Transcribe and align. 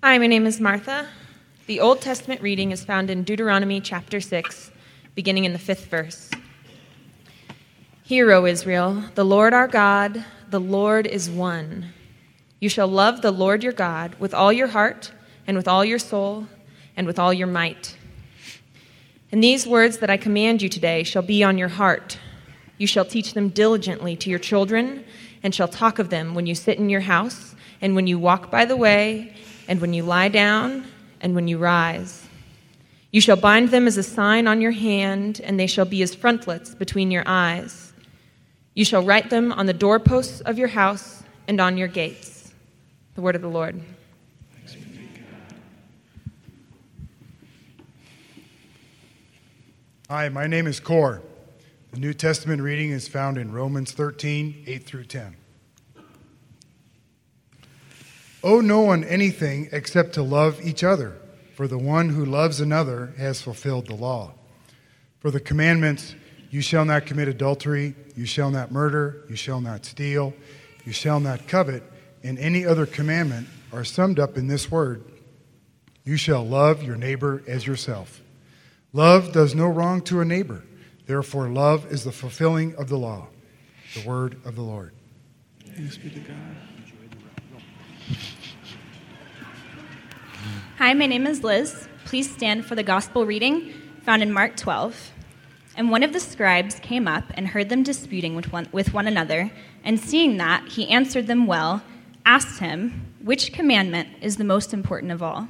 Hi, 0.00 0.16
my 0.16 0.28
name 0.28 0.46
is 0.46 0.60
Martha. 0.60 1.08
The 1.66 1.80
Old 1.80 2.00
Testament 2.00 2.40
reading 2.40 2.70
is 2.70 2.84
found 2.84 3.10
in 3.10 3.24
Deuteronomy 3.24 3.80
chapter 3.80 4.20
6, 4.20 4.70
beginning 5.16 5.44
in 5.44 5.52
the 5.52 5.58
fifth 5.58 5.86
verse. 5.86 6.30
Hear, 8.04 8.30
O 8.30 8.46
Israel, 8.46 9.02
the 9.16 9.24
Lord 9.24 9.52
our 9.52 9.66
God, 9.66 10.24
the 10.50 10.60
Lord 10.60 11.08
is 11.08 11.28
one. 11.28 11.86
You 12.60 12.68
shall 12.68 12.86
love 12.86 13.22
the 13.22 13.32
Lord 13.32 13.64
your 13.64 13.72
God 13.72 14.14
with 14.20 14.32
all 14.32 14.52
your 14.52 14.68
heart, 14.68 15.10
and 15.48 15.56
with 15.56 15.66
all 15.66 15.84
your 15.84 15.98
soul, 15.98 16.46
and 16.96 17.04
with 17.04 17.18
all 17.18 17.32
your 17.32 17.48
might. 17.48 17.96
And 19.32 19.42
these 19.42 19.66
words 19.66 19.98
that 19.98 20.10
I 20.10 20.16
command 20.16 20.62
you 20.62 20.68
today 20.68 21.02
shall 21.02 21.22
be 21.22 21.42
on 21.42 21.58
your 21.58 21.70
heart. 21.70 22.20
You 22.78 22.86
shall 22.86 23.04
teach 23.04 23.34
them 23.34 23.48
diligently 23.48 24.14
to 24.14 24.30
your 24.30 24.38
children, 24.38 25.04
and 25.42 25.52
shall 25.52 25.66
talk 25.66 25.98
of 25.98 26.08
them 26.08 26.36
when 26.36 26.46
you 26.46 26.54
sit 26.54 26.78
in 26.78 26.88
your 26.88 27.00
house, 27.00 27.56
and 27.80 27.96
when 27.96 28.06
you 28.06 28.16
walk 28.16 28.48
by 28.48 28.64
the 28.64 28.76
way, 28.76 29.34
and 29.68 29.80
when 29.80 29.92
you 29.92 30.02
lie 30.02 30.28
down, 30.28 30.84
and 31.20 31.34
when 31.34 31.46
you 31.46 31.58
rise. 31.58 32.26
You 33.10 33.20
shall 33.20 33.36
bind 33.36 33.70
them 33.70 33.86
as 33.86 33.96
a 33.96 34.02
sign 34.02 34.46
on 34.46 34.60
your 34.60 34.70
hand, 34.70 35.40
and 35.42 35.58
they 35.58 35.66
shall 35.66 35.84
be 35.84 36.02
as 36.02 36.14
frontlets 36.14 36.74
between 36.74 37.10
your 37.10 37.24
eyes. 37.26 37.92
You 38.74 38.84
shall 38.84 39.02
write 39.02 39.30
them 39.30 39.52
on 39.52 39.66
the 39.66 39.72
doorposts 39.72 40.40
of 40.42 40.58
your 40.58 40.68
house 40.68 41.22
and 41.46 41.60
on 41.60 41.76
your 41.76 41.88
gates. 41.88 42.52
The 43.14 43.20
word 43.20 43.34
of 43.34 43.42
the 43.42 43.48
Lord. 43.48 43.80
Hi, 50.08 50.28
my 50.30 50.46
name 50.46 50.66
is 50.66 50.80
Core. 50.80 51.20
The 51.92 52.00
New 52.00 52.14
Testament 52.14 52.62
reading 52.62 52.90
is 52.90 53.08
found 53.08 53.36
in 53.36 53.52
Romans 53.52 53.92
13, 53.92 54.64
8 54.66 54.84
through 54.84 55.04
10. 55.04 55.36
Owe 58.42 58.60
no 58.60 58.80
one 58.80 59.02
anything 59.04 59.68
except 59.72 60.14
to 60.14 60.22
love 60.22 60.64
each 60.64 60.84
other, 60.84 61.16
for 61.54 61.66
the 61.66 61.78
one 61.78 62.10
who 62.10 62.24
loves 62.24 62.60
another 62.60 63.12
has 63.18 63.42
fulfilled 63.42 63.86
the 63.86 63.94
law. 63.94 64.34
For 65.18 65.30
the 65.30 65.40
commandments, 65.40 66.14
you 66.50 66.60
shall 66.60 66.84
not 66.84 67.06
commit 67.06 67.28
adultery, 67.28 67.94
you 68.14 68.26
shall 68.26 68.50
not 68.50 68.70
murder, 68.70 69.24
you 69.28 69.36
shall 69.36 69.60
not 69.60 69.84
steal, 69.84 70.34
you 70.84 70.92
shall 70.92 71.18
not 71.18 71.48
covet, 71.48 71.82
and 72.22 72.38
any 72.38 72.64
other 72.64 72.86
commandment 72.86 73.48
are 73.72 73.84
summed 73.84 74.18
up 74.18 74.36
in 74.36 74.46
this 74.46 74.70
word 74.70 75.04
You 76.04 76.16
shall 76.16 76.46
love 76.46 76.82
your 76.82 76.96
neighbor 76.96 77.42
as 77.46 77.66
yourself. 77.66 78.22
Love 78.94 79.32
does 79.32 79.54
no 79.54 79.66
wrong 79.66 80.00
to 80.02 80.20
a 80.20 80.24
neighbor. 80.24 80.64
Therefore, 81.06 81.48
love 81.48 81.92
is 81.92 82.04
the 82.04 82.12
fulfilling 82.12 82.74
of 82.76 82.88
the 82.88 82.96
law. 82.96 83.28
The 83.94 84.08
word 84.08 84.40
of 84.44 84.56
the 84.56 84.62
Lord. 84.62 84.94
Thanks 85.76 85.98
be 85.98 86.08
to 86.10 86.20
God. 86.20 86.56
Hi, 90.78 90.94
my 90.94 91.06
name 91.06 91.26
is 91.26 91.42
Liz. 91.42 91.88
Please 92.04 92.32
stand 92.32 92.64
for 92.64 92.76
the 92.76 92.84
gospel 92.84 93.26
reading 93.26 93.72
found 94.02 94.22
in 94.22 94.30
Mark 94.30 94.56
12. 94.56 95.10
And 95.76 95.90
one 95.90 96.04
of 96.04 96.12
the 96.12 96.20
scribes 96.20 96.78
came 96.78 97.08
up 97.08 97.24
and 97.34 97.48
heard 97.48 97.68
them 97.68 97.82
disputing 97.82 98.36
with 98.36 98.52
one, 98.52 98.68
with 98.70 98.94
one 98.94 99.08
another, 99.08 99.50
and 99.82 99.98
seeing 99.98 100.36
that, 100.36 100.68
he 100.68 100.88
answered 100.88 101.26
them 101.26 101.48
well, 101.48 101.82
asked 102.24 102.60
him, 102.60 103.12
Which 103.20 103.52
commandment 103.52 104.08
is 104.22 104.36
the 104.36 104.44
most 104.44 104.72
important 104.72 105.10
of 105.10 105.20
all? 105.20 105.48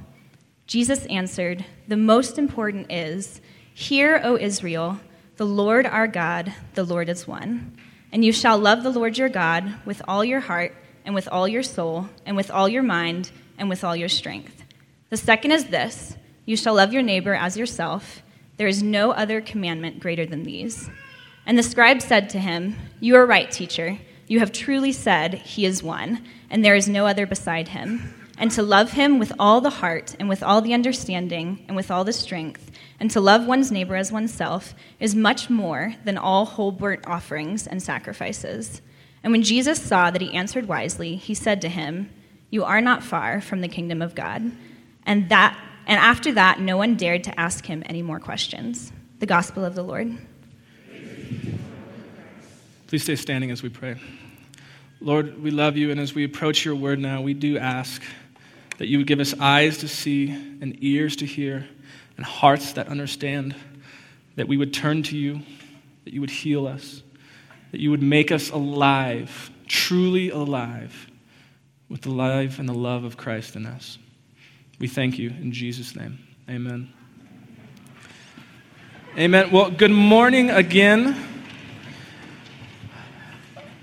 Jesus 0.66 1.04
answered, 1.10 1.62
The 1.88 1.98
most 1.98 2.38
important 2.38 2.90
is, 2.90 3.42
Hear, 3.74 4.22
O 4.24 4.38
Israel, 4.38 4.98
the 5.36 5.44
Lord 5.44 5.84
our 5.84 6.08
God, 6.08 6.54
the 6.72 6.84
Lord 6.84 7.10
is 7.10 7.28
one. 7.28 7.76
And 8.12 8.24
you 8.24 8.32
shall 8.32 8.56
love 8.56 8.82
the 8.82 8.88
Lord 8.88 9.18
your 9.18 9.28
God 9.28 9.74
with 9.84 10.00
all 10.08 10.24
your 10.24 10.40
heart, 10.40 10.74
and 11.04 11.14
with 11.14 11.28
all 11.28 11.46
your 11.46 11.62
soul, 11.62 12.08
and 12.24 12.34
with 12.34 12.50
all 12.50 12.66
your 12.66 12.82
mind, 12.82 13.30
and 13.58 13.68
with 13.68 13.84
all 13.84 13.94
your 13.94 14.08
strength. 14.08 14.57
The 15.10 15.16
second 15.16 15.52
is 15.52 15.66
this 15.66 16.16
you 16.44 16.56
shall 16.56 16.74
love 16.74 16.92
your 16.92 17.02
neighbor 17.02 17.34
as 17.34 17.56
yourself. 17.56 18.22
There 18.56 18.66
is 18.66 18.82
no 18.82 19.10
other 19.10 19.40
commandment 19.40 20.00
greater 20.00 20.26
than 20.26 20.44
these. 20.44 20.88
And 21.46 21.58
the 21.58 21.62
scribe 21.62 22.02
said 22.02 22.30
to 22.30 22.38
him, 22.38 22.76
You 23.00 23.16
are 23.16 23.26
right, 23.26 23.50
teacher. 23.50 23.98
You 24.26 24.40
have 24.40 24.52
truly 24.52 24.92
said, 24.92 25.34
He 25.34 25.64
is 25.64 25.82
one, 25.82 26.24
and 26.50 26.64
there 26.64 26.74
is 26.74 26.88
no 26.88 27.06
other 27.06 27.26
beside 27.26 27.68
him. 27.68 28.14
And 28.36 28.50
to 28.52 28.62
love 28.62 28.92
him 28.92 29.18
with 29.18 29.32
all 29.38 29.60
the 29.60 29.70
heart, 29.70 30.14
and 30.18 30.28
with 30.28 30.42
all 30.42 30.60
the 30.60 30.74
understanding, 30.74 31.64
and 31.66 31.76
with 31.76 31.90
all 31.90 32.04
the 32.04 32.12
strength, 32.12 32.70
and 33.00 33.10
to 33.10 33.20
love 33.20 33.46
one's 33.46 33.72
neighbor 33.72 33.96
as 33.96 34.12
oneself 34.12 34.74
is 35.00 35.14
much 35.14 35.50
more 35.50 35.94
than 36.04 36.18
all 36.18 36.44
whole 36.44 36.72
burnt 36.72 37.06
offerings 37.06 37.66
and 37.66 37.82
sacrifices. 37.82 38.82
And 39.22 39.32
when 39.32 39.42
Jesus 39.42 39.82
saw 39.82 40.10
that 40.10 40.22
he 40.22 40.34
answered 40.34 40.68
wisely, 40.68 41.16
he 41.16 41.34
said 41.34 41.60
to 41.62 41.68
him, 41.68 42.10
You 42.50 42.64
are 42.64 42.80
not 42.80 43.02
far 43.02 43.40
from 43.40 43.60
the 43.60 43.68
kingdom 43.68 44.02
of 44.02 44.14
God. 44.14 44.52
And 45.08 45.30
that 45.30 45.58
and 45.86 45.98
after 45.98 46.32
that 46.32 46.60
no 46.60 46.76
one 46.76 46.94
dared 46.94 47.24
to 47.24 47.40
ask 47.40 47.64
him 47.64 47.82
any 47.86 48.02
more 48.02 48.20
questions. 48.20 48.92
The 49.20 49.26
gospel 49.26 49.64
of 49.64 49.74
the 49.74 49.82
Lord. 49.82 50.16
Please 52.86 53.02
stay 53.02 53.16
standing 53.16 53.50
as 53.50 53.62
we 53.62 53.70
pray. 53.70 53.96
Lord, 55.00 55.42
we 55.42 55.50
love 55.50 55.76
you, 55.76 55.90
and 55.90 55.98
as 55.98 56.14
we 56.14 56.24
approach 56.24 56.64
your 56.64 56.74
word 56.74 56.98
now, 56.98 57.22
we 57.22 57.32
do 57.32 57.56
ask 57.56 58.02
that 58.76 58.88
you 58.88 58.98
would 58.98 59.06
give 59.06 59.18
us 59.18 59.34
eyes 59.40 59.78
to 59.78 59.88
see 59.88 60.30
and 60.30 60.76
ears 60.82 61.16
to 61.16 61.26
hear 61.26 61.66
and 62.16 62.26
hearts 62.26 62.72
that 62.74 62.88
understand, 62.88 63.54
that 64.36 64.46
we 64.46 64.56
would 64.56 64.74
turn 64.74 65.02
to 65.04 65.16
you, 65.16 65.40
that 66.04 66.12
you 66.12 66.20
would 66.20 66.30
heal 66.30 66.66
us, 66.66 67.02
that 67.70 67.80
you 67.80 67.90
would 67.90 68.02
make 68.02 68.30
us 68.30 68.50
alive, 68.50 69.50
truly 69.66 70.28
alive, 70.30 71.10
with 71.88 72.02
the 72.02 72.10
life 72.10 72.58
and 72.58 72.68
the 72.68 72.74
love 72.74 73.04
of 73.04 73.16
Christ 73.16 73.56
in 73.56 73.64
us. 73.64 73.98
We 74.78 74.86
thank 74.86 75.18
you 75.18 75.30
in 75.30 75.50
Jesus' 75.50 75.96
name. 75.96 76.20
Amen. 76.48 76.92
Amen. 79.16 79.50
Well, 79.50 79.72
good 79.72 79.90
morning 79.90 80.50
again. 80.50 81.16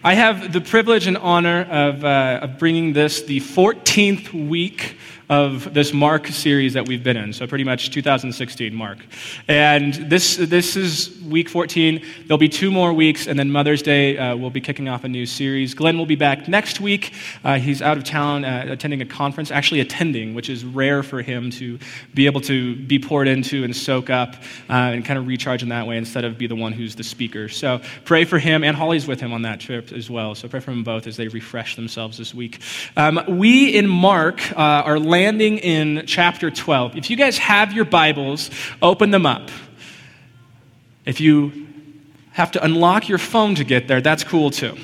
I 0.06 0.14
have 0.14 0.54
the 0.54 0.62
privilege 0.62 1.08
and 1.08 1.18
honor 1.18 1.64
of, 1.64 2.06
uh, 2.06 2.40
of 2.44 2.60
bringing 2.60 2.94
this 2.94 3.24
the 3.24 3.42
14th 3.42 4.48
week 4.48 4.98
of 5.30 5.74
this 5.74 5.94
Mark 5.94 6.28
series 6.28 6.74
that 6.74 6.88
we've 6.88 7.03
been 7.03 7.18
in. 7.18 7.34
So, 7.34 7.47
pretty 7.47 7.63
much 7.63 7.91
2016 7.91 8.74
Mark. 8.74 9.00
And 9.47 9.94
this, 9.94 10.38
this 10.38 10.75
is 10.75 11.19
week 11.22 11.50
14. 11.50 12.02
There'll 12.28 12.38
be 12.38 12.50
two 12.50 12.72
more 12.72 12.94
weeks, 12.94 13.28
and 13.28 13.38
then 13.38 13.52
Mother's 13.52 13.81
Day, 13.81 14.18
uh, 14.18 14.35
we'll 14.35 14.50
be 14.50 14.62
kicking 14.62 14.88
off 14.88 15.03
a 15.03 15.08
new 15.08 15.25
series. 15.25 15.74
Glenn 15.74 15.97
will 15.97 16.06
be 16.06 16.16
back 16.16 16.47
next 16.47 16.80
week. 16.80 17.14
Uh, 17.44 17.58
he's 17.58 17.81
out 17.81 17.97
of 17.97 18.03
town 18.03 18.46
uh, 18.46 18.66
attending 18.69 19.02
a 19.02 19.06
conference, 19.06 19.52
actually 19.52 19.80
attending, 19.80 20.34
which 20.34 20.50
is 20.50 20.64
rare 20.64 21.03
for 21.03 21.22
him 21.22 21.50
to 21.52 21.80
be 22.14 22.25
able 22.25 22.41
to 22.41 22.75
be 22.75 23.00
poured 23.00 23.28
into 23.28 23.64
and 23.64 23.75
soak 23.75 24.09
up 24.09 24.35
uh, 24.69 24.74
and 24.74 25.06
kind 25.06 25.18
of 25.18 25.28
recharge 25.28 25.64
in 25.64 25.69
that 25.69 25.88
way 25.88 25.97
instead 25.97 26.24
of 26.24 26.38
be 26.38 26.47
the 26.47 26.56
one 26.56 26.72
who's 26.72 26.96
the 26.96 27.03
speaker. 27.03 27.50
So, 27.50 27.81
pray 28.03 28.25
for 28.25 28.38
him, 28.38 28.64
and 28.64 28.75
Holly's 28.75 29.08
with 29.08 29.19
him 29.19 29.34
on 29.34 29.41
that 29.44 29.59
trip 29.59 29.91
as 29.91 30.09
well. 30.09 30.35
So, 30.35 30.47
pray 30.47 30.59
for 30.59 30.72
them 30.72 30.84
both 30.84 31.08
as 31.08 31.18
they 31.18 31.28
refresh 31.28 31.75
themselves 31.75 32.18
this 32.18 32.34
week. 32.34 32.59
Um, 32.96 33.19
we 33.28 33.75
in 33.75 33.88
Mark 33.88 34.52
uh, 34.52 34.84
are 34.85 35.00
landing 35.16 35.59
in 35.59 36.03
chapter 36.06 36.52
12. 36.52 36.98
If 36.98 37.09
you 37.09 37.16
guys 37.16 37.38
have 37.38 37.72
your 37.72 37.86
Bibles, 37.86 38.50
open 38.81 39.12
them 39.12 39.26
up. 39.26 39.50
If 41.06 41.22
you 41.22 41.68
have 42.34 42.52
to 42.52 42.62
unlock 42.62 43.08
your 43.08 43.18
phone 43.18 43.56
to 43.56 43.64
get 43.64 43.88
there, 43.88 44.02
that's 44.02 44.26
cool 44.26 44.52
too. 44.52 44.76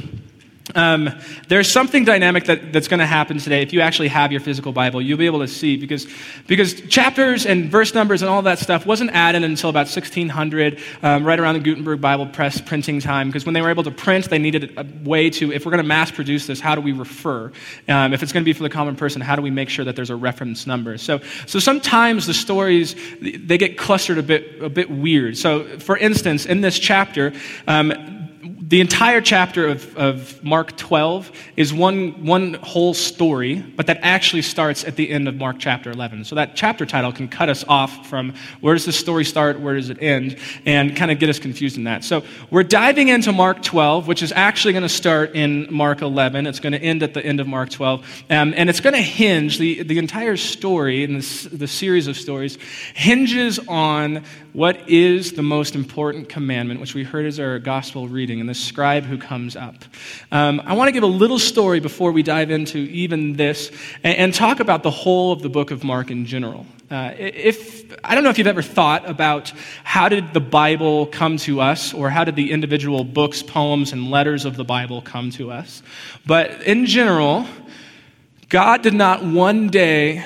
Um, 0.76 1.09
there's 1.48 1.70
something 1.70 2.06
dynamic 2.06 2.46
that, 2.46 2.72
that's 2.72 2.88
going 2.88 3.00
to 3.00 3.06
happen 3.06 3.38
today. 3.38 3.62
If 3.62 3.74
you 3.74 3.82
actually 3.82 4.08
have 4.09 4.32
your 4.32 4.42
physical 4.42 4.72
Bible, 4.72 5.02
you'll 5.02 5.18
be 5.18 5.26
able 5.26 5.40
to 5.40 5.48
see 5.48 5.78
because, 5.78 6.08
because 6.48 6.82
chapters 6.82 7.46
and 7.46 7.70
verse 7.70 7.94
numbers 7.94 8.22
and 8.22 8.30
all 8.30 8.42
that 8.44 8.59
stuff 8.59 8.86
wasn't 8.86 9.12
added 9.12 9.44
until 9.44 9.70
about 9.70 9.88
1600, 9.88 10.80
um, 11.04 11.24
right 11.24 11.40
around 11.40 11.56
the 11.56 11.60
Gutenberg 11.60 12.00
Bible 12.00 12.28
Press 12.28 12.62
printing 12.62 13.00
time. 13.00 13.28
Because 13.28 13.46
when 13.46 13.54
they 13.54 13.62
were 13.62 13.70
able 13.70 13.84
to 13.84 13.92
print, 13.92 14.30
they 14.30 14.40
needed 14.40 14.74
a 14.78 14.86
way 15.04 15.30
to, 15.31 15.52
if 15.52 15.66
we're 15.66 15.72
going 15.72 15.84
to 15.84 15.88
mass 15.88 16.12
produce 16.12 16.48
this, 16.48 16.60
how 16.60 16.76
do 16.76 16.81
we 16.81 16.92
refer? 16.92 17.52
Um, 17.88 18.14
if 18.14 18.24
it's 18.24 18.31
going 18.31 18.44
to 18.44 18.46
be 18.46 18.54
for 18.54 18.64
the 18.64 18.70
common 18.70 18.96
person, 18.96 19.22
how 19.22 19.36
do 19.36 19.42
we 19.42 19.52
make 19.52 19.70
sure 19.70 19.86
that 19.86 19.96
there's 19.96 20.10
a 20.10 20.16
reference 20.16 20.68
number? 20.68 20.98
So, 20.98 21.20
so 21.48 21.60
sometimes 21.60 22.28
the 22.28 22.34
stories 22.34 22.95
they 23.22 23.57
get 23.57 23.78
clustered 23.78 24.18
a 24.18 24.24
bit, 24.24 24.62
a 24.62 24.69
bit 24.69 24.90
weird. 24.90 25.38
So, 25.38 25.80
for 25.80 25.98
instance, 25.98 26.45
in 26.45 26.62
this 26.62 26.80
chapter, 26.80 27.34
um, 27.68 28.20
the 28.71 28.79
entire 28.79 29.19
chapter 29.19 29.68
of, 29.68 29.97
of 29.97 30.41
Mark 30.45 30.77
12 30.77 31.29
is 31.57 31.73
one, 31.73 32.25
one 32.25 32.53
whole 32.53 32.94
story, 32.94 33.56
but 33.56 33.85
that 33.88 34.00
actually 34.01 34.44
starts 34.44 34.85
at 34.85 34.95
the 34.95 35.09
end 35.09 35.27
of 35.27 35.35
Mark 35.35 35.57
chapter 35.59 35.91
11. 35.91 36.23
So 36.23 36.35
that 36.35 36.56
chapter 36.56 36.85
title 36.85 37.12
can 37.12 37.27
cut 37.27 37.50
us 37.50 37.65
off 37.68 38.07
from 38.07 38.33
where 38.62 38.73
does 38.73 38.85
the 38.85 38.94
story 38.94 39.25
start, 39.25 39.59
where 39.59 39.75
does 39.75 39.89
it 39.89 40.01
end, 40.01 40.38
and 40.65 40.95
kind 40.95 41.12
of 41.12 41.19
get 41.19 41.29
us 41.29 41.38
confused 41.38 41.75
in 41.75 41.83
that. 41.83 42.06
So 42.06 42.23
we're 42.50 42.63
diving 42.63 43.09
into 43.09 43.33
Mark 43.33 43.62
12, 43.62 44.07
which 44.07 44.23
is 44.23 44.31
actually 44.31 44.71
going 44.71 44.83
to 44.83 44.89
start 44.89 45.35
in 45.35 45.68
Mark 45.69 46.01
11. 46.01 46.47
It's 46.47 46.62
going 46.62 46.71
to 46.71 46.81
end 46.81 47.03
at 47.03 47.13
the 47.13 47.25
end 47.25 47.41
of 47.41 47.47
Mark 47.47 47.71
12. 47.71 48.23
Um, 48.29 48.53
and 48.56 48.69
it's 48.69 48.79
going 48.79 48.95
to 48.95 49.01
hinge, 49.01 49.57
the, 49.57 49.83
the 49.83 49.97
entire 49.97 50.38
story 50.38 51.03
in 51.03 51.15
this, 51.15 51.44
the 51.44 51.68
series 51.68 52.07
of 52.07 52.15
stories 52.15 52.57
hinges 52.94 53.59
on 53.68 54.23
what 54.53 54.89
is 54.89 55.33
the 55.33 55.41
most 55.41 55.75
important 55.75 56.29
commandment, 56.29 56.79
which 56.79 56.94
we 56.94 57.03
heard 57.03 57.25
as 57.25 57.38
our 57.38 57.59
gospel 57.59 58.07
reading 58.07 58.39
in 58.39 58.47
this 58.47 58.61
scribe 58.62 59.04
who 59.04 59.18
comes 59.18 59.56
up. 59.56 59.75
Um, 60.31 60.62
I 60.66 60.74
want 60.74 60.88
to 60.88 60.92
give 60.92 61.04
a 61.04 61.08
little 61.08 61.40
story 61.40 61.80
before 61.80 62.12
we 62.12 62.24
dive 62.24 62.52
into 62.52 62.78
even 62.78 63.36
this 63.36 63.72
and, 64.04 64.18
and 64.18 64.34
talk 64.34 64.60
about 64.60 64.84
the 64.84 64.92
whole 64.92 65.31
of 65.31 65.42
the 65.42 65.50
book 65.50 65.72
of 65.72 65.84
Mark 65.84 66.12
in 66.12 66.25
general. 66.25 66.66
Uh, 66.90 67.13
if 67.18 67.81
I 68.04 68.16
don't 68.16 68.24
know 68.24 68.30
if 68.30 68.38
you've 68.38 68.48
ever 68.48 68.62
thought 68.62 69.10
about 69.10 69.54
how 69.84 70.10
did 70.10 70.34
the 70.34 70.42
Bible 70.42 71.06
come 71.06 71.38
to 71.38 71.62
us, 71.62 71.94
or 71.94 72.10
how 72.10 72.24
did 72.24 72.36
the 72.36 72.52
individual 72.52 73.04
books, 73.04 73.42
poems, 73.42 73.94
and 73.94 74.12
letters 74.12 74.44
of 74.44 74.58
the 74.58 74.66
Bible 74.66 75.02
come 75.02 75.31
to 75.31 75.52
us, 75.52 75.81
but 76.25 76.64
in 76.64 76.86
general, 76.86 77.46
God 78.50 78.81
did 78.81 78.94
not 78.94 79.24
one 79.24 79.69
day 79.69 80.25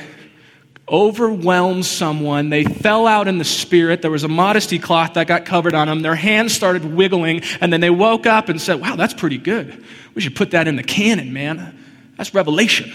overwhelm 0.88 1.84
someone. 1.84 2.50
They 2.50 2.64
fell 2.64 3.08
out 3.08 3.28
in 3.28 3.38
the 3.38 3.46
spirit. 3.46 4.02
There 4.02 4.12
was 4.12 4.24
a 4.24 4.28
modesty 4.28 4.80
cloth 4.80 5.14
that 5.14 5.28
got 5.28 5.46
covered 5.46 5.74
on 5.74 5.88
them. 5.88 6.02
Their 6.02 6.16
hands 6.16 6.54
started 6.54 6.86
wiggling, 6.86 7.42
and 7.62 7.72
then 7.74 7.82
they 7.82 7.90
woke 7.90 8.26
up 8.26 8.50
and 8.50 8.62
said, 8.62 8.80
Wow, 8.80 8.96
that's 8.96 9.14
pretty 9.14 9.38
good. 9.38 9.84
We 10.14 10.22
should 10.22 10.36
put 10.36 10.52
that 10.52 10.68
in 10.68 10.76
the 10.76 10.84
canon, 10.84 11.34
man. 11.34 11.78
That's 12.18 12.34
revelation. 12.34 12.92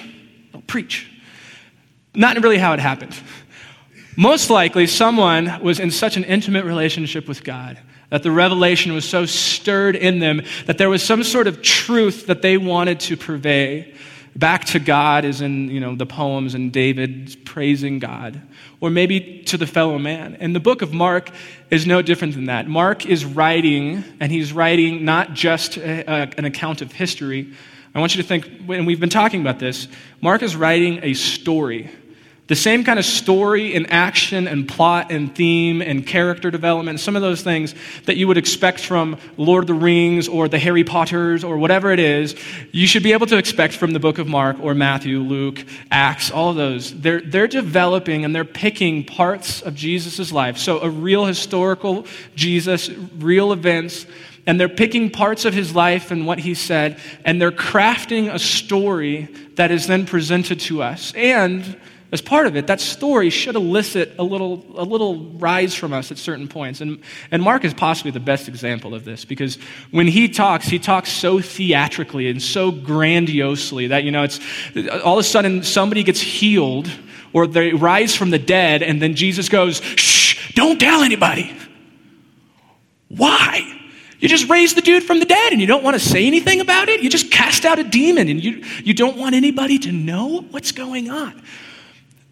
Don't 0.53 0.67
preach. 0.67 1.11
Not 2.15 2.37
really 2.43 2.59
how 2.59 2.73
it 2.73 2.81
happened. 2.81 3.15
Most 4.17 4.51
likely, 4.51 4.87
someone 4.87 5.63
was 5.63 5.79
in 5.79 5.91
such 5.91 6.17
an 6.17 6.25
intimate 6.25 6.65
relationship 6.65 7.29
with 7.29 7.45
God 7.45 7.79
that 8.11 8.25
the 8.25 8.31
revelation 8.31 8.93
was 8.93 9.09
so 9.09 9.25
stirred 9.25 9.95
in 9.95 10.19
them 10.19 10.43
that 10.67 10.79
there 10.79 10.91
was 10.91 11.03
some 11.03 11.23
sort 11.23 11.47
of 11.47 11.63
truth 11.63 12.27
that 12.27 12.43
they 12.43 12.59
wanted 12.59 12.99
to 13.01 13.17
purvey 13.17 13.95
back 14.37 14.65
to 14.67 14.79
God, 14.79 15.25
as 15.25 15.41
in 15.41 15.71
you 15.71 15.81
know 15.81 15.94
the 15.94 16.06
poems 16.06 16.55
and 16.55 16.73
David 16.73 17.37
praising 17.44 17.99
God, 17.99 18.41
or 18.81 18.91
maybe 18.91 19.43
to 19.44 19.56
the 19.56 19.67
fellow 19.67 19.99
man. 19.99 20.37
And 20.41 20.55
the 20.55 20.61
book 20.61 20.82
of 20.82 20.93
Mark 20.93 21.31
is 21.71 21.87
no 21.87 22.03
different 22.03 22.35
than 22.35 22.47
that. 22.47 22.69
Mark 22.69 23.06
is 23.06 23.25
writing, 23.25 24.05
and 24.21 24.31
he's 24.31 24.53
writing 24.53 25.05
not 25.05 25.35
just 25.35 25.77
a, 25.77 26.11
a, 26.11 26.31
an 26.38 26.44
account 26.44 26.82
of 26.82 26.93
history. 26.93 27.53
I 27.94 27.99
want 27.99 28.15
you 28.15 28.23
to 28.23 28.29
think, 28.29 28.47
and 28.69 28.87
we've 28.87 29.00
been 29.00 29.11
talking 29.11 29.41
about 29.41 29.59
this. 29.59 29.88
Mark 30.21 30.43
is 30.43 30.55
writing 30.55 31.00
a 31.03 31.15
story. 31.15 31.91
The 32.50 32.56
same 32.56 32.82
kind 32.82 32.99
of 32.99 33.05
story 33.05 33.76
and 33.76 33.93
action 33.93 34.49
and 34.49 34.69
plot 34.69 35.12
and 35.12 35.32
theme 35.32 35.81
and 35.81 36.05
character 36.05 36.50
development, 36.50 36.99
some 36.99 37.14
of 37.14 37.23
those 37.23 37.43
things 37.43 37.76
that 38.06 38.17
you 38.17 38.26
would 38.26 38.37
expect 38.37 38.81
from 38.81 39.19
Lord 39.37 39.62
of 39.62 39.69
the 39.69 39.75
Rings 39.75 40.26
or 40.26 40.49
the 40.49 40.58
Harry 40.58 40.82
Potters 40.82 41.44
or 41.44 41.58
whatever 41.58 41.93
it 41.93 42.00
is, 42.00 42.35
you 42.73 42.88
should 42.88 43.05
be 43.05 43.12
able 43.12 43.29
to 43.29 43.37
expect 43.37 43.75
from 43.75 43.93
the 43.93 44.00
book 44.00 44.19
of 44.19 44.26
Mark 44.26 44.56
or 44.61 44.75
Matthew, 44.75 45.20
Luke, 45.20 45.64
Acts, 45.93 46.32
all 46.32 46.50
of 46.50 46.56
those. 46.56 46.93
They're, 47.00 47.20
they're 47.20 47.47
developing 47.47 48.25
and 48.25 48.35
they're 48.35 48.44
picking 48.44 49.05
parts 49.05 49.62
of 49.62 49.76
Jesus' 49.76 50.32
life. 50.32 50.58
So 50.58 50.81
a 50.81 50.91
real 50.91 51.26
historical 51.26 52.05
Jesus, 52.35 52.91
real 53.20 53.52
events, 53.52 54.06
and 54.49 54.58
they're 54.58 54.69
picking 54.69 55.08
parts 55.08 55.44
of 55.44 55.55
his 55.55 55.73
life 55.76 56.11
and 56.11 56.26
what 56.26 56.41
he 56.41 56.55
said, 56.55 56.99
and 57.25 57.41
they're 57.41 57.52
crafting 57.52 58.35
a 58.35 58.41
story 58.41 59.29
that 59.55 59.70
is 59.70 59.87
then 59.87 60.05
presented 60.05 60.58
to 60.58 60.82
us. 60.82 61.12
And 61.14 61.79
as 62.12 62.21
part 62.21 62.47
of 62.47 62.57
it, 62.57 62.67
that 62.67 62.81
story 62.81 63.31
should 63.31 63.55
elicit 63.55 64.15
a 64.19 64.23
little, 64.23 64.65
a 64.75 64.83
little 64.83 65.31
rise 65.35 65.75
from 65.75 65.93
us 65.93 66.11
at 66.11 66.19
certain 66.19 66.49
points. 66.49 66.81
And, 66.81 67.01
and 67.31 67.43
Mark 67.43 67.65
is 67.65 67.73
possibly 67.73 68.11
the 68.11 68.21
best 68.21 68.49
example 68.49 68.95
of 68.95 69.05
this 69.05 69.25
because 69.25 69.57
when 69.93 70.09
he 70.09 70.29
talks, 70.29 70.67
he 70.67 70.79
talks 70.79 71.12
so 71.12 71.41
theatrically 71.41 72.29
and 72.29 72.43
so 72.43 72.73
grandiosely 72.73 73.89
that, 73.89 74.03
you 74.03 74.11
know, 74.11 74.25
it's 74.25 74.41
all 75.05 75.15
of 75.15 75.21
a 75.21 75.29
sudden 75.29 75.62
somebody 75.62 76.03
gets 76.03 76.21
healed 76.21 76.91
or 77.33 77.47
they 77.47 77.73
rise 77.73 78.17
from 78.17 78.31
the 78.31 78.39
dead, 78.39 78.83
and 78.83 79.01
then 79.01 79.15
Jesus 79.15 79.49
goes, 79.49 79.81
Shh, 79.81 80.53
don't 80.55 80.81
tell 80.81 81.03
anybody. 81.03 81.57
Why? 83.09 83.77
You 84.19 84.29
just 84.29 84.49
raised 84.51 84.77
the 84.77 84.83
dude 84.83 85.03
from 85.03 85.19
the 85.19 85.25
dead 85.25 85.53
and 85.53 85.61
you 85.61 85.67
don't 85.67 85.83
want 85.83 85.95
to 85.95 86.01
say 86.01 86.27
anything 86.27 86.61
about 86.61 86.89
it? 86.89 87.03
You 87.03 87.09
just 87.09 87.31
cast 87.31 87.65
out 87.65 87.79
a 87.79 87.85
demon 87.85 88.29
and 88.29 88.43
you, 88.43 88.65
you 88.85 88.93
don't 88.93 89.17
want 89.17 89.35
anybody 89.35 89.79
to 89.79 89.93
know 89.93 90.43
what's 90.51 90.73
going 90.73 91.11
on. 91.11 91.43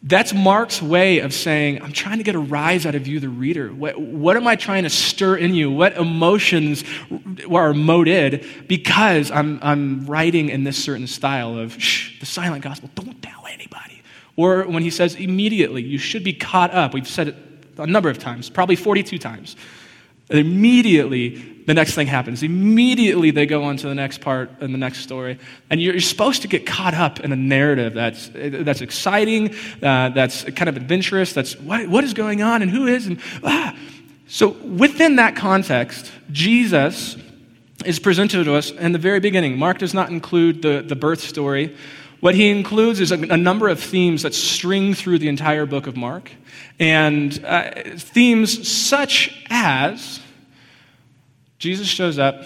That's 0.09 0.33
Mark's 0.33 0.81
way 0.81 1.19
of 1.19 1.35
saying, 1.35 1.83
I'm 1.83 1.93
trying 1.93 2.17
to 2.17 2.25
get 2.25 2.35
a 2.35 2.39
rise 2.39 2.87
out 2.87 2.95
of 2.95 3.07
you, 3.07 3.21
the 3.21 3.29
reader. 3.29 3.69
What, 3.69 4.01
what, 4.01 4.39
am 4.39 4.47
I 4.47 4.57
trying 4.57 4.85
to 4.85 4.91
stir 4.91 5.37
in 5.37 5.55
you? 5.55 5.71
What 5.71 5.99
emotions 5.99 6.83
are 7.53 7.75
moted 7.75 8.47
because 8.67 9.31
I'm, 9.31 9.59
I'm 9.61 10.07
writing 10.07 10.49
in 10.49 10.65
this 10.65 10.83
certain 10.83 11.07
style 11.07 11.59
of, 11.59 11.75
shh, 11.75 12.19
the 12.21 12.27
silent 12.27 12.65
gospel, 12.65 12.89
don't 12.95 13.21
tell 13.21 13.45
anybody. 13.49 14.01
Or 14.35 14.63
when 14.63 14.83
he 14.83 14.89
says, 14.89 15.15
immediately, 15.15 15.83
you 15.83 15.99
should 15.99 16.25
be 16.25 16.33
caught 16.33 16.73
up. 16.73 16.95
We've 16.95 17.07
said 17.07 17.29
it 17.29 17.37
a 17.77 17.87
number 17.87 18.09
of 18.09 18.19
times, 18.19 18.49
probably 18.49 18.77
42 18.77 19.19
times. 19.19 19.57
Immediately, 20.31 21.58
the 21.69 21.75
next 21.75 21.95
thing 21.95 22.07
happens. 22.07 22.43
Immediately, 22.43 23.31
they 23.31 23.45
go 23.45 23.63
on 23.65 23.77
to 23.77 23.89
the 23.89 23.95
next 23.95 24.23
part 24.23 24.51
and 24.61 24.73
the 24.73 24.79
next 24.79 25.01
story. 25.01 25.39
And 25.69 25.83
you're, 25.83 26.01
supposed 26.01 26.41
to 26.41 26.49
get 26.49 26.65
caught 26.65 26.95
up 26.95 27.21
in 27.21 27.31
a 27.31 27.37
narrative 27.37 27.93
that's, 27.93 28.31
that's 28.33 28.81
exciting, 28.81 29.55
uh, 29.83 30.09
that's 30.09 30.45
kind 30.45 30.71
of 30.71 30.79
adventurous, 30.79 31.35
that's 31.35 31.61
what, 31.61 31.87
what 31.87 32.05
is 32.05 32.15
going 32.15 32.41
on 32.41 32.63
and 32.63 32.71
who 32.71 32.87
is. 32.87 33.07
And, 33.07 33.21
ah. 33.45 33.77
So, 34.29 34.49
within 34.49 35.17
that 35.17 35.37
context, 35.37 36.11
Jesus 36.33 37.19
is 37.85 37.99
presented 37.99 38.45
to 38.45 38.55
us 38.55 38.71
in 38.71 38.93
the 38.93 38.99
very 38.99 39.21
beginning. 39.21 39.59
Mark 39.59 39.77
does 39.77 39.93
not 39.93 40.09
include 40.09 40.63
the, 40.63 40.81
the 40.81 40.97
birth 40.97 41.21
story. 41.21 41.77
What 42.21 42.35
he 42.35 42.49
includes 42.49 42.99
is 42.99 43.13
a, 43.13 43.17
a, 43.17 43.37
number 43.37 43.69
of 43.69 43.79
themes 43.79 44.23
that 44.23 44.33
string 44.33 44.95
through 44.95 45.19
the 45.19 45.29
entire 45.29 45.67
book 45.67 45.87
of 45.87 45.99
Mark, 45.99 46.31
and 46.79 47.39
uh, 47.45 47.73
themes 47.99 48.67
such 48.67 49.45
as 49.51 50.21
Jesus 51.59 51.89
shows 51.89 52.19
up, 52.19 52.45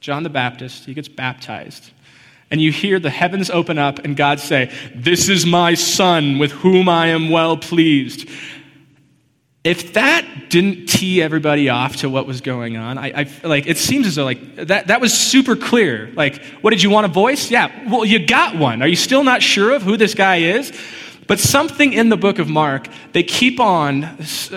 John 0.00 0.22
the 0.22 0.30
Baptist, 0.30 0.86
he 0.86 0.94
gets 0.94 1.08
baptized. 1.08 1.90
And 2.50 2.60
you 2.60 2.72
hear 2.72 2.98
the 2.98 3.10
heavens 3.10 3.48
open 3.50 3.78
up 3.78 4.00
and 4.00 4.16
God 4.16 4.40
say, 4.40 4.72
This 4.94 5.28
is 5.28 5.46
my 5.46 5.74
son 5.74 6.38
with 6.38 6.50
whom 6.50 6.88
I 6.88 7.08
am 7.08 7.28
well 7.28 7.56
pleased. 7.56 8.28
If 9.62 9.92
that 9.92 10.48
didn't 10.48 10.86
tee 10.86 11.20
everybody 11.20 11.68
off 11.68 11.96
to 11.96 12.08
what 12.08 12.26
was 12.26 12.40
going 12.40 12.78
on, 12.78 12.96
I, 12.96 13.20
I 13.20 13.46
like 13.46 13.66
it 13.66 13.76
seems 13.76 14.06
as 14.06 14.14
though 14.14 14.24
like 14.24 14.56
that, 14.56 14.86
that 14.86 15.00
was 15.02 15.12
super 15.12 15.54
clear. 15.54 16.10
Like, 16.14 16.42
what 16.62 16.70
did 16.70 16.82
you 16.82 16.88
want 16.88 17.04
a 17.04 17.10
voice? 17.10 17.50
Yeah, 17.50 17.70
well, 17.88 18.06
you 18.06 18.24
got 18.26 18.56
one. 18.56 18.80
Are 18.80 18.88
you 18.88 18.96
still 18.96 19.22
not 19.22 19.42
sure 19.42 19.74
of 19.74 19.82
who 19.82 19.98
this 19.98 20.14
guy 20.14 20.36
is? 20.36 20.72
But 21.28 21.38
something 21.38 21.92
in 21.92 22.08
the 22.08 22.16
book 22.16 22.38
of 22.38 22.48
Mark, 22.48 22.88
they 23.12 23.22
keep 23.22 23.60
on, 23.60 24.02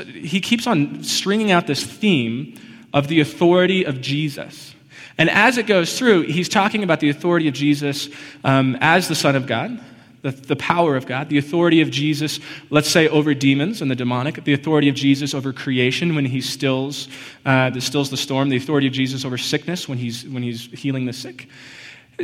he 0.06 0.40
keeps 0.40 0.66
on 0.66 1.04
stringing 1.04 1.52
out 1.52 1.68
this 1.68 1.84
theme 1.84 2.58
of 2.94 3.08
the 3.08 3.20
authority 3.20 3.86
of 3.86 4.02
Jesus. 4.02 4.76
And 5.18 5.30
as 5.30 5.58
it 5.58 5.68
goes 5.68 5.98
through, 5.98 6.24
he's 6.24 6.50
talking 6.50 6.84
about 6.84 7.00
the 7.00 7.10
authority 7.10 7.48
of 7.48 7.54
Jesus 7.54 8.10
um, 8.44 8.78
as 8.82 9.08
the 9.08 9.16
Son 9.16 9.36
of 9.36 9.46
God, 9.46 9.80
the, 10.22 10.32
the 10.32 10.56
power 10.56 10.96
of 10.96 11.06
God, 11.06 11.30
the 11.30 11.38
authority 11.38 11.82
of 11.82 11.92
Jesus, 11.92 12.40
let's 12.70 12.90
say, 12.90 13.08
over 13.10 13.34
demons 13.34 13.82
and 13.82 13.92
the 13.92 13.96
demonic, 13.96 14.44
the 14.44 14.54
authority 14.54 14.90
of 14.90 14.96
Jesus 14.96 15.34
over 15.34 15.54
creation 15.54 16.16
when 16.16 16.26
he 16.26 16.42
stills, 16.42 17.10
uh, 17.46 17.78
stills 17.80 18.10
the 18.10 18.18
storm, 18.18 18.50
the 18.50 18.58
authority 18.58 18.88
of 18.88 18.94
Jesus 18.94 19.26
over 19.26 19.38
sickness 19.38 19.88
when 19.88 19.98
he's, 19.98 20.26
when 20.26 20.42
he's 20.42 20.66
healing 20.72 21.06
the 21.06 21.14
sick. 21.14 21.48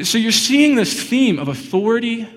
So 0.04 0.18
you're 0.18 0.32
seeing 0.32 0.76
this 0.76 1.10
theme 1.10 1.40
of 1.40 1.48
authority 1.48 2.28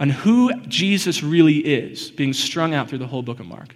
on 0.00 0.10
who 0.10 0.54
Jesus 0.62 1.22
really 1.22 1.58
is 1.58 2.10
being 2.10 2.32
strung 2.32 2.74
out 2.74 2.88
through 2.88 2.98
the 2.98 3.06
whole 3.06 3.22
book 3.22 3.40
of 3.40 3.46
Mark. 3.46 3.74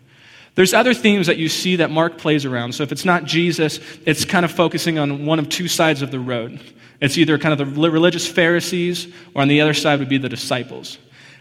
There's 0.54 0.75
other 0.75 0.92
themes 0.92 1.28
that 1.28 1.38
you 1.38 1.49
see 1.49 1.76
that 1.76 1.90
Mark 1.90 2.18
plays 2.18 2.44
around. 2.44 2.75
So 2.75 2.82
if 2.82 2.92
it's 2.92 3.04
not 3.04 3.25
Jesus, 3.25 3.80
it's 4.04 4.25
kind 4.25 4.44
of 4.44 4.52
focusing 4.52 4.99
on 4.99 5.25
one 5.25 5.38
of 5.38 5.49
two 5.49 5.66
sides 5.66 6.02
of 6.02 6.11
the 6.11 6.21
road. 6.21 6.61
It's 7.00 7.16
either 7.18 7.38
kind 7.38 7.59
of 7.59 7.75
the 7.75 7.90
religious 7.90 8.26
Pharisees, 8.26 9.12
or 9.35 9.42
on 9.42 9.49
the 9.49 9.61
other 9.61 9.75
side 9.75 9.99
would 9.99 10.09
be 10.09 10.18
the 10.18 10.28
disciples. 10.28 10.99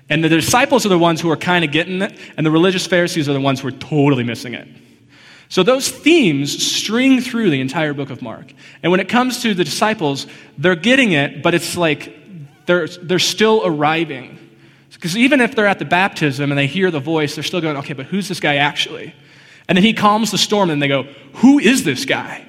And 0.10 0.24
the 0.24 0.30
disciples 0.30 0.86
are 0.86 0.90
the 0.90 0.98
ones 0.98 1.22
who 1.22 1.30
are 1.30 1.38
kind 1.38 1.64
of 1.64 1.72
getting 1.72 2.02
it, 2.02 2.18
and 2.36 2.46
the 2.46 2.52
religious 2.52 2.88
Pharisees 2.88 3.30
are 3.30 3.34
the 3.34 3.42
ones 3.42 3.60
who 3.60 3.68
are 3.68 3.72
totally 3.72 4.24
missing 4.24 4.54
it. 4.54 4.68
So 5.50 5.64
those 5.64 5.90
themes 5.90 6.66
string 6.66 7.20
through 7.20 7.50
the 7.50 7.60
entire 7.60 7.94
book 7.94 8.10
of 8.10 8.22
Mark. 8.22 8.54
And 8.82 8.92
when 8.92 9.02
it 9.02 9.10
comes 9.10 9.42
to 9.42 9.54
the 9.54 9.66
disciples, 9.66 10.26
they're 10.58 10.76
getting 10.76 11.12
it, 11.12 11.44
but 11.44 11.54
it's 11.54 11.76
like 11.76 12.18
they're, 12.66 12.88
they're 12.88 13.20
still 13.20 13.62
arriving. 13.66 14.38
Because 15.02 15.18
even 15.18 15.42
if 15.42 15.56
they're 15.56 15.66
at 15.66 15.80
the 15.80 15.86
baptism 15.86 16.52
and 16.52 16.60
they 16.60 16.68
hear 16.68 16.92
the 16.92 17.00
voice, 17.00 17.34
they're 17.34 17.44
still 17.44 17.60
going, 17.60 17.76
okay, 17.78 17.94
but 17.94 18.06
who's 18.06 18.28
this 18.28 18.40
guy 18.40 18.58
actually? 18.58 19.16
And 19.68 19.76
then 19.76 19.84
he 19.84 19.94
calms 19.94 20.30
the 20.30 20.38
storm 20.38 20.70
and 20.70 20.80
they 20.80 20.88
go, 20.88 21.08
who 21.34 21.58
is 21.58 21.84
this 21.84 22.06
guy? 22.06 22.46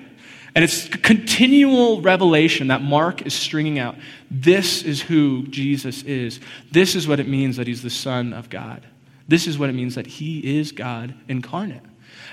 And 0.54 0.62
it's 0.62 0.86
continual 0.86 2.02
revelation 2.02 2.66
that 2.66 2.82
Mark 2.82 3.22
is 3.22 3.32
stringing 3.32 3.78
out. 3.78 3.96
This 4.30 4.82
is 4.82 5.00
who 5.00 5.46
Jesus 5.46 6.02
is. 6.02 6.40
This 6.70 6.94
is 6.94 7.08
what 7.08 7.20
it 7.20 7.26
means 7.26 7.56
that 7.56 7.66
he's 7.66 7.80
the 7.80 7.88
Son 7.88 8.34
of 8.34 8.50
God. 8.50 8.82
This 9.26 9.46
is 9.46 9.56
what 9.56 9.70
it 9.70 9.72
means 9.72 9.94
that 9.94 10.06
he 10.06 10.58
is 10.58 10.72
God 10.72 11.14
incarnate. 11.28 11.80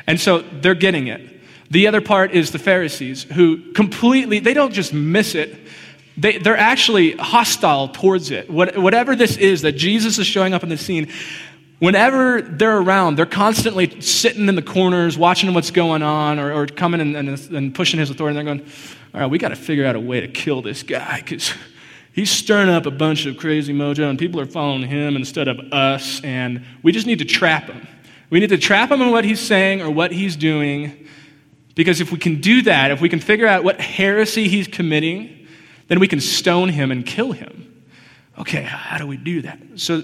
And 0.06 0.20
so 0.20 0.40
they're 0.40 0.76
getting 0.76 1.08
it. 1.08 1.40
The 1.72 1.88
other 1.88 2.02
part 2.02 2.32
is 2.32 2.52
the 2.52 2.60
Pharisees 2.60 3.24
who 3.24 3.72
completely, 3.72 4.40
they 4.40 4.54
don't 4.54 4.74
just 4.74 4.92
miss 4.94 5.34
it, 5.34 5.56
they, 6.20 6.38
they're 6.38 6.58
actually 6.58 7.14
hostile 7.14 7.88
towards 7.88 8.30
it. 8.32 8.50
What, 8.50 8.78
whatever 8.78 9.16
this 9.16 9.38
is 9.38 9.62
that 9.62 9.74
Jesus 9.74 10.18
is 10.18 10.28
showing 10.28 10.54
up 10.54 10.64
in 10.64 10.70
the 10.70 10.78
scene, 10.78 11.10
whenever 11.80 12.42
they're 12.42 12.78
around, 12.78 13.16
they're 13.16 13.26
constantly 13.26 14.02
sitting 14.02 14.50
in 14.50 14.56
the 14.56 14.62
corners, 14.62 15.18
watching 15.18 15.54
what's 15.54 15.72
going 15.72 16.02
on, 16.02 16.40
or, 16.40 16.54
or 16.54 16.68
coming 16.68 17.00
and, 17.00 17.16
and, 17.16 17.50
and, 17.52 17.74
pushing 17.74 18.00
his 18.00 18.10
authority. 18.10 18.38
And 18.38 18.48
they're 18.48 18.56
going, 18.56 18.70
all 19.14 19.22
right, 19.22 19.30
we 19.30 19.38
got 19.38 19.50
to 19.50 19.56
figure 19.56 19.86
out 19.86 19.96
a 19.96 20.00
way 20.00 20.20
to 20.20 20.28
kill 20.28 20.62
this 20.62 20.84
guy 20.84 21.22
because 21.22 21.54
he's 22.12 22.30
stirring 22.30 22.70
up 22.70 22.86
a 22.86 22.92
bunch 22.92 23.26
of 23.26 23.38
crazy 23.38 23.74
mojo, 23.74 24.10
and 24.10 24.20
people 24.20 24.42
are 24.42 24.46
following 24.46 24.84
him 24.84 25.16
instead 25.16 25.48
of 25.48 25.58
us, 25.72 26.22
and 26.24 26.66
we 26.84 26.92
just 26.92 27.08
need 27.08 27.20
to 27.20 27.26
trap 27.26 27.64
him. 27.64 27.88
We 28.30 28.42
need 28.42 28.50
to 28.50 28.58
trap 28.58 28.92
him 28.92 29.02
in 29.02 29.12
what 29.12 29.24
he's 29.24 29.40
saying 29.40 29.82
or 29.82 29.90
what 29.90 30.12
he's 30.12 30.36
doing, 30.36 31.08
because 31.76 32.02
if 32.02 32.12
we 32.12 32.20
can 32.20 32.42
do 32.42 32.64
that, 32.64 32.92
if 32.92 33.00
we 33.00 33.08
can 33.08 33.22
figure 33.22 33.48
out 33.48 33.64
what 33.64 33.80
heresy 33.80 34.50
he's 34.50 34.68
committing, 34.68 35.38
then 35.89 36.00
we 36.00 36.08
can 36.08 36.22
stone 36.22 36.69
him 36.69 36.91
and 36.91 37.05
kill 37.05 37.34
him. 37.34 37.84
Okay, 38.38 38.62
how 38.62 38.98
do 38.98 39.05
we 39.05 39.17
do 39.17 39.41
that? 39.41 39.60
So 39.75 40.01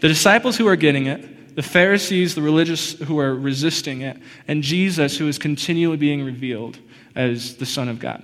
the 0.00 0.08
disciples 0.08 0.58
who 0.58 0.68
are 0.68 0.76
getting 0.76 1.06
it, 1.06 1.56
the 1.56 1.62
Pharisees, 1.62 2.34
the 2.34 2.42
religious 2.42 2.92
who 2.98 3.18
are 3.18 3.34
resisting 3.34 4.02
it, 4.02 4.18
and 4.46 4.62
Jesus 4.62 5.16
who 5.16 5.28
is 5.28 5.38
continually 5.38 5.96
being 5.96 6.22
revealed 6.22 6.78
as 7.14 7.56
the 7.56 7.66
Son 7.66 7.88
of 7.88 7.98
God. 7.98 8.22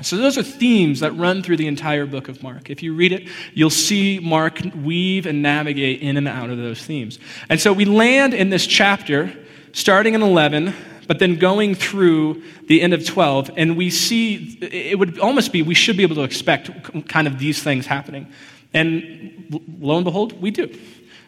So, 0.00 0.16
those 0.16 0.38
are 0.38 0.44
themes 0.44 1.00
that 1.00 1.10
run 1.16 1.42
through 1.42 1.56
the 1.56 1.66
entire 1.66 2.06
book 2.06 2.28
of 2.28 2.40
Mark. 2.40 2.70
If 2.70 2.84
you 2.84 2.94
read 2.94 3.10
it, 3.10 3.28
you'll 3.52 3.68
see 3.68 4.20
Mark 4.20 4.60
weave 4.84 5.26
and 5.26 5.42
navigate 5.42 6.02
in 6.02 6.16
and 6.16 6.28
out 6.28 6.50
of 6.50 6.58
those 6.58 6.80
themes. 6.80 7.18
And 7.48 7.60
so, 7.60 7.72
we 7.72 7.84
land 7.84 8.32
in 8.32 8.48
this 8.48 8.64
chapter 8.64 9.32
starting 9.78 10.14
in 10.14 10.22
11, 10.22 10.74
but 11.06 11.20
then 11.20 11.36
going 11.36 11.74
through 11.74 12.42
the 12.66 12.82
end 12.82 12.92
of 12.92 13.06
12, 13.06 13.52
and 13.56 13.76
we 13.76 13.90
see 13.90 14.58
it 14.60 14.98
would 14.98 15.18
almost 15.20 15.52
be 15.52 15.62
we 15.62 15.74
should 15.74 15.96
be 15.96 16.02
able 16.02 16.16
to 16.16 16.24
expect 16.24 17.08
kind 17.08 17.28
of 17.28 17.38
these 17.38 17.62
things 17.62 17.86
happening. 17.86 18.26
And 18.74 19.62
lo 19.80 19.96
and 19.96 20.04
behold, 20.04 20.40
we 20.42 20.50
do. 20.50 20.76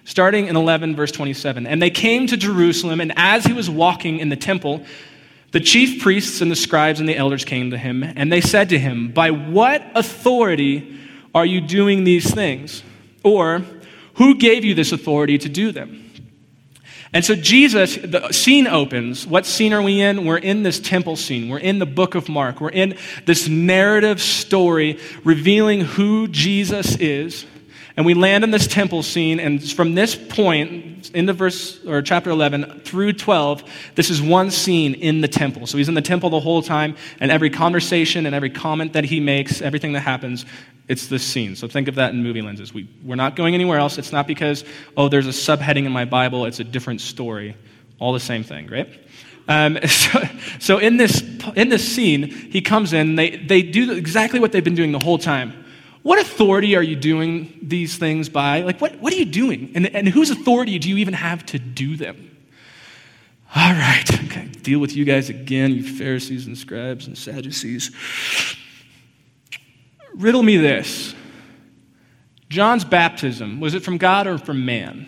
Starting 0.04 0.48
in 0.48 0.56
11, 0.56 0.96
verse 0.96 1.12
27. 1.12 1.66
And 1.66 1.80
they 1.80 1.90
came 1.90 2.26
to 2.26 2.36
Jerusalem, 2.36 3.00
and 3.00 3.12
as 3.16 3.44
he 3.44 3.52
was 3.52 3.70
walking 3.70 4.18
in 4.18 4.28
the 4.28 4.36
temple, 4.36 4.84
the 5.52 5.60
chief 5.60 6.02
priests 6.02 6.40
and 6.40 6.50
the 6.50 6.56
scribes 6.56 6.98
and 6.98 7.08
the 7.08 7.16
elders 7.16 7.44
came 7.44 7.70
to 7.70 7.78
him, 7.78 8.02
and 8.02 8.32
they 8.32 8.40
said 8.40 8.68
to 8.70 8.78
him, 8.78 9.12
By 9.12 9.30
what 9.30 9.82
authority 9.94 10.98
are 11.34 11.46
you 11.46 11.60
doing 11.60 12.02
these 12.02 12.32
things? 12.32 12.82
Or, 13.22 13.62
who 14.14 14.36
gave 14.38 14.64
you 14.64 14.74
this 14.74 14.90
authority 14.90 15.38
to 15.38 15.48
do 15.48 15.70
them? 15.70 16.09
And 17.12 17.24
so 17.24 17.34
Jesus, 17.34 17.96
the 17.96 18.30
scene 18.30 18.68
opens. 18.68 19.26
What 19.26 19.44
scene 19.44 19.72
are 19.72 19.82
we 19.82 20.00
in? 20.00 20.24
We're 20.24 20.38
in 20.38 20.62
this 20.62 20.78
temple 20.78 21.16
scene. 21.16 21.48
We're 21.48 21.58
in 21.58 21.80
the 21.80 21.86
book 21.86 22.14
of 22.14 22.28
Mark. 22.28 22.60
We're 22.60 22.70
in 22.70 22.96
this 23.26 23.48
narrative 23.48 24.20
story 24.20 24.98
revealing 25.24 25.80
who 25.80 26.28
Jesus 26.28 26.96
is. 26.96 27.46
And 27.96 28.06
we 28.06 28.14
land 28.14 28.44
in 28.44 28.52
this 28.52 28.68
temple 28.68 29.02
scene, 29.02 29.40
and 29.40 29.62
from 29.72 29.94
this 29.94 30.14
point, 30.14 31.10
into 31.10 31.32
verse 31.32 31.84
or 31.84 32.00
chapter 32.02 32.30
11 32.30 32.80
through 32.84 33.14
12, 33.14 33.64
this 33.96 34.08
is 34.10 34.22
one 34.22 34.50
scene 34.50 34.94
in 34.94 35.20
the 35.20 35.28
temple. 35.28 35.66
So 35.66 35.76
he's 35.76 35.88
in 35.88 35.94
the 35.94 36.00
temple 36.00 36.30
the 36.30 36.40
whole 36.40 36.62
time, 36.62 36.96
and 37.18 37.30
every 37.30 37.50
conversation 37.50 38.26
and 38.26 38.34
every 38.34 38.48
comment 38.48 38.92
that 38.92 39.04
he 39.04 39.20
makes, 39.20 39.60
everything 39.60 39.92
that 39.94 40.00
happens, 40.00 40.46
it's 40.90 41.06
this 41.06 41.22
scene. 41.22 41.54
So 41.54 41.68
think 41.68 41.86
of 41.86 41.94
that 41.94 42.12
in 42.12 42.20
movie 42.20 42.42
lenses. 42.42 42.74
We, 42.74 42.88
we're 43.04 43.14
not 43.14 43.36
going 43.36 43.54
anywhere 43.54 43.78
else. 43.78 43.96
It's 43.96 44.10
not 44.10 44.26
because, 44.26 44.64
oh, 44.96 45.08
there's 45.08 45.28
a 45.28 45.30
subheading 45.30 45.84
in 45.84 45.92
my 45.92 46.04
Bible, 46.04 46.46
it's 46.46 46.58
a 46.58 46.64
different 46.64 47.00
story. 47.00 47.56
All 48.00 48.12
the 48.12 48.18
same 48.18 48.42
thing, 48.42 48.66
right? 48.66 48.88
Um, 49.46 49.78
so, 49.86 50.20
so 50.58 50.78
in, 50.78 50.96
this, 50.96 51.22
in 51.54 51.68
this 51.68 51.86
scene, 51.86 52.28
he 52.28 52.60
comes 52.60 52.92
in, 52.92 53.14
they, 53.14 53.36
they 53.36 53.62
do 53.62 53.92
exactly 53.92 54.40
what 54.40 54.50
they've 54.50 54.64
been 54.64 54.74
doing 54.74 54.90
the 54.90 54.98
whole 54.98 55.16
time. 55.16 55.64
What 56.02 56.18
authority 56.18 56.74
are 56.74 56.82
you 56.82 56.96
doing 56.96 57.56
these 57.62 57.96
things 57.96 58.28
by? 58.28 58.62
Like, 58.62 58.80
what, 58.80 58.96
what 58.96 59.12
are 59.12 59.16
you 59.16 59.26
doing? 59.26 59.70
And, 59.76 59.94
and 59.94 60.08
whose 60.08 60.30
authority 60.30 60.80
do 60.80 60.88
you 60.88 60.96
even 60.96 61.14
have 61.14 61.46
to 61.46 61.60
do 61.60 61.96
them? 61.96 62.36
All 63.54 63.72
right, 63.72 64.24
okay, 64.24 64.46
deal 64.62 64.80
with 64.80 64.96
you 64.96 65.04
guys 65.04 65.28
again, 65.28 65.72
you 65.72 65.84
Pharisees 65.84 66.46
and 66.48 66.58
scribes 66.58 67.06
and 67.06 67.16
Sadducees. 67.16 67.92
Riddle 70.14 70.42
me 70.42 70.56
this 70.56 71.14
John's 72.48 72.84
baptism, 72.84 73.60
was 73.60 73.74
it 73.74 73.84
from 73.84 73.98
God 73.98 74.26
or 74.26 74.38
from 74.38 74.64
man? 74.64 75.06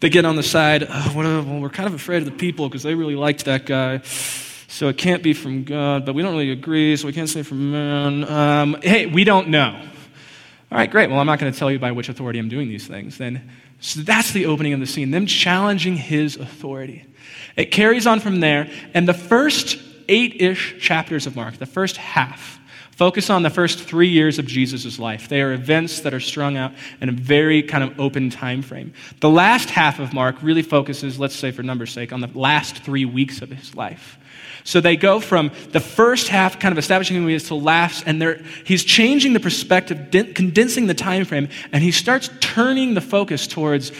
They 0.00 0.10
get 0.10 0.24
on 0.24 0.36
the 0.36 0.42
side, 0.42 0.86
oh, 0.88 1.12
well, 1.16 1.60
we're 1.60 1.70
kind 1.70 1.86
of 1.86 1.94
afraid 1.94 2.18
of 2.18 2.24
the 2.26 2.32
people 2.32 2.68
because 2.68 2.82
they 2.82 2.94
really 2.94 3.14
liked 3.14 3.46
that 3.46 3.64
guy. 3.64 4.02
So 4.68 4.88
it 4.88 4.98
can't 4.98 5.22
be 5.22 5.32
from 5.32 5.62
God, 5.64 6.04
but 6.04 6.14
we 6.14 6.22
don't 6.22 6.32
really 6.32 6.50
agree, 6.50 6.96
so 6.96 7.06
we 7.06 7.12
can't 7.12 7.28
say 7.28 7.42
from 7.42 7.70
man. 7.70 8.24
Um, 8.28 8.76
hey, 8.82 9.06
we 9.06 9.22
don't 9.22 9.48
know. 9.48 9.80
All 10.72 10.78
right, 10.78 10.90
great. 10.90 11.08
Well, 11.08 11.20
I'm 11.20 11.26
not 11.26 11.38
going 11.38 11.52
to 11.52 11.58
tell 11.58 11.70
you 11.70 11.78
by 11.78 11.92
which 11.92 12.08
authority 12.08 12.40
I'm 12.40 12.48
doing 12.48 12.68
these 12.68 12.86
things. 12.86 13.16
Then, 13.16 13.48
so 13.78 14.00
that's 14.00 14.32
the 14.32 14.46
opening 14.46 14.72
of 14.72 14.80
the 14.80 14.86
scene, 14.86 15.12
them 15.12 15.26
challenging 15.26 15.96
his 15.96 16.36
authority. 16.36 17.06
It 17.56 17.66
carries 17.66 18.06
on 18.06 18.18
from 18.18 18.40
there, 18.40 18.68
and 18.92 19.06
the 19.06 19.14
first 19.14 19.78
eight 20.08 20.40
ish 20.42 20.74
chapters 20.80 21.28
of 21.28 21.36
Mark, 21.36 21.58
the 21.58 21.66
first 21.66 21.96
half, 21.96 22.58
focus 22.96 23.30
on 23.30 23.42
the 23.42 23.50
first 23.50 23.80
three 23.80 24.08
years 24.08 24.38
of 24.38 24.46
Jesus' 24.46 24.98
life. 24.98 25.28
They 25.28 25.42
are 25.42 25.52
events 25.52 26.00
that 26.00 26.14
are 26.14 26.20
strung 26.20 26.56
out 26.56 26.72
in 27.00 27.08
a 27.08 27.12
very 27.12 27.62
kind 27.62 27.82
of 27.82 27.98
open 27.98 28.30
time 28.30 28.62
frame. 28.62 28.92
The 29.20 29.30
last 29.30 29.70
half 29.70 29.98
of 29.98 30.12
Mark 30.12 30.36
really 30.42 30.62
focuses, 30.62 31.18
let's 31.18 31.34
say 31.34 31.50
for 31.50 31.62
number's 31.62 31.92
sake, 31.92 32.12
on 32.12 32.20
the 32.20 32.30
last 32.34 32.78
three 32.78 33.04
weeks 33.04 33.42
of 33.42 33.50
his 33.50 33.74
life. 33.74 34.18
So 34.62 34.80
they 34.80 34.96
go 34.96 35.20
from 35.20 35.50
the 35.72 35.80
first 35.80 36.28
half, 36.28 36.58
kind 36.58 36.72
of 36.72 36.78
establishing 36.78 37.16
who 37.16 37.26
he 37.26 37.34
is, 37.34 37.48
to 37.48 37.54
last, 37.54 38.04
and 38.06 38.22
he's 38.64 38.82
changing 38.82 39.34
the 39.34 39.40
perspective, 39.40 40.10
condensing 40.34 40.86
the 40.86 40.94
time 40.94 41.26
frame, 41.26 41.48
and 41.72 41.82
he 41.82 41.90
starts 41.90 42.30
turning 42.40 42.94
the 42.94 43.02
focus 43.02 43.46
towards 43.46 43.92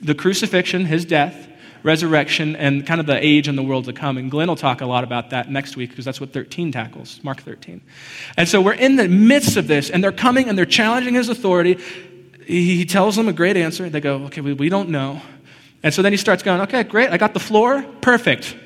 the 0.00 0.14
crucifixion, 0.14 0.84
his 0.84 1.04
death, 1.04 1.48
resurrection, 1.82 2.56
and 2.56 2.86
kind 2.86 3.00
of 3.00 3.06
the 3.06 3.24
age 3.24 3.48
and 3.48 3.56
the 3.58 3.62
world 3.62 3.84
to 3.86 3.92
come. 3.92 4.18
And 4.18 4.30
Glenn 4.30 4.48
will 4.48 4.56
talk 4.56 4.80
a 4.80 4.86
lot 4.86 5.04
about 5.04 5.30
that 5.30 5.50
next 5.50 5.76
week 5.76 5.90
because 5.90 6.04
that's 6.04 6.20
what 6.20 6.32
13 6.32 6.72
tackles, 6.72 7.20
Mark 7.22 7.42
13. 7.42 7.80
And 8.36 8.48
so 8.48 8.60
we're 8.60 8.74
in 8.74 8.96
the 8.96 9.08
midst 9.08 9.56
of 9.56 9.66
this, 9.66 9.90
and 9.90 10.02
they're 10.02 10.12
coming 10.12 10.48
and 10.48 10.56
they're 10.56 10.64
challenging 10.64 11.14
his 11.14 11.28
authority. 11.28 11.78
He 12.46 12.84
tells 12.84 13.16
them 13.16 13.28
a 13.28 13.32
great 13.32 13.56
answer. 13.56 13.88
They 13.88 14.00
go, 14.00 14.24
okay, 14.24 14.40
we, 14.40 14.52
we 14.52 14.68
don't 14.68 14.88
know. 14.88 15.20
And 15.82 15.92
so 15.92 16.02
then 16.02 16.12
he 16.12 16.16
starts 16.16 16.42
going, 16.42 16.60
okay, 16.62 16.82
great, 16.84 17.10
I 17.10 17.16
got 17.16 17.34
the 17.34 17.40
floor, 17.40 17.84
perfect. 18.00 18.56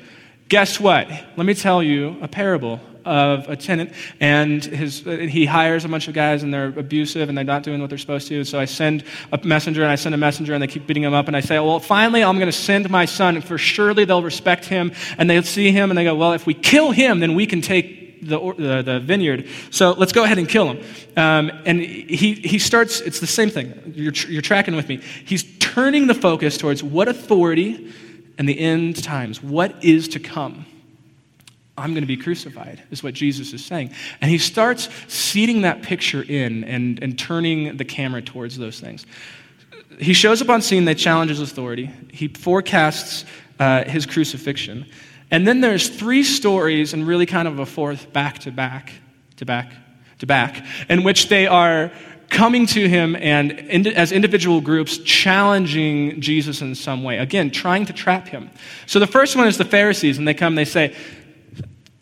Guess 0.49 0.79
what? 0.79 1.09
Let 1.09 1.45
me 1.45 1.53
tell 1.53 1.81
you 1.81 2.17
a 2.21 2.27
parable 2.27 2.79
of 3.07 3.49
a 3.49 3.55
tenant, 3.55 3.93
and 4.19 4.63
his, 4.63 4.99
he 4.99 5.45
hires 5.45 5.85
a 5.85 5.89
bunch 5.89 6.07
of 6.07 6.13
guys, 6.13 6.43
and 6.43 6.53
they're 6.53 6.67
abusive, 6.67 7.29
and 7.29 7.37
they're 7.37 7.45
not 7.45 7.63
doing 7.63 7.79
what 7.81 7.89
they're 7.89 7.97
supposed 7.97 8.27
to. 8.27 8.43
So 8.43 8.59
I 8.59 8.65
send 8.65 9.03
a 9.31 9.39
messenger, 9.43 9.81
and 9.83 9.91
I 9.91 9.95
send 9.95 10.13
a 10.13 10.17
messenger, 10.17 10.53
and 10.53 10.61
they 10.61 10.67
keep 10.67 10.85
beating 10.85 11.03
him 11.03 11.13
up, 11.13 11.27
and 11.27 11.35
I 11.35 11.39
say, 11.39 11.57
well, 11.59 11.79
finally, 11.79 12.23
I'm 12.23 12.37
going 12.37 12.51
to 12.51 12.57
send 12.57 12.89
my 12.89 13.05
son, 13.05 13.41
for 13.41 13.57
surely 13.57 14.05
they'll 14.05 14.23
respect 14.23 14.65
him, 14.65 14.91
and 15.17 15.29
they'll 15.29 15.43
see 15.43 15.71
him, 15.71 15.89
and 15.89 15.97
they 15.97 16.03
go, 16.03 16.15
well, 16.15 16.33
if 16.33 16.45
we 16.45 16.53
kill 16.53 16.91
him, 16.91 17.19
then 17.19 17.33
we 17.33 17.45
can 17.45 17.61
take 17.61 17.97
the, 18.21 18.39
the, 18.57 18.81
the, 18.81 18.99
vineyard. 18.99 19.47
So 19.69 19.91
let's 19.91 20.11
go 20.11 20.23
ahead 20.23 20.37
and 20.37 20.49
kill 20.49 20.71
him. 20.71 20.83
Um, 21.15 21.51
and 21.65 21.79
he, 21.79 22.33
he 22.33 22.59
starts, 22.59 22.99
it's 23.01 23.19
the 23.19 23.27
same 23.27 23.49
thing. 23.49 23.93
You're, 23.95 24.13
you're 24.27 24.41
tracking 24.41 24.75
with 24.75 24.89
me. 24.89 25.01
He's 25.25 25.43
turning 25.59 26.07
the 26.07 26.15
focus 26.15 26.57
towards 26.57 26.83
what 26.83 27.07
authority 27.07 27.93
and 28.37 28.47
the 28.47 28.59
end 28.59 29.03
times, 29.03 29.41
what 29.41 29.83
is 29.83 30.07
to 30.09 30.19
come. 30.19 30.65
I'm 31.77 31.91
going 31.91 32.01
to 32.01 32.07
be 32.07 32.17
crucified, 32.17 32.81
is 32.89 33.03
what 33.03 33.13
Jesus 33.13 33.53
is 33.53 33.63
saying. 33.63 33.91
And 34.19 34.31
he 34.31 34.39
starts 34.39 34.89
seeding 35.07 35.61
that 35.61 35.83
picture 35.83 36.23
in 36.23 36.63
and, 36.63 37.01
and 37.03 37.17
turning 37.19 37.77
the 37.77 37.85
camera 37.85 38.21
towards 38.21 38.57
those 38.57 38.79
things. 38.79 39.05
He 39.99 40.13
shows 40.13 40.41
up 40.41 40.49
on 40.49 40.61
scene, 40.61 40.85
they 40.85 40.95
challenge 40.95 41.29
his 41.29 41.39
authority. 41.39 41.91
He 42.11 42.29
forecasts 42.29 43.25
uh, 43.59 43.83
his 43.83 44.05
crucifixion. 44.05 44.87
And 45.29 45.47
then 45.47 45.61
there's 45.61 45.89
three 45.89 46.23
stories, 46.23 46.93
and 46.93 47.05
really 47.05 47.25
kind 47.25 47.47
of 47.47 47.59
a 47.59 47.65
fourth 47.65 48.11
back 48.11 48.39
to 48.39 48.51
back, 48.51 48.93
to 49.35 49.45
back, 49.45 49.71
to 50.19 50.25
back, 50.25 50.65
in 50.89 51.03
which 51.03 51.29
they 51.29 51.45
are 51.47 51.91
coming 52.29 52.65
to 52.65 52.89
him 52.89 53.15
and 53.15 53.87
as 53.87 54.11
individual 54.11 54.61
groups 54.61 54.97
challenging 54.97 56.19
Jesus 56.19 56.61
in 56.61 56.75
some 56.75 57.03
way. 57.03 57.17
Again, 57.17 57.51
trying 57.51 57.85
to 57.85 57.93
trap 57.93 58.27
him. 58.27 58.49
So 58.85 58.99
the 58.99 59.07
first 59.07 59.35
one 59.35 59.47
is 59.47 59.57
the 59.57 59.65
Pharisees, 59.65 60.17
and 60.17 60.27
they 60.27 60.33
come, 60.33 60.55
they 60.55 60.65
say, 60.65 60.95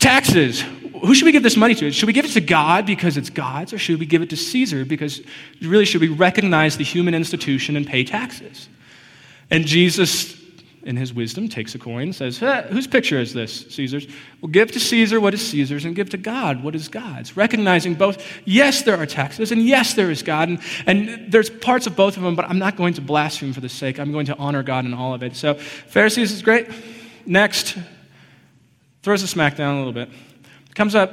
Taxes. 0.06 0.60
Who 1.02 1.16
should 1.16 1.24
we 1.24 1.32
give 1.32 1.42
this 1.42 1.56
money 1.56 1.74
to? 1.74 1.90
Should 1.90 2.06
we 2.06 2.12
give 2.12 2.24
it 2.24 2.30
to 2.34 2.40
God 2.40 2.86
because 2.86 3.16
it's 3.16 3.28
God's, 3.28 3.72
or 3.72 3.78
should 3.78 3.98
we 3.98 4.06
give 4.06 4.22
it 4.22 4.30
to 4.30 4.36
Caesar 4.36 4.84
because 4.84 5.20
really 5.60 5.84
should 5.84 6.00
we 6.00 6.06
recognize 6.06 6.76
the 6.76 6.84
human 6.84 7.12
institution 7.12 7.76
and 7.76 7.84
pay 7.84 8.04
taxes? 8.04 8.68
And 9.50 9.66
Jesus 9.66 10.40
in 10.84 10.96
his 10.96 11.12
wisdom, 11.12 11.48
takes 11.48 11.74
a 11.74 11.78
coin, 11.80 12.02
and 12.02 12.14
says, 12.14 12.38
hey, 12.38 12.64
Whose 12.70 12.86
picture 12.86 13.18
is 13.18 13.34
this? 13.34 13.66
Caesar's. 13.70 14.06
Well, 14.40 14.48
give 14.48 14.70
to 14.70 14.78
Caesar 14.78 15.20
what 15.20 15.34
is 15.34 15.44
Caesar's, 15.48 15.84
and 15.84 15.96
give 15.96 16.10
to 16.10 16.16
God 16.16 16.62
what 16.62 16.76
is 16.76 16.86
God's. 16.86 17.36
Recognizing 17.36 17.94
both, 17.94 18.24
yes, 18.44 18.82
there 18.82 18.96
are 18.96 19.06
taxes, 19.06 19.50
and 19.50 19.66
yes, 19.66 19.94
there 19.94 20.12
is 20.12 20.22
God, 20.22 20.48
and, 20.50 20.60
and 20.86 21.32
there's 21.32 21.50
parts 21.50 21.88
of 21.88 21.96
both 21.96 22.16
of 22.16 22.22
them, 22.22 22.36
but 22.36 22.44
I'm 22.48 22.60
not 22.60 22.76
going 22.76 22.94
to 22.94 23.00
blaspheme 23.00 23.52
for 23.52 23.60
the 23.60 23.68
sake. 23.68 23.98
I'm 23.98 24.12
going 24.12 24.26
to 24.26 24.36
honor 24.36 24.62
God 24.62 24.84
in 24.84 24.94
all 24.94 25.12
of 25.12 25.24
it. 25.24 25.34
So, 25.34 25.54
Pharisees 25.54 26.30
is 26.30 26.42
great. 26.42 26.68
Next, 27.26 27.76
throws 29.06 29.22
a 29.22 29.28
smack 29.28 29.56
down 29.56 29.76
a 29.76 29.78
little 29.78 29.92
bit. 29.92 30.08
Comes 30.74 30.96
up, 30.96 31.12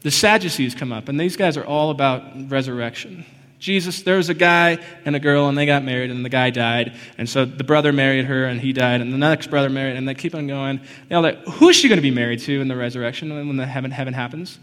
the 0.00 0.10
Sadducees 0.10 0.74
come 0.74 0.92
up, 0.92 1.08
and 1.08 1.18
these 1.18 1.36
guys 1.36 1.56
are 1.56 1.64
all 1.64 1.92
about 1.92 2.50
resurrection. 2.50 3.24
Jesus, 3.60 4.02
there 4.02 4.16
was 4.16 4.30
a 4.30 4.34
guy 4.34 4.78
and 5.04 5.14
a 5.14 5.20
girl, 5.20 5.48
and 5.48 5.56
they 5.56 5.64
got 5.64 5.84
married, 5.84 6.10
and 6.10 6.24
the 6.24 6.28
guy 6.28 6.50
died. 6.50 6.98
And 7.18 7.28
so 7.28 7.44
the 7.44 7.62
brother 7.62 7.92
married 7.92 8.24
her, 8.24 8.46
and 8.46 8.60
he 8.60 8.72
died, 8.72 9.00
and 9.00 9.12
the 9.12 9.16
next 9.16 9.46
brother 9.46 9.70
married, 9.70 9.94
and 9.94 10.08
they 10.08 10.14
keep 10.16 10.34
on 10.34 10.48
going. 10.48 10.80
All 11.12 11.22
like, 11.22 11.38
who 11.44 11.68
is 11.68 11.76
she 11.76 11.86
going 11.86 11.98
to 11.98 12.02
be 12.02 12.10
married 12.10 12.40
to 12.40 12.60
in 12.60 12.66
the 12.66 12.74
resurrection 12.74 13.30
when 13.46 13.56
the 13.56 13.64
heaven, 13.64 13.92
heaven 13.92 14.12
happens? 14.12 14.58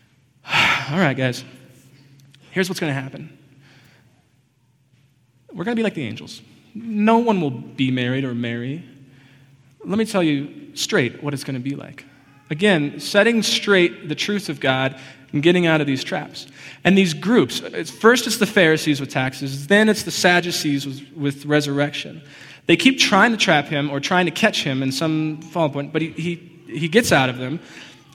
all 0.46 0.98
right, 0.98 1.16
guys. 1.16 1.42
Here's 2.52 2.68
what's 2.68 2.78
going 2.78 2.94
to 2.94 3.00
happen 3.00 3.36
we're 5.52 5.64
going 5.64 5.74
to 5.74 5.80
be 5.80 5.82
like 5.82 5.94
the 5.94 6.06
angels. 6.06 6.40
No 6.72 7.18
one 7.18 7.40
will 7.40 7.50
be 7.50 7.90
married 7.90 8.22
or 8.22 8.32
marry. 8.32 8.84
Let 9.86 9.98
me 9.98 10.04
tell 10.04 10.22
you 10.22 10.74
straight 10.74 11.22
what 11.22 11.32
it's 11.32 11.44
going 11.44 11.54
to 11.54 11.60
be 11.60 11.76
like. 11.76 12.04
Again, 12.50 12.98
setting 13.00 13.42
straight 13.42 14.08
the 14.08 14.14
truth 14.14 14.48
of 14.48 14.60
God 14.60 14.98
and 15.32 15.42
getting 15.42 15.66
out 15.66 15.80
of 15.80 15.86
these 15.86 16.02
traps. 16.02 16.46
And 16.84 16.98
these 16.98 17.14
groups 17.14 17.60
it's, 17.60 17.90
first 17.90 18.26
it's 18.26 18.38
the 18.38 18.46
Pharisees 18.46 19.00
with 19.00 19.10
taxes, 19.10 19.66
then 19.68 19.88
it's 19.88 20.02
the 20.02 20.10
Sadducees 20.10 20.86
with, 20.86 21.12
with 21.12 21.46
resurrection. 21.46 22.22
They 22.66 22.76
keep 22.76 22.98
trying 22.98 23.30
to 23.30 23.36
trap 23.36 23.66
him 23.66 23.90
or 23.90 24.00
trying 24.00 24.26
to 24.26 24.32
catch 24.32 24.64
him 24.64 24.82
in 24.82 24.90
some 24.90 25.40
fall 25.40 25.68
point, 25.68 25.92
but 25.92 26.02
he, 26.02 26.10
he, 26.10 26.34
he 26.66 26.88
gets 26.88 27.12
out 27.12 27.28
of 27.28 27.38
them. 27.38 27.60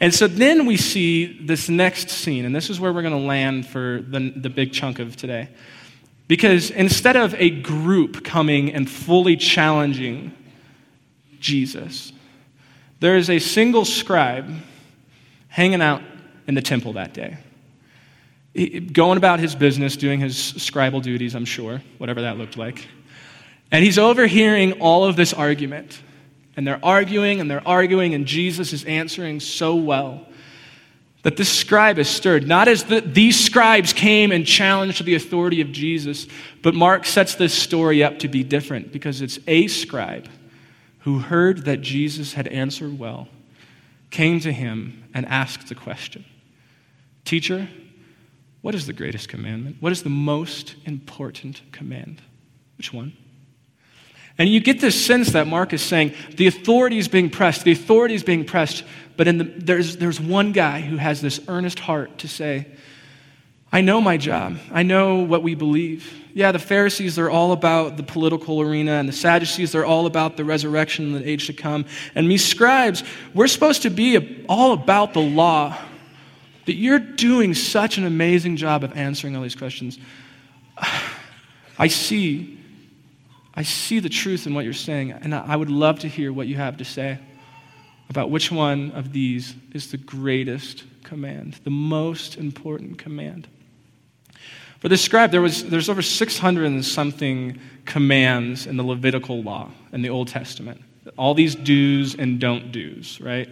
And 0.02 0.14
so 0.14 0.28
then 0.28 0.66
we 0.66 0.78
see 0.78 1.46
this 1.46 1.70
next 1.70 2.10
scene, 2.10 2.44
and 2.44 2.56
this 2.56 2.70
is 2.70 2.80
where 2.80 2.92
we're 2.92 3.04
going 3.04 3.14
to 3.14 3.28
land 3.28 3.68
for 3.68 4.04
the, 4.08 4.34
the 4.36 4.50
big 4.50 4.74
chunk 4.74 5.00
of 5.00 5.16
today. 5.16 5.48
Because 6.28 6.72
instead 6.72 7.16
of 7.16 7.34
a 7.36 7.50
group 7.50 8.24
coming 8.26 8.74
and 8.74 8.90
fully 8.90 9.38
challenging 9.38 10.36
Jesus, 11.42 12.14
there 13.02 13.18
is 13.18 13.30
a 13.30 13.40
single 13.40 13.84
scribe 13.84 14.50
hanging 15.48 15.82
out 15.82 16.02
in 16.48 16.56
the 16.56 16.62
temple 16.62 16.94
that 16.94 17.14
day, 17.14 17.38
going 18.94 19.18
about 19.18 19.40
his 19.40 19.56
business, 19.56 19.98
doing 19.98 20.20
his 20.20 20.36
scribal 20.36 21.02
duties, 21.02 21.36
I'm 21.36 21.46
sure, 21.46 21.82
whatever 21.98 22.22
that 22.22 22.38
looked 22.38 22.58
like. 22.58 22.88
And 23.72 23.84
he's 23.84 23.98
overhearing 23.98 24.74
all 24.74 25.06
of 25.06 25.16
this 25.16 25.34
argument. 25.34 26.02
And 26.58 26.68
they're 26.68 26.84
arguing 26.84 27.40
and 27.40 27.50
they're 27.50 27.66
arguing, 27.66 28.14
and 28.14 28.26
Jesus 28.26 28.74
is 28.74 28.84
answering 28.84 29.40
so 29.40 29.76
well 29.76 30.28
that 31.24 31.38
this 31.38 31.50
scribe 31.50 31.98
is 31.98 32.10
stirred. 32.10 32.48
Not 32.48 32.68
as 32.68 32.84
the, 32.84 33.00
these 33.00 33.40
scribes 33.40 33.94
came 33.94 34.32
and 34.32 34.46
challenged 34.46 35.06
the 35.06 35.16
authority 35.16 35.62
of 35.62 35.72
Jesus, 35.72 36.28
but 36.62 36.74
Mark 36.74 37.06
sets 37.06 37.36
this 37.36 37.54
story 37.54 38.04
up 38.04 38.20
to 38.20 38.28
be 38.28 38.44
different 38.44 38.92
because 38.92 39.22
it's 39.22 39.40
a 39.48 39.68
scribe 39.68 40.28
who 41.02 41.20
heard 41.20 41.66
that 41.66 41.82
Jesus 41.82 42.34
had 42.34 42.48
answered 42.48 42.98
well, 42.98 43.28
came 44.10 44.40
to 44.42 44.52
him 44.52 45.04
and 45.14 45.26
asked 45.26 45.70
the 45.70 45.76
question 45.76 46.26
Teacher, 47.26 47.68
what 48.62 48.76
is 48.76 48.86
the 48.86 48.94
greatest 48.94 49.30
commandment? 49.30 49.78
What 49.80 49.92
is 49.92 50.04
the 50.04 50.10
most 50.10 50.76
important 50.86 51.62
command? 51.72 52.22
Which 52.78 52.94
one? 52.94 53.14
And 54.38 54.50
you 54.50 54.60
get 54.60 54.80
this 54.80 55.06
sense 55.06 55.32
that 55.32 55.48
Mark 55.48 55.74
is 55.74 55.82
saying 55.82 56.14
the 56.36 56.48
authority 56.48 56.98
is 56.98 57.08
being 57.08 57.30
pressed, 57.30 57.64
the 57.64 57.72
authority 57.72 58.16
is 58.16 58.24
being 58.24 58.46
pressed, 58.46 58.84
but 59.18 59.26
the, 59.26 59.52
there's, 59.58 59.98
there's 59.98 60.20
one 60.20 60.52
guy 60.52 60.82
who 60.82 60.98
has 60.98 61.22
this 61.22 61.40
earnest 61.48 61.80
heart 61.80 62.20
to 62.20 62.28
say, 62.28 62.68
I 63.72 63.82
know 63.82 64.02
my 64.02 64.18
job. 64.18 64.58
I 64.72 64.84
know 64.84 65.20
what 65.20 65.44
we 65.44 65.56
believe. 65.56 66.14
Yeah, 66.34 66.52
the 66.52 66.60
Pharisees, 66.60 67.16
they're 67.16 67.30
all 67.30 67.52
about 67.52 67.98
the 67.98 68.04
political 68.04 68.62
arena, 68.62 68.94
and 68.94 69.08
the 69.08 69.14
Sadducees, 69.14 69.72
they're 69.72 69.86
all 69.86 70.06
about 70.06 70.38
the 70.38 70.44
resurrection 70.44 71.14
and 71.14 71.24
the 71.24 71.30
age 71.30 71.48
to 71.48 71.54
come. 71.54 71.86
And 72.16 72.28
me, 72.28 72.38
scribes, 72.38 73.04
we're 73.34 73.48
supposed 73.48 73.84
to 73.84 73.90
be 73.90 74.46
all 74.48 74.74
about 74.74 75.14
the 75.14 75.22
law. 75.22 75.78
But 76.66 76.76
you're 76.76 77.00
doing 77.00 77.54
such 77.54 77.98
an 77.98 78.06
amazing 78.06 78.58
job 78.58 78.84
of 78.84 78.96
answering 78.96 79.36
all 79.36 79.42
these 79.42 79.56
questions. 79.56 80.00
I 81.80 81.88
see 81.88 82.60
I 83.54 83.64
see 83.64 84.00
the 84.00 84.10
truth 84.10 84.48
in 84.48 84.54
what 84.54 84.64
you're 84.64 84.74
saying, 84.74 85.12
and 85.12 85.36
I 85.36 85.56
would 85.56 85.70
love 85.70 86.00
to 86.00 86.08
hear 86.08 86.32
what 86.32 86.48
you 86.48 86.56
have 86.56 86.78
to 86.78 86.86
say 86.86 87.20
about 88.10 88.30
which 88.30 88.52
one 88.52 88.92
of 88.92 89.12
these 89.12 89.56
is 89.74 89.92
the 89.92 89.98
greatest 89.98 90.84
command, 91.04 91.60
the 91.64 91.70
most 91.70 92.38
important 92.38 92.98
command. 92.98 93.48
For 94.82 94.90
this 94.90 95.04
scribe, 95.04 95.30
there 95.30 95.44
was, 95.44 95.64
there's 95.64 95.90
over 95.90 96.02
600 96.02 96.66
and 96.66 96.84
something 96.84 97.60
commands 97.86 98.66
in 98.66 98.78
the 98.78 98.84
Levitical 98.84 99.44
law 99.44 99.70
in 99.94 100.02
the 100.02 100.10
Old 100.10 100.28
Testament. 100.28 100.82
All 101.18 101.36
these 101.36 101.54
do's 101.54 102.16
and 102.16 102.40
don't 102.40 102.72
do's, 102.72 103.22
right? 103.22 103.48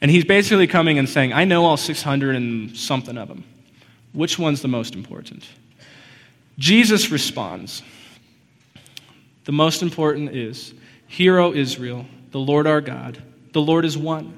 And 0.00 0.10
he's 0.10 0.24
basically 0.24 0.66
coming 0.66 0.98
and 0.98 1.08
saying, 1.08 1.32
I 1.32 1.44
know 1.44 1.64
all 1.64 1.76
600 1.76 2.34
and 2.34 2.76
something 2.76 3.16
of 3.16 3.28
them. 3.28 3.44
Which 4.12 4.36
one's 4.36 4.62
the 4.62 4.68
most 4.68 4.96
important? 4.96 5.48
Jesus 6.58 7.10
responds. 7.10 7.82
The 9.44 9.52
most 9.52 9.80
important 9.80 10.30
is 10.34 10.74
Hear, 11.06 11.38
O 11.38 11.52
Israel, 11.52 12.04
the 12.32 12.40
Lord 12.40 12.66
our 12.66 12.80
God, 12.80 13.22
the 13.52 13.62
Lord 13.62 13.84
is 13.84 13.96
one. 13.96 14.36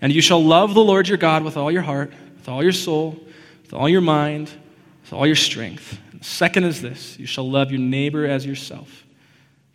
And 0.00 0.12
you 0.12 0.20
shall 0.20 0.42
love 0.42 0.74
the 0.74 0.84
Lord 0.84 1.08
your 1.08 1.18
God 1.18 1.42
with 1.42 1.56
all 1.56 1.72
your 1.72 1.82
heart, 1.82 2.12
with 2.36 2.48
all 2.48 2.62
your 2.62 2.72
soul, 2.72 3.18
with 3.62 3.72
all 3.72 3.88
your 3.88 4.00
mind, 4.00 4.52
with 5.06 5.12
all 5.12 5.26
your 5.26 5.36
strength. 5.36 5.98
Second 6.20 6.64
is 6.64 6.82
this 6.82 7.18
you 7.18 7.26
shall 7.26 7.48
love 7.48 7.70
your 7.70 7.80
neighbor 7.80 8.26
as 8.26 8.44
yourself. 8.44 9.04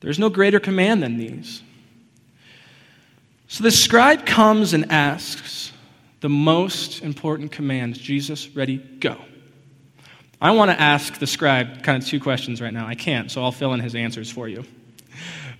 There's 0.01 0.19
no 0.19 0.29
greater 0.29 0.59
command 0.59 1.01
than 1.01 1.17
these. 1.17 1.61
So 3.47 3.63
the 3.63 3.71
scribe 3.71 4.25
comes 4.25 4.73
and 4.73 4.91
asks 4.91 5.71
the 6.19 6.29
most 6.29 7.01
important 7.01 7.51
command 7.51 7.95
Jesus, 7.95 8.49
ready, 8.49 8.77
go. 8.77 9.17
I 10.41 10.51
want 10.51 10.71
to 10.71 10.79
ask 10.79 11.19
the 11.19 11.27
scribe 11.27 11.83
kind 11.83 12.01
of 12.01 12.07
two 12.07 12.19
questions 12.19 12.61
right 12.61 12.73
now. 12.73 12.87
I 12.87 12.95
can't, 12.95 13.31
so 13.31 13.43
I'll 13.43 13.51
fill 13.51 13.73
in 13.73 13.79
his 13.79 13.95
answers 13.95 14.31
for 14.31 14.47
you. 14.47 14.65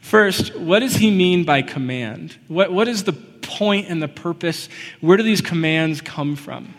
First, 0.01 0.55
what 0.55 0.79
does 0.79 0.95
he 0.95 1.11
mean 1.11 1.43
by 1.43 1.61
command? 1.61 2.35
What, 2.47 2.73
what 2.73 2.87
is 2.87 3.03
the 3.03 3.13
point 3.13 3.87
and 3.89 4.01
the 4.01 4.07
purpose? 4.07 4.67
Where 4.99 5.17
do 5.17 5.23
these 5.23 5.41
commands 5.41 6.01
come 6.01 6.35
from? 6.35 6.73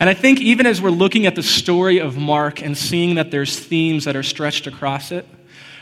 And 0.00 0.10
I 0.10 0.14
think 0.14 0.40
even 0.40 0.66
as 0.66 0.82
we're 0.82 0.90
looking 0.90 1.26
at 1.26 1.34
the 1.34 1.42
story 1.42 1.98
of 1.98 2.16
Mark 2.16 2.62
and 2.62 2.76
seeing 2.76 3.14
that 3.14 3.30
there's 3.30 3.58
themes 3.58 4.04
that 4.04 4.16
are 4.16 4.22
stretched 4.22 4.66
across 4.66 5.12
it, 5.12 5.26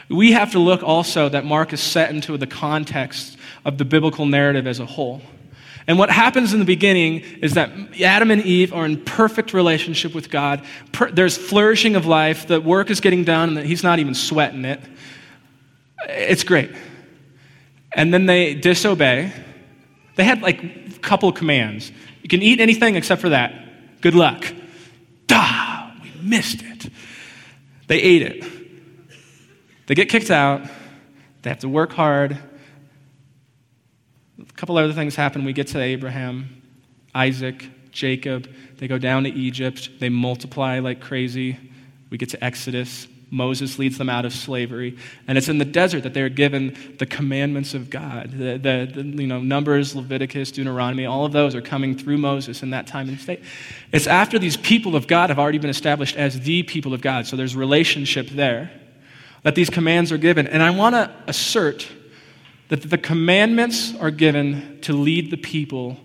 we 0.09 0.33
have 0.33 0.53
to 0.53 0.59
look 0.59 0.83
also 0.83 1.29
that 1.29 1.45
Mark 1.45 1.73
is 1.73 1.81
set 1.81 2.11
into 2.11 2.37
the 2.37 2.47
context 2.47 3.39
of 3.65 3.79
the 3.79 3.85
biblical 3.85 4.27
narrative 4.27 4.67
as 4.67 4.81
a 4.81 4.87
whole. 4.87 5.23
And 5.87 5.99
what 5.99 6.11
happens 6.11 6.53
in 6.53 6.61
the 6.61 6.65
beginning 6.65 7.21
is 7.41 7.55
that 7.55 7.71
Adam 8.01 8.31
and 8.31 8.43
Eve 8.43 8.73
are 8.73 8.85
in 8.85 9.03
perfect 9.05 9.53
relationship 9.53 10.15
with 10.15 10.31
God. 10.31 10.65
Per- 10.93 11.11
there's 11.11 11.37
flourishing 11.37 11.97
of 11.97 12.07
life. 12.07 12.47
The 12.47 12.61
work 12.61 12.91
is 12.91 13.01
getting 13.01 13.25
done, 13.25 13.57
and 13.57 13.67
he's 13.67 13.83
not 13.83 13.99
even 13.99 14.15
sweating 14.15 14.65
it. 14.65 14.81
It's 16.09 16.45
great. 16.45 16.71
And 17.93 18.15
then 18.15 18.27
they 18.27 18.55
disobey. 18.55 19.33
They 20.15 20.25
had 20.25 20.41
like 20.41 20.63
a 20.63 20.99
couple 21.01 21.33
commands. 21.33 21.91
You 22.23 22.29
can 22.29 22.43
eat 22.43 22.61
anything 22.61 22.95
except 22.95 23.21
for 23.21 23.31
that. 23.31 23.53
Good 24.03 24.15
luck. 24.17 24.53
Duh, 25.29 25.91
we 26.03 26.11
missed 26.21 26.61
it. 26.61 26.91
They 27.87 27.99
ate 27.99 28.23
it. 28.23 28.45
They 29.87 29.95
get 29.95 30.09
kicked 30.09 30.31
out. 30.31 30.69
They 31.43 31.51
have 31.51 31.61
to 31.61 31.69
work 31.69 31.93
hard. 31.93 32.37
A 34.41 34.53
couple 34.55 34.77
other 34.77 34.93
things 34.93 35.15
happen. 35.15 35.45
We 35.45 35.53
get 35.53 35.69
to 35.69 35.81
Abraham, 35.81 36.63
Isaac, 37.15 37.69
Jacob. 37.93 38.49
They 38.79 38.89
go 38.89 38.99
down 38.99 39.23
to 39.23 39.31
Egypt. 39.31 39.91
They 40.01 40.09
multiply 40.09 40.81
like 40.81 41.01
crazy. 41.01 41.59
We 42.11 42.19
get 42.19 42.31
to 42.31 42.45
Exodus. 42.45 43.07
Moses 43.33 43.79
leads 43.79 43.97
them 43.97 44.11
out 44.11 44.27
of 44.27 44.33
slavery. 44.35 44.95
And 45.27 45.39
it's 45.39 45.49
in 45.49 45.57
the 45.57 45.65
desert 45.65 46.03
that 46.03 46.13
they're 46.13 46.29
given 46.29 46.77
the 46.99 47.07
commandments 47.07 47.73
of 47.73 47.89
God. 47.89 48.31
The, 48.31 48.59
the, 48.59 49.03
the, 49.03 49.23
you 49.23 49.27
know, 49.27 49.41
Numbers, 49.41 49.97
Leviticus, 49.97 50.53
Deuteronomy, 50.53 51.07
all 51.07 51.25
of 51.25 51.33
those 51.33 51.55
are 51.55 51.63
coming 51.63 51.97
through 51.97 52.19
Moses 52.19 52.63
in 52.63 52.71
that 52.71 52.87
time 52.87 53.09
and 53.09 53.19
state. 53.19 53.41
It's 53.91 54.07
after 54.07 54.39
these 54.39 54.59
people 54.59 54.95
of 54.95 55.07
God 55.07 55.31
have 55.31 55.39
already 55.39 55.57
been 55.57 55.71
established 55.71 56.15
as 56.15 56.41
the 56.41 56.63
people 56.63 56.93
of 56.93 57.01
God. 57.01 57.27
So 57.27 57.35
there's 57.35 57.57
relationship 57.57 58.29
there 58.29 58.71
that 59.45 59.55
these 59.55 59.71
commands 59.71 60.13
are 60.13 60.19
given. 60.19 60.47
And 60.47 60.63
I 60.63 60.69
want 60.69 60.95
to 60.95 61.11
assert 61.27 61.89
that 62.69 62.83
the 62.83 62.99
commandments 62.99 63.95
are 63.97 64.11
given 64.11 64.79
to 64.83 64.93
lead 64.93 65.31
the 65.31 65.39
people 65.39 65.97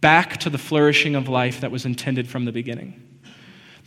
back 0.00 0.36
to 0.38 0.50
the 0.50 0.58
flourishing 0.58 1.16
of 1.16 1.28
life 1.28 1.62
that 1.62 1.72
was 1.72 1.84
intended 1.84 2.28
from 2.28 2.44
the 2.44 2.52
beginning. 2.52 3.03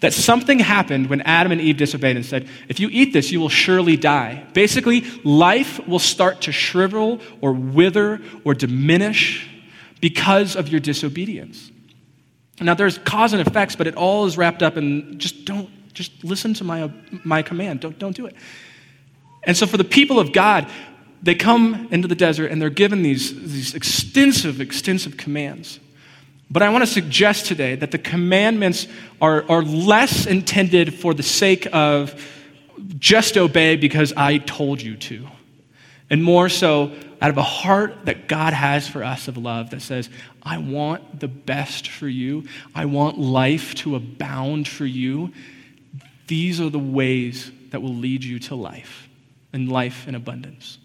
That 0.02 0.14
something 0.14 0.60
happened 0.60 1.10
when 1.10 1.22
Adam 1.22 1.52
and 1.52 1.60
Eve 1.60 1.78
disobeyed 1.78 2.16
and 2.16 2.26
said, 2.26 2.48
If 2.70 2.80
you 2.80 2.88
eat 2.92 3.14
this, 3.14 3.32
you 3.32 3.40
will 3.40 3.50
surely 3.50 3.98
die. 3.98 4.46
Basically, 4.54 5.02
life 5.24 5.86
will 5.88 6.00
start 6.00 6.42
to 6.42 6.52
shrivel 6.52 7.20
or 7.42 7.52
wither 7.54 8.22
or 8.44 8.54
diminish 8.54 9.50
because 10.00 10.56
of 10.56 10.70
your 10.70 10.80
disobedience. 10.80 11.72
Now, 12.62 12.76
there's 12.76 13.00
cause 13.00 13.34
and 13.34 13.46
effects, 13.46 13.76
but 13.76 13.88
it 13.88 13.96
all 13.96 14.26
is 14.26 14.38
wrapped 14.38 14.62
up 14.62 14.78
in 14.78 15.18
just 15.18 15.46
don't, 15.46 15.70
just 15.94 16.24
listen 16.24 16.54
to 16.56 16.64
my, 16.64 16.92
my 17.24 17.42
command. 17.42 17.80
Don't, 17.80 17.98
don't 17.98 18.16
do 18.16 18.28
it. 18.28 18.36
And 19.44 19.58
so, 19.58 19.66
for 19.66 19.78
the 19.78 19.84
people 19.84 20.20
of 20.20 20.32
God, 20.32 20.70
they 21.24 21.34
come 21.34 21.88
into 21.92 22.08
the 22.08 22.16
desert 22.16 22.52
and 22.52 22.62
they're 22.62 22.70
given 22.70 23.02
these, 23.02 23.34
these 23.52 23.74
extensive, 23.74 24.62
extensive 24.62 25.18
commands. 25.18 25.80
But 26.50 26.64
I 26.64 26.70
want 26.70 26.84
to 26.84 26.90
suggest 26.90 27.46
today 27.46 27.76
that 27.76 27.92
the 27.92 27.98
commandments 27.98 28.88
are, 29.22 29.50
are 29.50 29.64
less 29.64 30.26
intended 30.26 30.94
for 30.94 31.14
the 31.14 31.24
sake 31.24 31.68
of 31.74 32.24
just 32.98 33.38
obey 33.38 33.76
because 33.76 34.14
I 34.16 34.38
told 34.38 34.82
you 34.82 34.96
to, 34.96 35.28
and 36.10 36.24
more 36.24 36.48
so 36.48 36.94
out 37.22 37.32
of 37.32 37.38
a 37.38 37.44
heart 37.44 38.06
that 38.06 38.28
God 38.28 38.54
has 38.54 38.88
for 38.88 39.04
us 39.04 39.28
of 39.28 39.38
love 39.38 39.72
that 39.72 39.82
says, 39.82 40.10
I 40.44 40.60
want 40.60 41.20
the 41.20 41.28
best 41.28 41.90
for 41.90 42.08
you, 42.08 42.48
I 42.74 42.86
want 42.86 43.18
life 43.18 43.76
to 43.76 43.96
abound 43.96 44.68
for 44.68 44.86
you. 44.86 45.34
These 46.28 46.62
are 46.62 46.70
the 46.70 46.80
ways 46.80 47.52
that 47.72 47.82
will 47.82 47.96
lead 47.96 48.24
you 48.24 48.40
to 48.40 48.56
life 48.56 49.10
and 49.52 49.72
life 49.72 50.08
in 50.08 50.16
abundance. 50.16 50.78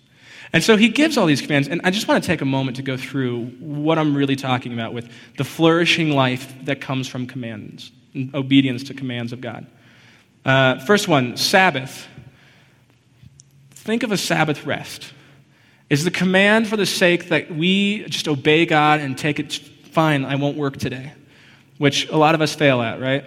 And 0.53 0.63
so 0.63 0.77
he 0.77 0.89
gives 0.89 1.17
all 1.17 1.27
these 1.27 1.41
commands, 1.41 1.69
and 1.69 1.81
I 1.85 1.91
just 1.91 2.09
want 2.09 2.23
to 2.23 2.27
take 2.27 2.41
a 2.41 2.47
moment 2.47 2.77
to 2.77 2.83
go 2.83 2.97
through 2.97 3.47
what 3.59 3.99
I'm 3.99 4.15
really 4.15 4.37
talking 4.37 4.73
about 4.73 4.93
with 4.93 5.11
the 5.37 5.45
flourishing 5.45 6.11
life 6.11 6.53
that 6.65 6.81
comes 6.81 7.09
from 7.09 7.27
commands, 7.27 7.91
obedience 8.35 8.83
to 8.85 8.95
commands 8.95 9.33
of 9.33 9.41
God. 9.41 9.67
Uh, 10.45 10.79
first 10.81 11.09
one, 11.09 11.37
Sabbath. 11.37 12.07
Think 13.71 14.03
of 14.03 14.13
a 14.13 14.17
Sabbath 14.17 14.67
rest. 14.67 15.13
Is 15.89 16.05
the 16.05 16.11
command 16.11 16.69
for 16.69 16.77
the 16.77 16.87
sake 16.87 17.29
that 17.29 17.55
we 17.55 18.05
just 18.05 18.29
obey 18.29 18.67
God 18.67 19.01
and 19.01 19.17
take 19.17 19.39
it, 19.39 19.53
fine, 19.53 20.25
I 20.25 20.37
won't 20.37 20.57
work 20.57 20.79
today, 20.79 21.13
which 21.79 22.09
a 22.09 22.17
lot 22.17 22.35
of 22.35 22.41
us 22.41 22.55
fail 22.55 22.81
at, 22.81 23.01
right? 23.01 23.25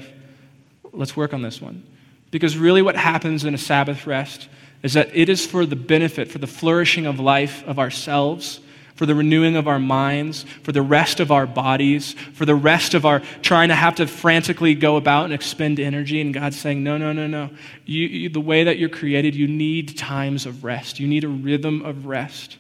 Let's 0.92 1.16
work 1.16 1.34
on 1.34 1.42
this 1.42 1.62
one. 1.62 1.84
Because 2.32 2.58
really, 2.58 2.82
what 2.82 2.96
happens 2.96 3.46
in 3.46 3.54
a 3.54 3.58
Sabbath 3.58 4.08
rest 4.08 4.50
is 4.86 4.94
that 4.94 5.10
it 5.16 5.30
is 5.30 5.44
for 5.44 5.66
the 5.66 5.76
benefit, 5.76 6.30
for 6.30 6.38
the 6.38 6.46
flourishing 6.46 7.08
of 7.08 7.20
life 7.20 7.64
of 7.66 7.80
ourselves, 7.80 8.60
for 8.94 9.08
the 9.08 9.16
renewing 9.16 9.56
of 9.56 9.68
our 9.68 9.80
minds, 9.80 10.46
for 10.62 10.72
the 10.72 10.82
rest 10.84 11.20
of 11.20 11.32
our 11.32 11.48
bodies, 11.48 12.14
for 12.34 12.46
the 12.46 12.54
rest 12.54 12.94
of 12.94 13.04
our 13.04 13.20
trying 13.42 13.70
to 13.70 13.76
have 13.76 13.96
to 13.96 14.06
frantically 14.06 14.76
go 14.76 14.96
about 14.96 15.26
and 15.26 15.34
expend 15.34 15.80
energy. 15.80 16.22
And 16.22 16.32
God's 16.32 16.60
saying, 16.60 16.84
no, 16.84 17.00
no, 17.00 17.14
no, 17.14 17.26
no. 17.26 17.50
You, 17.88 18.06
you, 18.06 18.30
the 18.30 18.40
way 18.40 18.64
that 18.66 18.78
you're 18.78 18.90
created, 18.90 19.34
you 19.34 19.48
need 19.48 19.98
times 19.98 20.46
of 20.46 20.64
rest. 20.64 21.00
You 21.00 21.08
need 21.08 21.24
a 21.24 21.30
rhythm 21.30 21.84
of 21.84 22.06
rest. 22.06 22.60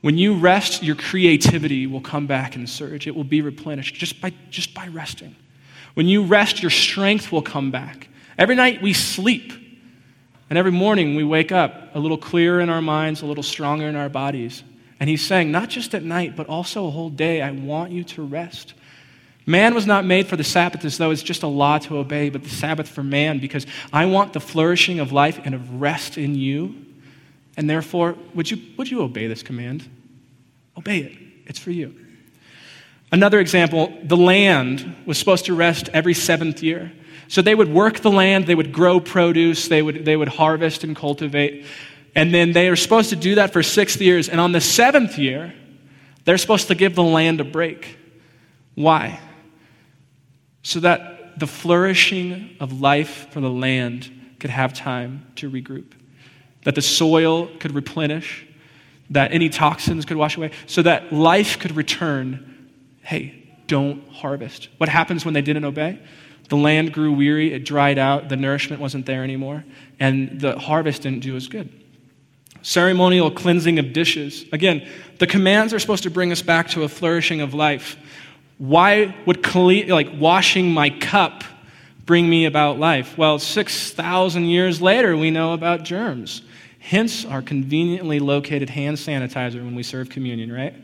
When 0.00 0.16
you 0.16 0.32
rest, 0.34 0.82
your 0.82 0.96
creativity 0.96 1.86
will 1.86 2.00
come 2.00 2.26
back 2.26 2.56
and 2.56 2.66
surge. 2.66 3.06
It 3.06 3.14
will 3.14 3.22
be 3.22 3.42
replenished 3.42 3.96
just 3.96 4.18
by, 4.22 4.32
just 4.48 4.72
by 4.72 4.88
resting. 4.88 5.36
When 5.92 6.08
you 6.08 6.24
rest, 6.24 6.62
your 6.62 6.70
strength 6.70 7.30
will 7.30 7.42
come 7.42 7.70
back. 7.70 8.08
Every 8.38 8.54
night 8.54 8.80
we 8.80 8.94
sleep. 8.94 9.67
And 10.50 10.58
every 10.58 10.72
morning 10.72 11.14
we 11.14 11.24
wake 11.24 11.52
up 11.52 11.94
a 11.94 11.98
little 11.98 12.16
clearer 12.16 12.60
in 12.60 12.70
our 12.70 12.80
minds, 12.80 13.22
a 13.22 13.26
little 13.26 13.42
stronger 13.42 13.86
in 13.86 13.96
our 13.96 14.08
bodies. 14.08 14.62
And 15.00 15.08
he's 15.08 15.24
saying, 15.24 15.52
not 15.52 15.68
just 15.68 15.94
at 15.94 16.02
night, 16.02 16.36
but 16.36 16.48
also 16.48 16.86
a 16.86 16.90
whole 16.90 17.10
day, 17.10 17.42
I 17.42 17.50
want 17.50 17.92
you 17.92 18.04
to 18.04 18.22
rest. 18.22 18.74
Man 19.46 19.74
was 19.74 19.86
not 19.86 20.04
made 20.04 20.26
for 20.26 20.36
the 20.36 20.44
Sabbath 20.44 20.84
as 20.84 20.98
though 20.98 21.10
it's 21.10 21.22
just 21.22 21.42
a 21.42 21.46
law 21.46 21.78
to 21.78 21.98
obey, 21.98 22.30
but 22.30 22.42
the 22.42 22.50
Sabbath 22.50 22.88
for 22.88 23.02
man, 23.02 23.38
because 23.38 23.66
I 23.92 24.06
want 24.06 24.32
the 24.32 24.40
flourishing 24.40 25.00
of 25.00 25.12
life 25.12 25.40
and 25.44 25.54
of 25.54 25.80
rest 25.80 26.18
in 26.18 26.34
you. 26.34 26.74
And 27.56 27.68
therefore, 27.68 28.16
would 28.34 28.50
you, 28.50 28.58
would 28.76 28.90
you 28.90 29.02
obey 29.02 29.26
this 29.26 29.42
command? 29.42 29.88
Obey 30.76 30.98
it. 30.98 31.18
It's 31.46 31.58
for 31.58 31.70
you. 31.70 31.94
Another 33.10 33.40
example 33.40 33.92
the 34.02 34.16
land 34.16 34.96
was 35.06 35.18
supposed 35.18 35.46
to 35.46 35.54
rest 35.54 35.88
every 35.92 36.14
seventh 36.14 36.62
year. 36.62 36.92
So 37.28 37.42
they 37.42 37.54
would 37.54 37.72
work 37.72 38.00
the 38.00 38.10
land, 38.10 38.46
they 38.46 38.54
would 38.54 38.72
grow 38.72 39.00
produce, 39.00 39.68
they 39.68 39.82
would, 39.82 40.04
they 40.04 40.16
would 40.16 40.28
harvest 40.28 40.84
and 40.84 40.96
cultivate. 40.96 41.66
And 42.14 42.32
then 42.32 42.52
they 42.52 42.70
were 42.70 42.76
supposed 42.76 43.10
to 43.10 43.16
do 43.16 43.36
that 43.36 43.52
for 43.52 43.62
six 43.62 44.00
years. 44.00 44.28
And 44.28 44.40
on 44.40 44.52
the 44.52 44.60
seventh 44.60 45.18
year, 45.18 45.54
they're 46.24 46.38
supposed 46.38 46.68
to 46.68 46.74
give 46.74 46.94
the 46.94 47.02
land 47.02 47.40
a 47.40 47.44
break. 47.44 47.98
Why? 48.74 49.20
So 50.62 50.80
that 50.80 51.38
the 51.38 51.46
flourishing 51.46 52.56
of 52.60 52.80
life 52.80 53.28
for 53.30 53.40
the 53.40 53.50
land 53.50 54.10
could 54.38 54.50
have 54.50 54.72
time 54.72 55.26
to 55.36 55.50
regroup, 55.50 55.92
that 56.64 56.74
the 56.74 56.82
soil 56.82 57.48
could 57.58 57.74
replenish, 57.74 58.46
that 59.10 59.32
any 59.32 59.48
toxins 59.48 60.04
could 60.04 60.16
wash 60.16 60.36
away, 60.36 60.50
so 60.66 60.82
that 60.82 61.12
life 61.12 61.58
could 61.58 61.76
return. 61.76 62.47
Hey, 63.08 63.42
don't 63.68 64.06
harvest. 64.10 64.68
What 64.76 64.90
happens 64.90 65.24
when 65.24 65.32
they 65.32 65.40
didn't 65.40 65.64
obey? 65.64 65.98
The 66.50 66.58
land 66.58 66.92
grew 66.92 67.10
weary, 67.10 67.54
it 67.54 67.64
dried 67.64 67.96
out, 67.96 68.28
the 68.28 68.36
nourishment 68.36 68.82
wasn't 68.82 69.06
there 69.06 69.24
anymore, 69.24 69.64
and 69.98 70.38
the 70.38 70.58
harvest 70.58 71.02
didn't 71.04 71.20
do 71.20 71.34
as 71.34 71.48
good. 71.48 71.72
Ceremonial 72.60 73.30
cleansing 73.30 73.78
of 73.78 73.94
dishes. 73.94 74.44
Again, 74.52 74.86
the 75.16 75.26
commands 75.26 75.72
are 75.72 75.78
supposed 75.78 76.02
to 76.02 76.10
bring 76.10 76.32
us 76.32 76.42
back 76.42 76.68
to 76.72 76.82
a 76.82 76.88
flourishing 76.88 77.40
of 77.40 77.54
life. 77.54 77.96
Why 78.58 79.16
would 79.24 79.54
like 79.88 80.10
washing 80.20 80.70
my 80.70 80.90
cup 80.90 81.44
bring 82.04 82.28
me 82.28 82.44
about 82.44 82.78
life? 82.78 83.16
Well, 83.16 83.38
6,000 83.38 84.44
years 84.44 84.82
later, 84.82 85.16
we 85.16 85.30
know 85.30 85.54
about 85.54 85.82
germs. 85.82 86.42
Hence 86.78 87.24
our 87.24 87.40
conveniently 87.40 88.20
located 88.20 88.68
hand 88.68 88.98
sanitizer 88.98 89.64
when 89.64 89.74
we 89.74 89.82
serve 89.82 90.10
communion, 90.10 90.52
right? 90.52 90.74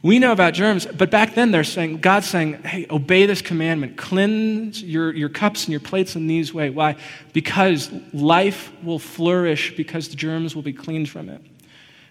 We 0.00 0.20
know 0.20 0.30
about 0.30 0.54
germs, 0.54 0.86
but 0.86 1.10
back 1.10 1.34
then 1.34 1.50
they're 1.50 1.64
saying, 1.64 1.98
God's 1.98 2.28
saying, 2.28 2.62
hey, 2.62 2.86
obey 2.88 3.26
this 3.26 3.42
commandment. 3.42 3.96
Cleanse 3.96 4.80
your, 4.80 5.12
your 5.12 5.28
cups 5.28 5.64
and 5.64 5.72
your 5.72 5.80
plates 5.80 6.14
in 6.14 6.28
these 6.28 6.54
way. 6.54 6.70
Why? 6.70 6.96
Because 7.32 7.90
life 8.12 8.72
will 8.84 9.00
flourish 9.00 9.74
because 9.76 10.08
the 10.08 10.16
germs 10.16 10.54
will 10.54 10.62
be 10.62 10.72
cleaned 10.72 11.08
from 11.08 11.28
it. 11.28 11.42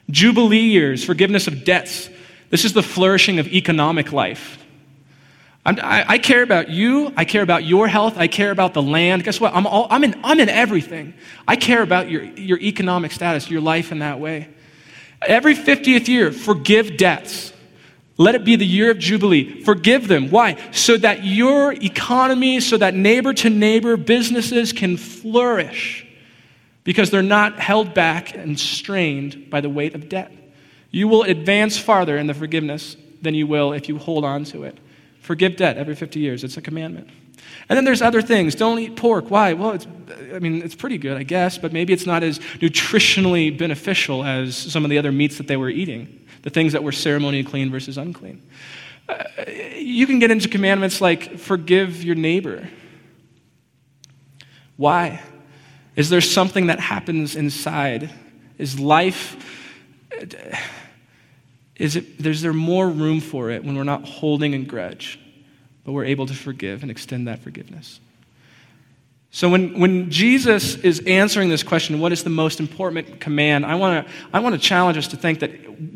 Jubilee 0.10 0.60
years, 0.60 1.04
forgiveness 1.04 1.48
of 1.48 1.64
debts. 1.64 2.10
This 2.50 2.66
is 2.66 2.74
the 2.74 2.84
flourishing 2.84 3.40
of 3.40 3.48
economic 3.48 4.12
life. 4.12 4.64
I, 5.66 6.06
I 6.08 6.18
care 6.18 6.44
about 6.44 6.70
you. 6.70 7.12
I 7.18 7.26
care 7.26 7.42
about 7.42 7.66
your 7.66 7.88
health. 7.90 8.18
I 8.18 8.28
care 8.28 8.52
about 8.52 8.74
the 8.74 8.82
land. 8.82 9.26
Guess 9.26 9.42
what? 9.42 9.54
I'm, 9.54 9.68
all, 9.68 9.88
I'm, 9.90 10.04
in, 10.04 10.20
I'm 10.24 10.40
in 10.40 10.48
everything. 10.48 11.14
I 11.46 11.58
care 11.58 11.82
about 11.82 12.10
your, 12.10 12.24
your 12.24 12.58
economic 12.60 13.12
status, 13.12 13.50
your 13.50 13.60
life 13.60 13.92
in 13.92 14.00
that 14.00 14.20
way. 14.20 14.48
Every 15.22 15.56
50th 15.56 16.08
year, 16.08 16.32
forgive 16.32 16.96
debts. 16.96 17.52
Let 18.18 18.34
it 18.34 18.44
be 18.44 18.56
the 18.56 18.66
year 18.66 18.90
of 18.90 18.98
Jubilee. 18.98 19.62
Forgive 19.62 20.08
them. 20.08 20.32
Why? 20.32 20.58
So 20.72 20.98
that 20.98 21.24
your 21.24 21.74
economy, 21.74 22.60
so 22.60 22.78
that 22.78 22.96
neighbor 22.96 23.34
to 23.36 23.50
neighbor 23.50 23.96
businesses 23.96 24.74
can 24.74 24.98
flourish 24.98 26.06
because 26.84 27.12
they're 27.12 27.22
not 27.22 27.60
held 27.60 27.94
back 27.94 28.34
and 28.36 28.60
strained 28.60 29.50
by 29.50 29.62
the 29.62 29.70
weight 29.70 29.94
of 29.94 30.10
debt. 30.10 30.32
You 30.90 31.08
will 31.08 31.24
advance 31.24 31.78
farther 31.78 32.18
in 32.18 32.26
the 32.26 32.34
forgiveness 32.34 32.98
than 33.22 33.36
you 33.36 33.46
will 33.46 33.74
if 33.74 33.88
you 33.88 34.00
hold 34.00 34.26
on 34.26 34.46
to 34.46 34.64
it. 34.64 34.80
Forgive 35.20 35.58
debt 35.58 35.78
every 35.78 35.96
50 35.96 36.20
years. 36.20 36.44
It's 36.44 36.58
a 36.58 36.62
commandment. 36.62 37.10
And 37.70 37.78
then 37.78 37.86
there's 37.86 38.02
other 38.02 38.22
things. 38.22 38.56
Don't 38.56 38.80
eat 38.80 38.96
pork. 38.96 39.30
Why? 39.30 39.54
Well, 39.54 39.72
it's, 39.72 39.86
I 40.34 40.40
mean, 40.40 40.64
it's 40.64 40.76
pretty 40.76 40.98
good, 40.98 41.18
I 41.18 41.24
guess, 41.24 41.58
but 41.58 41.72
maybe 41.72 41.94
it's 41.94 42.06
not 42.06 42.24
as 42.24 42.40
nutritionally 42.60 43.56
beneficial 43.56 44.24
as 44.24 44.56
some 44.56 44.84
of 44.84 44.90
the 44.90 44.98
other 44.98 45.12
meats 45.12 45.38
that 45.38 45.48
they 45.48 45.58
were 45.58 45.70
eating 45.70 46.27
the 46.48 46.52
things 46.52 46.72
that 46.72 46.82
were 46.82 46.94
ceremonially 46.94 47.44
clean 47.44 47.70
versus 47.70 47.98
unclean. 47.98 48.42
Uh, 49.10 49.26
you 49.76 50.08
can 50.08 50.18
get 50.18 50.32
into 50.32 50.48
commandments 50.48 51.02
like 51.02 51.40
forgive 51.40 52.06
your 52.06 52.16
neighbor. 52.16 52.70
Why? 54.78 55.22
Is 55.98 56.10
there 56.10 56.22
something 56.22 56.68
that 56.68 56.80
happens 56.80 57.36
inside? 57.36 58.12
Is 58.58 58.80
life, 58.80 59.36
is, 61.76 61.98
it, 61.98 62.26
is 62.26 62.42
there 62.42 62.54
more 62.54 62.88
room 62.88 63.20
for 63.20 63.50
it 63.50 63.66
when 63.66 63.76
we're 63.76 63.84
not 63.84 64.06
holding 64.06 64.54
a 64.54 64.60
grudge, 64.60 65.20
but 65.84 65.92
we're 65.92 66.06
able 66.06 66.28
to 66.28 66.34
forgive 66.34 66.82
and 66.82 66.90
extend 66.90 67.28
that 67.28 67.40
forgiveness? 67.40 68.00
So, 69.30 69.50
when, 69.50 69.78
when 69.78 70.10
Jesus 70.10 70.76
is 70.76 71.02
answering 71.06 71.50
this 71.50 71.62
question, 71.62 72.00
what 72.00 72.12
is 72.14 72.24
the 72.24 72.30
most 72.30 72.60
important 72.60 73.20
command? 73.20 73.66
I 73.66 73.76
want 73.76 74.08
to 74.08 74.14
I 74.34 74.40
wanna 74.40 74.58
challenge 74.58 74.98
us 74.98 75.10
to 75.10 75.18
think 75.18 75.42
that 75.42 75.52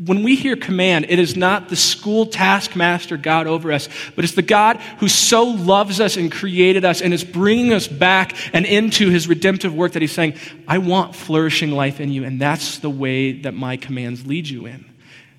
when 0.06 0.22
we 0.22 0.36
hear 0.36 0.56
command, 0.56 1.06
it 1.08 1.18
is 1.18 1.36
not 1.36 1.70
the 1.70 1.76
school 1.76 2.26
taskmaster 2.26 3.18
God 3.18 3.48
over 3.48 3.72
us, 3.72 3.88
but 4.16 4.26
it's 4.26 4.36
the 4.36 4.42
God 4.42 4.78
who 5.00 5.08
so 5.08 5.44
loves 5.46 6.00
us 6.00 6.18
and 6.18 6.32
created 6.32 6.84
us 6.84 7.02
and 7.02 7.14
is 7.14 7.24
bringing 7.24 7.74
us 7.74 7.88
back 7.88 8.36
and 8.54 8.66
into 8.66 9.10
his 9.10 9.28
redemptive 9.28 9.74
work 9.74 9.94
that 9.94 10.02
he's 10.02 10.12
saying, 10.12 10.36
I 10.68 10.80
want 10.80 11.16
flourishing 11.16 11.72
life 11.72 12.00
in 12.00 12.12
you, 12.12 12.26
and 12.26 12.40
that's 12.40 12.80
the 12.80 12.90
way 12.90 13.32
that 13.42 13.54
my 13.54 13.78
commands 13.78 14.26
lead 14.26 14.48
you 14.50 14.66
in. 14.68 14.86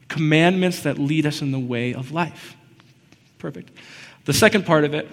Commandments 0.08 0.82
that 0.82 0.98
lead 0.98 1.26
us 1.26 1.42
in 1.42 1.52
the 1.52 1.60
way 1.60 1.94
of 1.94 2.10
life. 2.10 2.56
Perfect. 3.38 3.70
The 4.24 4.32
second 4.32 4.66
part 4.66 4.84
of 4.84 4.94
it, 4.94 5.08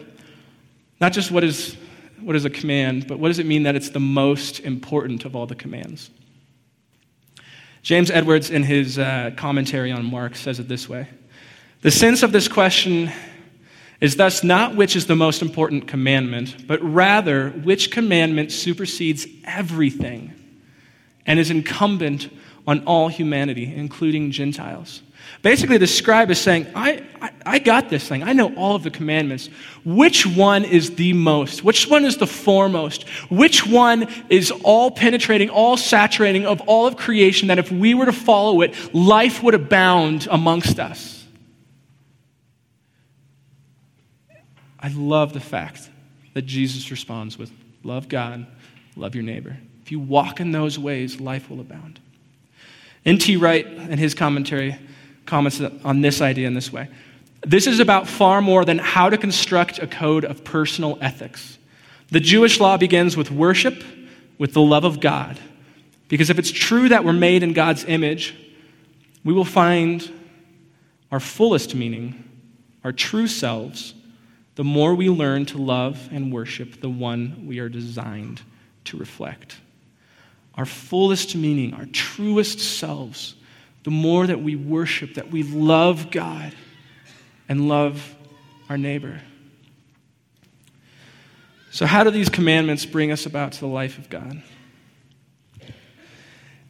not 1.00 1.14
just 1.14 1.30
what 1.30 1.44
is 1.44 1.76
what 2.22 2.36
is 2.36 2.46
a 2.46 2.50
command, 2.50 3.08
but 3.08 3.20
what 3.20 3.30
does 3.30 3.40
it 3.40 3.46
mean 3.46 3.64
that 3.64 3.76
it's 3.76 3.90
the 3.90 4.00
most 4.00 4.60
important 4.60 5.26
of 5.26 5.36
all 5.36 5.46
the 5.46 5.56
commands? 5.56 6.10
James 7.82 8.12
Edwards, 8.12 8.50
in 8.50 8.64
his 8.64 9.00
uh, 9.00 9.32
commentary 9.38 9.92
on 9.92 10.06
Mark, 10.06 10.36
says 10.36 10.60
it 10.60 10.68
this 10.68 10.90
way 10.90 11.08
The 11.82 11.92
sense 11.92 12.24
of 12.24 12.32
this 12.32 12.48
question 12.48 13.12
is 14.02 14.16
thus 14.16 14.44
not 14.44 14.76
which 14.76 14.96
is 14.96 15.08
the 15.08 15.16
most 15.16 15.42
important 15.42 15.88
commandment, 15.88 16.68
but 16.68 16.82
rather 16.82 17.50
which 17.50 17.92
commandment 17.92 18.52
supersedes 18.52 19.28
everything 19.44 20.34
and 21.26 21.40
is 21.40 21.52
incumbent 21.52 22.30
on 22.66 22.84
all 22.86 23.08
humanity, 23.08 23.74
including 23.76 24.32
Gentiles. 24.32 25.02
Basically, 25.42 25.78
the 25.78 25.88
scribe 25.88 26.30
is 26.32 26.40
saying, 26.40 26.68
I, 26.76 27.04
I, 27.22 27.32
I, 27.46 27.60
got 27.60 27.90
this 27.90 28.08
thing. 28.08 28.24
I 28.24 28.34
know 28.34 28.54
all 28.56 28.76
of 28.76 28.84
the 28.84 28.92
commandments. 28.92 29.48
Which 29.86 30.26
one 30.26 30.66
is 30.66 30.96
the 30.96 31.14
most? 31.14 31.64
Which 31.64 31.88
one 31.88 32.04
is 32.04 32.18
the 32.18 32.28
foremost? 32.28 33.08
Which 33.30 33.66
one 33.66 34.08
is 34.30 34.52
all 34.52 34.92
penetrating, 34.92 35.50
all 35.50 35.78
saturating 35.78 36.46
of 36.46 36.60
all 36.62 36.88
of 36.88 36.98
creation 36.98 37.48
that 37.48 37.58
if 37.58 37.72
we 37.72 37.94
were 37.94 38.06
to 38.06 38.12
follow 38.12 38.62
it, 38.62 38.94
life 38.94 39.42
would 39.42 39.54
abound 39.54 40.28
amongst 40.30 40.78
us? 40.78 41.26
I 44.80 44.90
love 44.90 45.34
the 45.34 45.40
fact 45.40 45.90
that 46.34 46.44
Jesus 46.44 46.92
responds 46.92 47.38
with 47.38 47.52
love 47.84 48.10
God, 48.10 48.46
love 48.96 49.16
your 49.16 49.24
neighbor. 49.24 49.58
If 49.84 49.92
you 49.92 50.00
walk 50.00 50.40
in 50.40 50.52
those 50.52 50.78
ways, 50.78 51.20
life 51.20 51.50
will 51.50 51.60
abound. 51.60 52.00
N.T. 53.06 53.38
Wright, 53.38 53.66
in 53.66 53.98
his 53.98 54.14
commentary, 54.14 54.78
comments 55.30 55.62
on 55.84 56.02
this 56.02 56.22
idea 56.22 56.48
in 56.48 56.54
this 56.54 56.74
way. 56.74 56.90
This 57.46 57.68
is 57.68 57.80
about 57.80 58.08
far 58.08 58.42
more 58.42 58.66
than 58.66 58.80
how 58.80 59.10
to 59.10 59.18
construct 59.18 59.80
a 59.80 59.88
code 59.88 60.26
of 60.26 60.44
personal 60.44 60.98
ethics. 61.00 61.58
The 62.10 62.20
Jewish 62.20 62.60
law 62.60 62.78
begins 62.78 63.16
with 63.16 63.32
worship, 63.32 63.84
with 64.38 64.54
the 64.54 64.62
love 64.62 64.84
of 64.84 65.00
God. 65.00 65.40
Because 66.08 66.30
if 66.30 66.40
it's 66.40 66.52
true 66.52 66.90
that 66.90 67.06
we're 67.06 67.14
made 67.14 67.44
in 67.44 67.54
God's 67.54 67.86
image, 67.86 68.36
we 69.24 69.32
will 69.32 69.46
find 69.46 70.12
our 71.12 71.20
fullest 71.20 71.76
meaning, 71.76 72.24
our 72.84 72.92
true 72.92 73.28
selves, 73.28 73.94
the 74.56 74.64
more 74.64 74.96
we 74.96 75.10
learn 75.10 75.46
to 75.46 75.58
love 75.58 76.10
and 76.12 76.34
worship 76.34 76.82
the 76.82 76.90
one 76.90 77.46
we 77.48 77.60
are 77.60 77.70
designed 77.70 78.42
to 78.86 78.98
reflect. 78.98 79.58
Our 80.56 80.66
fullest 80.66 81.36
meaning, 81.36 81.74
our 81.76 81.86
truest 81.86 82.60
selves, 82.60 83.36
the 83.84 83.92
more 83.92 84.28
that 84.28 84.42
we 84.42 84.56
worship, 84.56 85.16
that 85.16 85.32
we 85.32 85.44
love 85.44 86.12
God 86.12 86.54
and 87.48 87.68
love 87.68 88.16
our 88.70 88.78
neighbor. 88.78 89.22
So, 91.72 91.86
how 91.86 92.04
do 92.04 92.12
these 92.12 92.30
commandments 92.30 92.86
bring 92.86 93.12
us 93.12 93.26
about 93.26 93.54
to 93.54 93.60
the 93.60 93.68
life 93.68 93.98
of 93.98 94.10
God? 94.10 94.42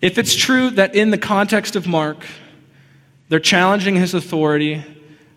If 0.02 0.18
it's 0.18 0.36
true 0.36 0.70
that 0.72 0.96
in 0.96 1.10
the 1.10 1.18
context 1.18 1.76
of 1.76 1.88
Mark, 1.88 2.26
they're 3.28 3.40
challenging 3.40 3.96
his 3.96 4.14
authority, 4.14 4.84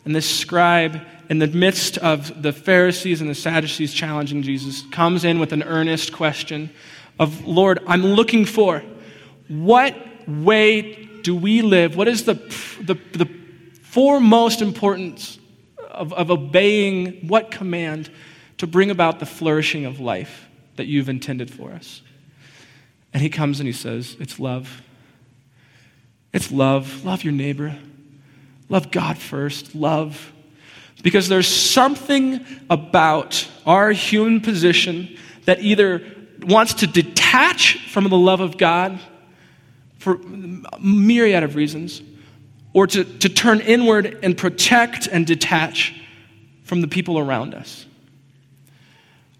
and 0.04 0.14
this 0.14 0.28
scribe, 0.28 1.00
in 1.28 1.38
the 1.38 1.46
midst 1.46 1.98
of 1.98 2.42
the 2.42 2.52
Pharisees 2.52 3.20
and 3.20 3.30
the 3.30 3.34
Sadducees 3.34 3.92
challenging 3.92 4.42
Jesus, 4.42 4.82
comes 4.90 5.24
in 5.24 5.38
with 5.40 5.52
an 5.52 5.62
earnest 5.62 6.12
question 6.12 6.70
of, 7.18 7.46
Lord, 7.46 7.80
I'm 7.86 8.04
looking 8.04 8.44
for 8.44 8.82
what 9.48 9.96
way 10.28 11.01
do 11.22 11.34
we 11.34 11.62
live? 11.62 11.96
What 11.96 12.08
is 12.08 12.24
the, 12.24 12.34
the, 12.80 12.94
the 13.12 13.28
foremost 13.82 14.62
importance 14.62 15.38
of, 15.78 16.12
of 16.12 16.30
obeying 16.30 17.28
what 17.28 17.50
command 17.50 18.10
to 18.58 18.66
bring 18.66 18.90
about 18.90 19.20
the 19.20 19.26
flourishing 19.26 19.84
of 19.84 20.00
life 20.00 20.48
that 20.76 20.86
you've 20.86 21.08
intended 21.08 21.52
for 21.52 21.72
us? 21.72 22.02
And 23.12 23.22
he 23.22 23.28
comes 23.28 23.60
and 23.60 23.66
he 23.66 23.72
says, 23.72 24.16
It's 24.18 24.38
love. 24.38 24.82
It's 26.32 26.50
love. 26.50 27.04
Love 27.04 27.24
your 27.24 27.34
neighbor. 27.34 27.76
Love 28.68 28.90
God 28.90 29.18
first. 29.18 29.74
Love. 29.74 30.32
Because 31.02 31.28
there's 31.28 31.48
something 31.48 32.44
about 32.70 33.46
our 33.66 33.90
human 33.90 34.40
position 34.40 35.16
that 35.44 35.60
either 35.60 36.02
wants 36.40 36.74
to 36.74 36.86
detach 36.86 37.90
from 37.90 38.08
the 38.08 38.16
love 38.16 38.40
of 38.40 38.56
God 38.56 38.98
for 40.02 40.18
myriad 40.80 41.44
of 41.44 41.54
reasons, 41.54 42.02
or 42.72 42.88
to, 42.88 43.04
to 43.04 43.28
turn 43.28 43.60
inward 43.60 44.18
and 44.24 44.36
protect 44.36 45.06
and 45.06 45.24
detach 45.24 45.94
from 46.64 46.80
the 46.80 46.88
people 46.88 47.20
around 47.20 47.54
us. 47.54 47.86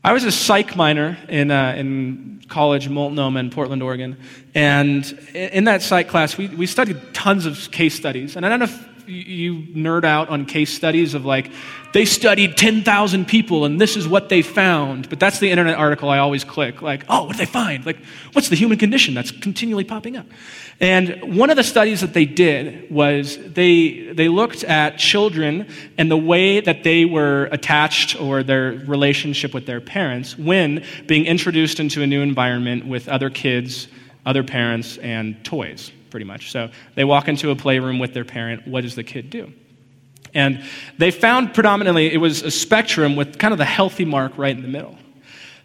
I 0.04 0.12
was 0.12 0.22
a 0.22 0.30
psych 0.30 0.76
minor 0.76 1.18
in, 1.28 1.50
uh, 1.50 1.74
in 1.76 2.42
college, 2.48 2.88
Multnomah 2.88 3.40
in 3.40 3.50
Portland, 3.50 3.82
Oregon. 3.82 4.16
And 4.54 5.04
in 5.34 5.64
that 5.64 5.82
psych 5.82 6.08
class, 6.08 6.38
we, 6.38 6.46
we 6.46 6.66
studied 6.66 7.00
tons 7.12 7.44
of 7.44 7.72
case 7.72 7.96
studies. 7.96 8.36
And 8.36 8.46
I 8.46 8.48
don't 8.48 8.60
know 8.60 8.66
if 8.66 8.88
you 9.06 9.62
nerd 9.74 10.04
out 10.04 10.28
on 10.28 10.46
case 10.46 10.72
studies 10.72 11.14
of 11.14 11.24
like, 11.24 11.50
they 11.92 12.04
studied 12.04 12.56
10,000 12.56 13.26
people 13.26 13.64
and 13.64 13.80
this 13.80 13.96
is 13.96 14.08
what 14.08 14.28
they 14.28 14.42
found. 14.42 15.08
But 15.08 15.20
that's 15.20 15.38
the 15.38 15.50
internet 15.50 15.76
article 15.76 16.08
I 16.08 16.18
always 16.18 16.44
click. 16.44 16.82
Like, 16.82 17.04
oh, 17.08 17.24
what 17.24 17.36
did 17.36 17.46
they 17.46 17.50
find? 17.50 17.84
Like, 17.84 17.98
what's 18.32 18.48
the 18.48 18.56
human 18.56 18.78
condition 18.78 19.14
that's 19.14 19.30
continually 19.30 19.84
popping 19.84 20.16
up? 20.16 20.26
And 20.80 21.36
one 21.36 21.50
of 21.50 21.56
the 21.56 21.62
studies 21.62 22.00
that 22.00 22.14
they 22.14 22.24
did 22.24 22.90
was 22.90 23.38
they, 23.38 24.12
they 24.12 24.28
looked 24.28 24.64
at 24.64 24.98
children 24.98 25.68
and 25.98 26.10
the 26.10 26.16
way 26.16 26.60
that 26.60 26.82
they 26.82 27.04
were 27.04 27.44
attached 27.52 28.20
or 28.20 28.42
their 28.42 28.72
relationship 28.86 29.54
with 29.54 29.66
their 29.66 29.80
parents 29.80 30.36
when 30.38 30.84
being 31.06 31.26
introduced 31.26 31.78
into 31.78 32.02
a 32.02 32.06
new 32.06 32.22
environment 32.22 32.86
with 32.86 33.08
other 33.08 33.30
kids, 33.30 33.88
other 34.26 34.42
parents, 34.42 34.98
and 34.98 35.44
toys 35.44 35.92
pretty 36.12 36.26
much. 36.26 36.52
So 36.52 36.70
they 36.94 37.02
walk 37.02 37.26
into 37.26 37.50
a 37.50 37.56
playroom 37.56 37.98
with 37.98 38.14
their 38.14 38.24
parent. 38.24 38.68
What 38.68 38.82
does 38.82 38.94
the 38.94 39.02
kid 39.02 39.30
do? 39.30 39.52
And 40.34 40.62
they 40.98 41.10
found 41.10 41.54
predominantly 41.54 42.12
it 42.12 42.18
was 42.18 42.42
a 42.42 42.50
spectrum 42.50 43.16
with 43.16 43.38
kind 43.38 43.52
of 43.52 43.58
the 43.58 43.64
healthy 43.64 44.04
mark 44.04 44.38
right 44.38 44.54
in 44.54 44.62
the 44.62 44.68
middle. 44.68 44.96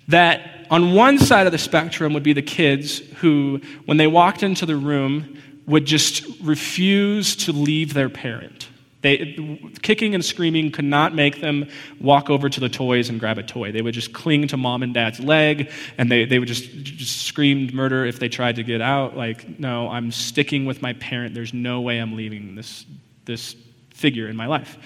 That 0.08 0.66
on 0.72 0.94
one 0.94 1.20
side 1.20 1.46
of 1.46 1.52
the 1.52 1.58
spectrum 1.58 2.14
would 2.14 2.24
be 2.24 2.34
the 2.34 2.42
kids 2.42 3.00
who, 3.18 3.62
when 3.86 3.98
they 3.98 4.08
walked 4.08 4.42
into 4.42 4.66
the 4.66 4.76
room, 4.76 5.38
would 5.68 5.86
just 5.86 6.26
refuse 6.42 7.36
to 7.36 7.52
leave 7.52 7.94
their 7.94 8.10
parent. 8.10 8.70
They, 9.02 9.60
kicking 9.84 10.16
and 10.16 10.26
screaming 10.26 10.72
could 10.72 10.86
not 10.86 11.14
make 11.14 11.40
them 11.40 11.70
walk 12.02 12.32
over 12.32 12.50
to 12.50 12.60
the 12.60 12.70
toys 12.70 13.10
and 13.10 13.20
grab 13.20 13.38
a 13.38 13.44
toy. 13.44 13.72
They 13.72 13.84
would 13.84 13.94
just 13.94 14.12
cling 14.12 14.48
to 14.48 14.58
mom 14.58 14.82
and 14.82 14.94
dad's 14.94 15.20
leg, 15.20 15.72
and 16.00 16.12
they, 16.12 16.26
they 16.26 16.40
would 16.40 16.48
just, 16.48 16.70
just 16.84 17.22
scream 17.22 17.70
murder 17.76 18.06
if 18.06 18.20
they 18.20 18.28
tried 18.28 18.56
to 18.56 18.64
get 18.64 18.82
out. 18.82 19.16
Like, 19.16 19.60
no, 19.60 19.88
I'm 19.90 20.12
sticking 20.12 20.66
with 20.66 20.82
my 20.82 20.94
parent. 20.94 21.36
There's 21.36 21.54
no 21.54 21.82
way 21.82 22.00
I'm 22.00 22.16
leaving 22.16 22.56
this, 22.56 22.86
this 23.26 23.56
figure 23.94 24.28
in 24.28 24.36
my 24.36 24.48
life. 24.48 24.78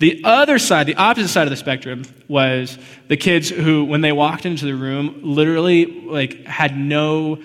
The 0.00 0.22
other 0.24 0.58
side, 0.58 0.88
the 0.88 0.96
opposite 0.96 1.28
side 1.28 1.46
of 1.46 1.50
the 1.50 1.56
spectrum, 1.56 2.02
was 2.26 2.76
the 3.06 3.16
kids 3.16 3.48
who, 3.48 3.84
when 3.84 4.00
they 4.00 4.10
walked 4.10 4.44
into 4.44 4.64
the 4.64 4.74
room, 4.74 5.20
literally 5.22 5.86
like 5.86 6.44
had 6.44 6.76
no 6.76 7.40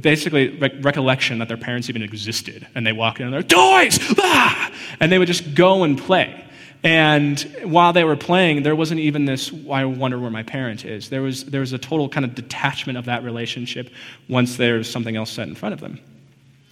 basically 0.00 0.48
re- 0.58 0.78
recollection 0.80 1.38
that 1.38 1.48
their 1.48 1.56
parents 1.56 1.88
even 1.88 2.02
existed. 2.02 2.66
And 2.74 2.86
they 2.86 2.92
walk 2.92 3.20
in 3.20 3.26
and 3.26 3.34
they're, 3.34 3.42
toys! 3.42 3.98
Ah! 4.18 4.72
And 5.00 5.10
they 5.10 5.18
would 5.18 5.28
just 5.28 5.54
go 5.54 5.84
and 5.84 5.98
play. 5.98 6.44
And 6.82 7.40
while 7.64 7.92
they 7.92 8.04
were 8.04 8.16
playing, 8.16 8.62
there 8.62 8.74
wasn't 8.74 9.00
even 9.00 9.26
this, 9.26 9.52
I 9.70 9.84
wonder 9.84 10.18
where 10.18 10.30
my 10.30 10.42
parent 10.42 10.84
is. 10.84 11.10
There 11.10 11.22
was, 11.22 11.44
there 11.44 11.60
was 11.60 11.72
a 11.72 11.78
total 11.78 12.08
kind 12.08 12.24
of 12.24 12.34
detachment 12.34 12.98
of 12.98 13.04
that 13.04 13.22
relationship 13.22 13.90
once 14.28 14.56
there's 14.56 14.88
something 14.88 15.16
else 15.16 15.30
set 15.30 15.46
in 15.48 15.54
front 15.54 15.74
of 15.74 15.80
them. 15.80 16.00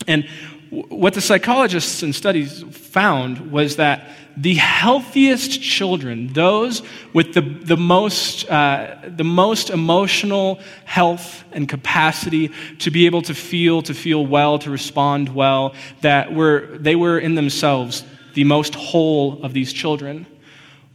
And 0.07 0.29
what 0.71 1.15
the 1.15 1.21
psychologists 1.21 2.03
and 2.03 2.15
studies 2.15 2.63
found 2.71 3.51
was 3.51 3.77
that 3.77 4.11
the 4.37 4.55
healthiest 4.55 5.61
children, 5.61 6.33
those 6.33 6.83
with 7.13 7.35
the, 7.35 7.41
the, 7.41 7.77
most, 7.77 8.49
uh, 8.49 8.97
the 9.09 9.25
most 9.25 9.71
emotional 9.71 10.61
health 10.85 11.43
and 11.53 11.69
capacity 11.69 12.51
to 12.79 12.91
be 12.91 13.07
able 13.07 13.23
to 13.23 13.35
feel, 13.35 13.83
to 13.83 13.95
feel 13.95 14.25
well, 14.25 14.59
to 14.61 14.71
respond 14.71 15.35
well, 15.35 15.75
that 16.03 16.33
were, 16.33 16.79
they 16.79 16.95
were 16.95 17.19
in 17.19 17.35
themselves 17.35 18.05
the 18.35 18.45
most 18.45 18.75
whole 18.75 19.43
of 19.43 19.53
these 19.53 19.73
children 19.73 20.27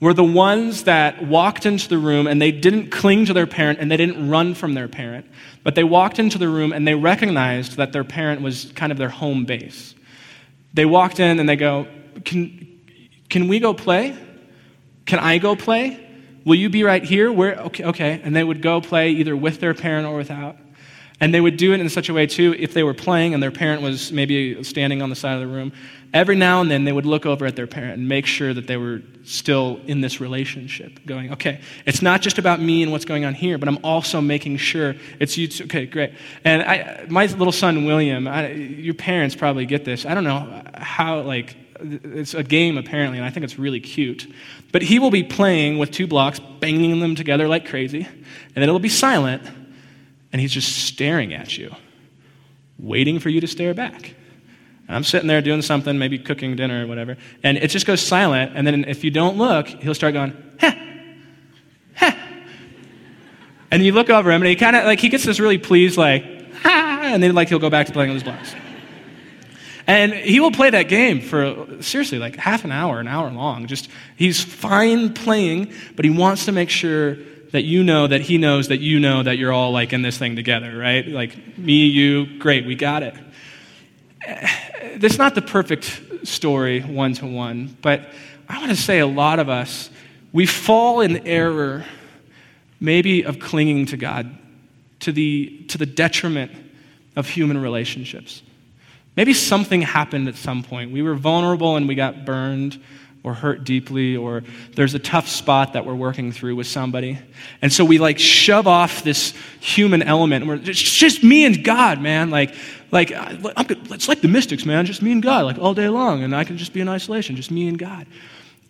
were 0.03 0.13
the 0.13 0.23
ones 0.23 0.83
that 0.83 1.25
walked 1.25 1.65
into 1.65 1.87
the 1.87 1.97
room 1.97 2.27
and 2.27 2.41
they 2.41 2.51
didn't 2.51 2.89
cling 2.89 3.25
to 3.25 3.33
their 3.33 3.47
parent 3.47 3.79
and 3.79 3.89
they 3.89 3.95
didn't 3.95 4.29
run 4.29 4.53
from 4.53 4.73
their 4.73 4.89
parent, 4.89 5.25
but 5.63 5.75
they 5.75 5.83
walked 5.85 6.19
into 6.19 6.37
the 6.37 6.49
room 6.49 6.73
and 6.73 6.85
they 6.85 6.93
recognized 6.93 7.77
that 7.77 7.93
their 7.93 8.03
parent 8.03 8.41
was 8.41 8.69
kind 8.75 8.91
of 8.91 8.97
their 8.97 9.07
home 9.07 9.45
base. 9.45 9.95
They 10.73 10.85
walked 10.85 11.21
in 11.21 11.39
and 11.39 11.47
they 11.47 11.55
go, 11.55 11.87
Can, 12.25 12.81
can 13.29 13.47
we 13.47 13.59
go 13.59 13.73
play? 13.73 14.13
Can 15.05 15.19
I 15.19 15.37
go 15.37 15.55
play? 15.55 16.05
Will 16.43 16.55
you 16.55 16.69
be 16.69 16.83
right 16.83 17.03
here? 17.03 17.31
Where? 17.31 17.55
Okay, 17.55 17.85
okay. 17.85 18.19
And 18.25 18.35
they 18.35 18.43
would 18.43 18.61
go 18.61 18.81
play 18.81 19.11
either 19.11 19.37
with 19.37 19.61
their 19.61 19.73
parent 19.73 20.05
or 20.05 20.17
without. 20.17 20.57
And 21.23 21.33
they 21.33 21.39
would 21.39 21.55
do 21.55 21.71
it 21.71 21.79
in 21.79 21.87
such 21.87 22.09
a 22.09 22.13
way, 22.13 22.27
too, 22.27 22.53
if 22.59 22.73
they 22.73 22.83
were 22.83 22.93
playing 22.93 23.33
and 23.33 23.41
their 23.41 23.49
parent 23.49 23.81
was 23.81 24.11
maybe 24.11 24.61
standing 24.61 25.01
on 25.01 25.09
the 25.09 25.15
side 25.15 25.35
of 25.35 25.39
the 25.39 25.47
room, 25.47 25.71
every 26.13 26.35
now 26.35 26.59
and 26.59 26.69
then 26.69 26.83
they 26.83 26.91
would 26.91 27.05
look 27.05 27.25
over 27.25 27.45
at 27.45 27.55
their 27.55 27.65
parent 27.65 27.93
and 27.93 28.09
make 28.09 28.25
sure 28.25 28.53
that 28.53 28.67
they 28.67 28.75
were 28.75 29.01
still 29.23 29.79
in 29.85 30.01
this 30.01 30.19
relationship, 30.19 30.99
going, 31.05 31.31
okay, 31.31 31.61
it's 31.85 32.01
not 32.01 32.21
just 32.21 32.39
about 32.39 32.59
me 32.59 32.83
and 32.83 32.91
what's 32.91 33.05
going 33.05 33.23
on 33.23 33.33
here, 33.33 33.57
but 33.57 33.69
I'm 33.69 33.79
also 33.85 34.19
making 34.19 34.57
sure 34.57 34.95
it's 35.17 35.37
you. 35.37 35.47
Too. 35.47 35.63
Okay, 35.63 35.85
great. 35.85 36.11
And 36.43 36.61
I, 36.61 37.05
my 37.07 37.27
little 37.27 37.53
son, 37.53 37.85
William, 37.85 38.27
I, 38.27 38.51
your 38.51 38.93
parents 38.93 39.33
probably 39.33 39.65
get 39.65 39.85
this. 39.85 40.05
I 40.05 40.13
don't 40.15 40.25
know 40.25 40.61
how, 40.73 41.21
like, 41.21 41.55
it's 41.79 42.33
a 42.33 42.43
game 42.43 42.77
apparently, 42.77 43.17
and 43.17 43.25
I 43.25 43.29
think 43.29 43.45
it's 43.45 43.57
really 43.57 43.79
cute. 43.79 44.29
But 44.73 44.81
he 44.81 44.99
will 44.99 45.09
be 45.09 45.23
playing 45.23 45.77
with 45.77 45.89
two 45.89 46.05
blocks, 46.05 46.41
banging 46.59 46.99
them 46.99 47.15
together 47.15 47.47
like 47.47 47.65
crazy, 47.65 48.01
and 48.01 48.55
then 48.55 48.63
it'll 48.63 48.79
be 48.79 48.89
silent 48.89 49.41
and 50.33 50.41
he's 50.41 50.51
just 50.51 50.87
staring 50.87 51.33
at 51.33 51.57
you, 51.57 51.73
waiting 52.79 53.19
for 53.19 53.29
you 53.29 53.39
to 53.39 53.47
stare 53.47 53.73
back. 53.73 54.15
And 54.87 54.97
I'm 54.97 55.03
sitting 55.03 55.27
there 55.27 55.41
doing 55.41 55.61
something, 55.61 55.97
maybe 55.97 56.19
cooking 56.19 56.55
dinner 56.55 56.83
or 56.83 56.87
whatever, 56.87 57.17
and 57.43 57.57
it 57.57 57.69
just 57.69 57.85
goes 57.85 58.01
silent. 58.01 58.51
And 58.55 58.67
then 58.67 58.83
if 58.85 59.03
you 59.03 59.11
don't 59.11 59.37
look, 59.37 59.67
he'll 59.67 59.93
start 59.93 60.13
going, 60.13 60.35
heh, 60.59 60.75
heh. 61.93 62.15
And 63.71 63.85
you 63.85 63.93
look 63.93 64.09
over 64.09 64.29
him, 64.31 64.41
and 64.41 64.49
he 64.49 64.55
kind 64.55 64.75
of 64.75 64.83
like 64.85 64.99
he 64.99 65.07
gets 65.07 65.23
this 65.23 65.39
really 65.39 65.59
pleased, 65.59 65.97
like, 65.97 66.25
ha, 66.55 67.01
and 67.03 67.23
then 67.23 67.33
like 67.33 67.47
he'll 67.47 67.59
go 67.59 67.69
back 67.69 67.87
to 67.87 67.93
playing 67.93 68.09
with 68.09 68.23
his 68.23 68.23
blocks. 68.23 68.55
And 69.85 70.13
he 70.13 70.39
will 70.39 70.51
play 70.51 70.69
that 70.69 70.87
game 70.87 71.21
for 71.21 71.67
seriously 71.81 72.17
like 72.17 72.37
half 72.37 72.63
an 72.63 72.71
hour, 72.71 72.99
an 72.99 73.07
hour 73.07 73.29
long. 73.29 73.67
Just 73.67 73.89
he's 74.15 74.41
fine 74.41 75.13
playing, 75.13 75.73
but 75.95 76.05
he 76.05 76.11
wants 76.11 76.45
to 76.45 76.51
make 76.51 76.69
sure 76.69 77.17
that 77.53 77.63
you 77.63 77.83
know 77.83 78.07
that 78.07 78.21
he 78.21 78.39
knows 78.39 78.69
that 78.69 78.79
you 78.79 78.99
know 78.99 79.21
that 79.21 79.37
you're 79.37 79.53
all 79.53 79.71
like 79.71 79.93
in 79.93 80.01
this 80.01 80.17
thing 80.17 80.35
together, 80.35 80.75
right? 80.75 81.07
Like 81.07 81.55
me, 81.55 81.85
you, 81.85 82.39
great, 82.39 82.65
we 82.65 82.73
got 82.73 83.03
it. 83.03 83.13
That's 84.97 85.19
not 85.19 85.35
the 85.35 85.43
perfect 85.43 86.27
story 86.27 86.81
one 86.81 87.13
to 87.13 87.27
one, 87.27 87.77
but 87.83 88.09
I 88.49 88.57
want 88.57 88.71
to 88.71 88.75
say 88.75 88.99
a 88.99 89.07
lot 89.07 89.37
of 89.37 89.49
us, 89.49 89.91
we 90.31 90.47
fall 90.47 91.01
in 91.01 91.27
error 91.27 91.85
maybe 92.79 93.23
of 93.23 93.39
clinging 93.39 93.85
to 93.87 93.97
God 93.97 94.35
to 95.01 95.11
the, 95.11 95.63
to 95.67 95.77
the 95.77 95.85
detriment 95.85 96.51
of 97.15 97.29
human 97.29 97.61
relationships. 97.61 98.41
Maybe 99.15 99.35
something 99.35 99.83
happened 99.83 100.27
at 100.27 100.37
some 100.37 100.63
point. 100.63 100.91
We 100.91 101.03
were 101.03 101.13
vulnerable 101.13 101.75
and 101.75 101.87
we 101.87 101.93
got 101.93 102.25
burned 102.25 102.81
or 103.23 103.33
hurt 103.33 103.63
deeply, 103.63 104.17
or 104.17 104.43
there's 104.75 104.93
a 104.93 104.99
tough 104.99 105.29
spot 105.29 105.73
that 105.73 105.85
we're 105.85 105.95
working 105.95 106.31
through 106.31 106.55
with 106.55 106.67
somebody. 106.67 107.17
And 107.61 107.71
so 107.71 107.85
we 107.85 107.97
like 107.97 108.19
shove 108.19 108.67
off 108.67 109.03
this 109.03 109.33
human 109.61 110.01
element. 110.01 110.45
we're, 110.45 110.55
it's 110.55 110.81
just 110.81 111.23
me 111.23 111.45
and 111.45 111.63
God, 111.63 112.01
man. 112.01 112.29
Like, 112.29 112.53
like 112.91 113.13
I'm, 113.15 113.65
it's 113.91 114.09
like 114.09 114.21
the 114.21 114.27
mystics, 114.27 114.65
man. 114.65 114.85
Just 114.85 115.01
me 115.01 115.13
and 115.13 115.23
God, 115.23 115.45
like 115.45 115.57
all 115.57 115.73
day 115.73 115.87
long. 115.87 116.23
And 116.23 116.35
I 116.35 116.43
can 116.43 116.57
just 116.57 116.73
be 116.73 116.81
in 116.81 116.89
isolation, 116.89 117.35
just 117.37 117.49
me 117.49 117.67
and 117.69 117.79
God. 117.79 118.07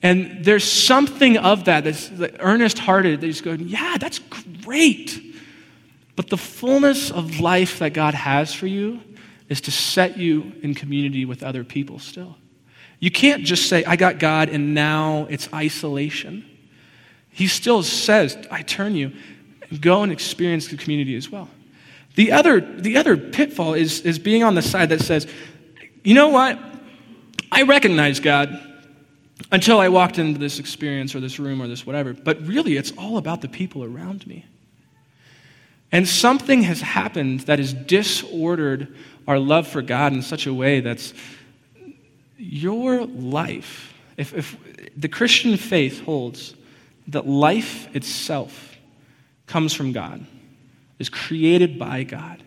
And 0.04 0.44
there's 0.46 0.70
something 0.70 1.38
of 1.38 1.66
that 1.66 1.86
that's 1.86 2.12
like, 2.12 2.36
earnest 2.40 2.78
hearted 2.78 3.22
that 3.22 3.28
just 3.28 3.44
going, 3.44 3.68
yeah, 3.68 3.98
that's 3.98 4.20
great. 4.64 5.20
But 6.16 6.30
the 6.30 6.38
fullness 6.38 7.10
of 7.10 7.40
life 7.40 7.80
that 7.80 7.94
God 7.94 8.14
has 8.14 8.54
for 8.54 8.68
you 8.68 9.00
is 9.50 9.62
to 9.62 9.72
set 9.72 10.18
you 10.18 10.52
in 10.62 10.76
community 10.76 11.26
with 11.26 11.42
other 11.42 11.64
people 11.64 12.00
still. 12.00 12.38
You 13.04 13.12
can't 13.12 13.44
just 13.44 13.68
say, 13.68 13.84
I 13.84 13.98
got 13.98 14.18
God, 14.18 14.48
and 14.48 14.74
now 14.74 15.28
it's 15.30 15.54
isolation. 15.54 16.46
He 17.32 17.48
still 17.48 17.84
says, 17.84 18.38
I 18.50 18.62
turn 18.62 18.96
you, 18.96 19.12
go 19.82 20.04
and 20.04 20.10
experience 20.10 20.70
the 20.70 20.78
community 20.78 21.18
as 21.18 21.30
well. 21.30 21.50
The 22.16 22.32
other, 22.32 22.62
the 22.62 22.96
other 22.96 23.18
pitfall 23.18 23.74
is, 23.74 24.00
is 24.04 24.20
being 24.20 24.42
on 24.42 24.56
the 24.56 24.62
side 24.62 24.88
that 24.88 25.02
says, 25.02 25.28
you 26.06 26.14
know 26.14 26.30
what? 26.30 26.58
I 27.52 27.64
recognize 27.64 28.22
God 28.22 28.58
until 29.52 29.82
I 29.82 29.90
walked 29.90 30.18
into 30.18 30.40
this 30.40 30.60
experience 30.60 31.14
or 31.14 31.20
this 31.20 31.40
room 31.40 31.62
or 31.62 31.68
this 31.68 31.86
whatever, 31.86 32.14
but 32.14 32.40
really 32.48 32.78
it's 32.78 32.94
all 32.98 33.18
about 33.18 33.42
the 33.42 33.50
people 33.50 33.84
around 33.84 34.26
me. 34.26 34.46
And 35.92 36.08
something 36.08 36.64
has 36.64 36.80
happened 36.80 37.42
that 37.42 37.60
has 37.60 37.74
disordered 37.74 38.96
our 39.28 39.40
love 39.40 39.68
for 39.68 39.82
God 39.82 40.14
in 40.14 40.22
such 40.22 40.48
a 40.48 40.54
way 40.54 40.80
that's 40.80 41.14
your 42.38 43.06
life. 43.06 43.94
If, 44.18 44.34
if 44.34 44.58
the 44.96 45.08
Christian 45.08 45.58
faith 45.58 46.04
holds 46.04 46.56
that 47.08 47.28
life 47.28 47.94
itself 47.96 48.78
comes 49.48 49.74
from 49.74 49.92
God, 49.92 50.26
is 51.00 51.10
created 51.10 51.78
by 51.78 52.04
God, 52.04 52.42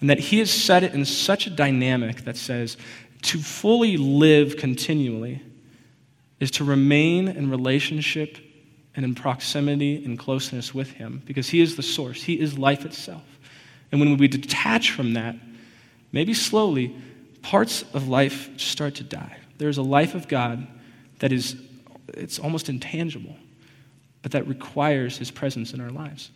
and 0.00 0.08
that 0.08 0.18
He 0.18 0.38
has 0.38 0.50
set 0.50 0.82
it 0.82 0.94
in 0.94 1.04
such 1.04 1.46
a 1.46 1.50
dynamic 1.50 2.24
that 2.24 2.36
says 2.36 2.76
to 3.22 3.38
fully 3.38 3.96
live 3.96 4.56
continually 4.56 5.42
is 6.38 6.50
to 6.52 6.64
remain 6.64 7.28
in 7.28 7.50
relationship 7.50 8.38
and 8.96 9.04
in 9.04 9.14
proximity 9.14 10.02
and 10.04 10.18
closeness 10.18 10.74
with 10.74 10.92
Him 10.92 11.22
because 11.26 11.48
He 11.48 11.60
is 11.60 11.76
the 11.76 11.82
source, 11.82 12.22
He 12.22 12.40
is 12.40 12.58
life 12.58 12.84
itself. 12.84 13.22
And 13.92 14.00
when 14.00 14.16
we 14.16 14.28
detach 14.28 14.92
from 14.92 15.14
that, 15.14 15.36
maybe 16.12 16.32
slowly, 16.32 16.96
parts 17.42 17.84
of 17.94 18.08
life 18.08 18.58
start 18.58 18.96
to 18.96 19.04
die. 19.04 19.36
There's 19.58 19.78
a 19.78 19.82
life 19.82 20.14
of 20.14 20.28
God 20.28 20.66
that 21.18 21.32
is, 21.32 21.56
it's 22.08 22.38
almost 22.38 22.68
intangible, 22.68 23.36
but 24.22 24.32
that 24.32 24.46
requires 24.46 25.18
His 25.18 25.30
presence 25.30 25.72
in 25.72 25.80
our 25.80 25.90
lives. 25.90 26.30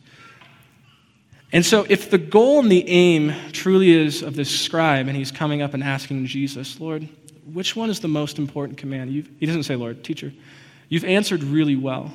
And 1.53 1.65
so, 1.65 1.87
if 1.89 2.11
the 2.11 2.19
goal 2.19 2.59
and 2.59 2.71
the 2.71 2.89
aim 2.89 3.33
truly 3.53 3.93
is 3.93 4.23
of 4.23 4.35
this 4.35 4.51
scribe, 4.51 5.07
and 5.07 5.17
he's 5.17 5.31
coming 5.31 5.63
up 5.63 5.73
and 5.73 5.85
asking 5.85 6.27
Jesus, 6.27 6.81
Lord, 6.81 7.09
which 7.53 7.77
one 7.77 7.91
is 7.91 8.01
the 8.01 8.09
most 8.09 8.39
important 8.39 8.77
command? 8.77 9.13
You've, 9.13 9.31
he 9.39 9.47
doesn't 9.47 9.63
say, 9.63 9.77
Lord, 9.77 10.03
teacher, 10.03 10.33
you've 10.89 11.05
answered 11.05 11.45
really 11.45 11.77
well. 11.77 12.13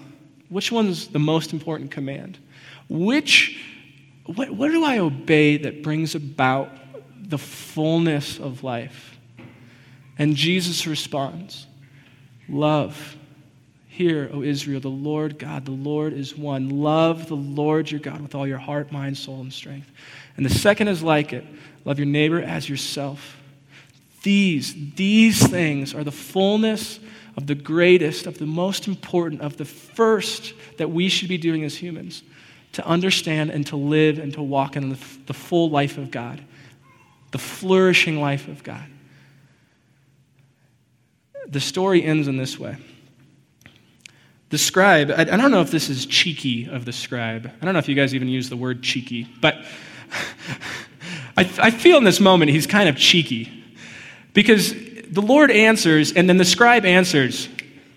Which 0.49 0.73
one's 0.73 1.07
the 1.07 1.19
most 1.19 1.53
important 1.53 1.89
command? 1.89 2.37
Which, 2.89 3.57
what, 4.25 4.49
what 4.49 4.71
do 4.71 4.83
I 4.83 4.97
obey 4.97 5.55
that 5.57 5.83
brings 5.83 6.15
about 6.15 6.71
the 7.29 7.37
fullness 7.37 8.39
of 8.39 8.63
life? 8.63 9.17
And 10.17 10.35
Jesus 10.35 10.85
responds, 10.85 11.65
Love. 12.47 13.15
Hear, 13.87 14.29
O 14.31 14.43
Israel, 14.43 14.79
the 14.79 14.87
Lord 14.87 15.37
God, 15.37 15.65
the 15.65 15.71
Lord 15.71 16.13
is 16.13 16.37
one. 16.37 16.69
Love 16.69 17.27
the 17.27 17.35
Lord 17.35 17.91
your 17.91 17.99
God 17.99 18.21
with 18.21 18.33
all 18.33 18.47
your 18.47 18.57
heart, 18.57 18.93
mind, 18.93 19.17
soul, 19.17 19.41
and 19.41 19.51
strength. 19.51 19.91
And 20.37 20.45
the 20.45 20.49
second 20.49 20.87
is 20.87 21.03
like 21.03 21.33
it 21.33 21.45
love 21.83 21.99
your 21.99 22.05
neighbor 22.05 22.41
as 22.41 22.69
yourself. 22.69 23.41
These, 24.23 24.93
these 24.95 25.45
things 25.45 25.93
are 25.93 26.05
the 26.05 26.13
fullness 26.13 26.99
of 27.35 27.47
the 27.47 27.55
greatest, 27.55 28.25
of 28.25 28.37
the 28.37 28.45
most 28.45 28.87
important, 28.87 29.41
of 29.41 29.57
the 29.57 29.65
first 29.65 30.53
that 30.77 30.89
we 30.89 31.09
should 31.09 31.29
be 31.29 31.37
doing 31.37 31.63
as 31.63 31.75
humans 31.75 32.23
to 32.73 32.85
understand 32.85 33.49
and 33.49 33.65
to 33.67 33.75
live 33.75 34.19
and 34.19 34.33
to 34.33 34.41
walk 34.41 34.75
in 34.75 34.89
the, 34.89 34.99
the 35.25 35.33
full 35.33 35.69
life 35.69 35.97
of 35.97 36.11
God, 36.11 36.43
the 37.31 37.37
flourishing 37.37 38.19
life 38.19 38.47
of 38.47 38.63
God. 38.63 38.85
The 41.47 41.59
story 41.59 42.03
ends 42.03 42.27
in 42.27 42.37
this 42.37 42.59
way. 42.59 42.77
The 44.49 44.57
scribe, 44.57 45.11
I, 45.11 45.21
I, 45.21 45.23
don't 45.23 45.51
know 45.51 45.61
if 45.61 45.69
this 45.69 45.89
is 45.89 46.05
cheeky 46.05 46.67
of 46.69 46.85
the 46.85 46.91
scribe. 46.91 47.51
I 47.61 47.65
don't 47.65 47.73
know 47.73 47.79
if 47.79 47.87
you 47.87 47.95
guys 47.95 48.15
even 48.15 48.27
use 48.27 48.49
the 48.49 48.57
word 48.57 48.81
cheeky, 48.81 49.27
but 49.41 49.55
I, 51.37 51.49
I 51.59 51.71
feel 51.71 51.97
in 51.97 52.03
this 52.03 52.19
moment 52.19 52.49
he's 52.49 52.65
kind 52.65 52.89
of 52.89 52.97
cheeky 52.97 53.63
because 54.33 54.73
the 54.73 55.21
Lord 55.21 55.51
answers, 55.51 56.13
and 56.13 56.27
then 56.27 56.37
the 56.37 56.45
scribe 56.45 56.85
answers, 56.85 57.47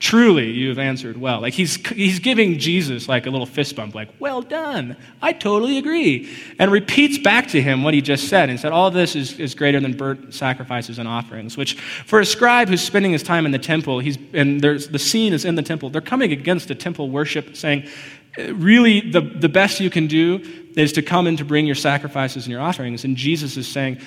Truly, 0.03 0.51
you 0.51 0.69
have 0.69 0.81
answered 0.81 1.17
well. 1.17 1.41
Like 1.41 1.55
he's, 1.55 1.77
he's 1.91 2.19
giving 2.19 2.59
Jesus 2.59 3.09
like 3.09 3.27
a 3.27 3.31
little 3.31 3.47
fist 3.47 3.77
bump, 3.77 3.95
like, 3.95 4.09
Well 4.19 4.43
done. 4.43 4.97
I 5.23 5.33
totally 5.33 5.79
agree. 5.79 6.29
And 6.59 6.73
repeats 6.73 7.19
back 7.19 7.47
to 7.51 7.63
him 7.63 7.85
what 7.85 7.95
he 7.95 8.01
just 8.01 8.27
said 8.27 8.51
and 8.51 8.59
said, 8.59 8.73
All 8.73 8.91
this 8.91 9.15
is, 9.15 9.39
is 9.39 9.55
greater 9.55 9.79
than 9.79 9.97
burnt 9.97 10.35
sacrifices 10.35 10.99
and 10.99 11.07
offerings. 11.07 11.57
Which, 11.57 11.81
for 11.81 12.19
a 12.19 12.27
scribe 12.27 12.67
who's 12.67 12.83
spending 12.83 13.13
his 13.13 13.23
time 13.23 13.47
in 13.47 13.53
the 13.53 13.61
temple, 13.61 14.01
he's, 14.01 14.19
and 14.33 14.61
there's, 14.61 14.89
the 14.89 14.99
scene 14.99 15.33
is 15.33 15.45
in 15.45 15.55
the 15.55 15.63
temple, 15.63 15.89
they're 15.89 16.01
coming 16.01 16.33
against 16.33 16.67
the 16.67 16.75
temple 16.75 17.09
worship, 17.09 17.55
saying, 17.55 17.89
Really, 18.37 19.09
the, 19.09 19.21
the 19.21 19.49
best 19.49 19.79
you 19.79 19.89
can 19.89 20.09
do 20.09 20.43
is 20.75 20.93
to 20.95 21.03
come 21.03 21.29
and 21.29 21.39
to 21.39 21.45
bring 21.45 21.65
your 21.65 21.77
sacrifices 21.77 22.47
and 22.47 22.51
your 22.51 22.61
offerings. 22.61 23.05
And 23.05 23.17
Jesus 23.17 23.57
is 23.57 23.69
saying, 23.69 24.01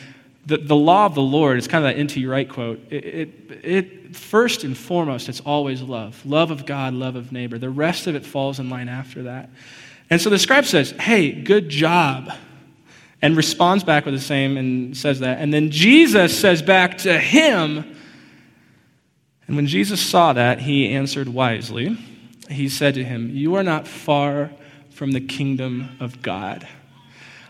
the, 0.45 0.57
the 0.57 0.75
law 0.75 1.05
of 1.05 1.15
the 1.15 1.21
Lord 1.21 1.57
is 1.57 1.67
kind 1.67 1.85
of 1.85 1.91
that 1.91 1.99
N.T. 1.99 2.25
Wright 2.25 2.47
quote. 2.47 2.79
It, 2.91 3.05
it, 3.05 3.29
it, 3.63 4.15
first 4.15 4.63
and 4.63 4.77
foremost, 4.77 5.27
it's 5.27 5.41
always 5.41 5.81
love 5.81 6.23
love 6.25 6.51
of 6.51 6.65
God, 6.65 6.93
love 6.93 7.15
of 7.15 7.31
neighbor. 7.31 7.57
The 7.57 7.69
rest 7.69 8.07
of 8.07 8.15
it 8.15 8.25
falls 8.25 8.59
in 8.59 8.69
line 8.69 8.89
after 8.89 9.23
that. 9.23 9.49
And 10.09 10.21
so 10.21 10.29
the 10.29 10.37
scribe 10.37 10.65
says, 10.65 10.91
Hey, 10.91 11.31
good 11.31 11.69
job. 11.69 12.31
And 13.21 13.35
responds 13.35 13.83
back 13.83 14.05
with 14.05 14.13
the 14.13 14.19
same 14.19 14.57
and 14.57 14.95
says 14.95 15.21
that. 15.21 15.39
And 15.39 15.51
then 15.51 15.71
Jesus 15.71 16.37
says 16.37 16.61
back 16.61 16.99
to 16.99 17.17
him, 17.17 17.95
and 19.47 19.55
when 19.55 19.67
Jesus 19.67 20.01
saw 20.01 20.33
that, 20.33 20.59
he 20.59 20.89
answered 20.89 21.29
wisely. 21.29 21.97
He 22.49 22.69
said 22.69 22.95
to 22.95 23.03
him, 23.03 23.29
You 23.31 23.55
are 23.55 23.63
not 23.63 23.87
far 23.87 24.51
from 24.91 25.11
the 25.11 25.21
kingdom 25.21 25.97
of 25.99 26.21
God. 26.21 26.67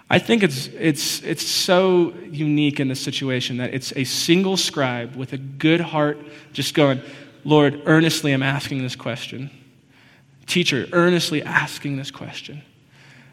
I 0.09 0.19
think 0.19 0.43
it's, 0.43 0.67
it's, 0.67 1.23
it's 1.23 1.45
so 1.45 2.13
unique 2.29 2.79
in 2.79 2.87
this 2.87 3.01
situation 3.01 3.57
that 3.57 3.73
it's 3.73 3.91
a 3.95 4.03
single 4.03 4.55
scribe 4.55 5.15
with 5.15 5.33
a 5.33 5.37
good 5.37 5.81
heart 5.81 6.19
just 6.53 6.75
going, 6.75 7.01
Lord, 7.43 7.81
earnestly 7.85 8.31
I'm 8.31 8.43
asking 8.43 8.83
this 8.83 8.95
question. 8.95 9.49
Teacher, 10.45 10.87
earnestly 10.91 11.41
asking 11.41 11.97
this 11.97 12.11
question. 12.11 12.61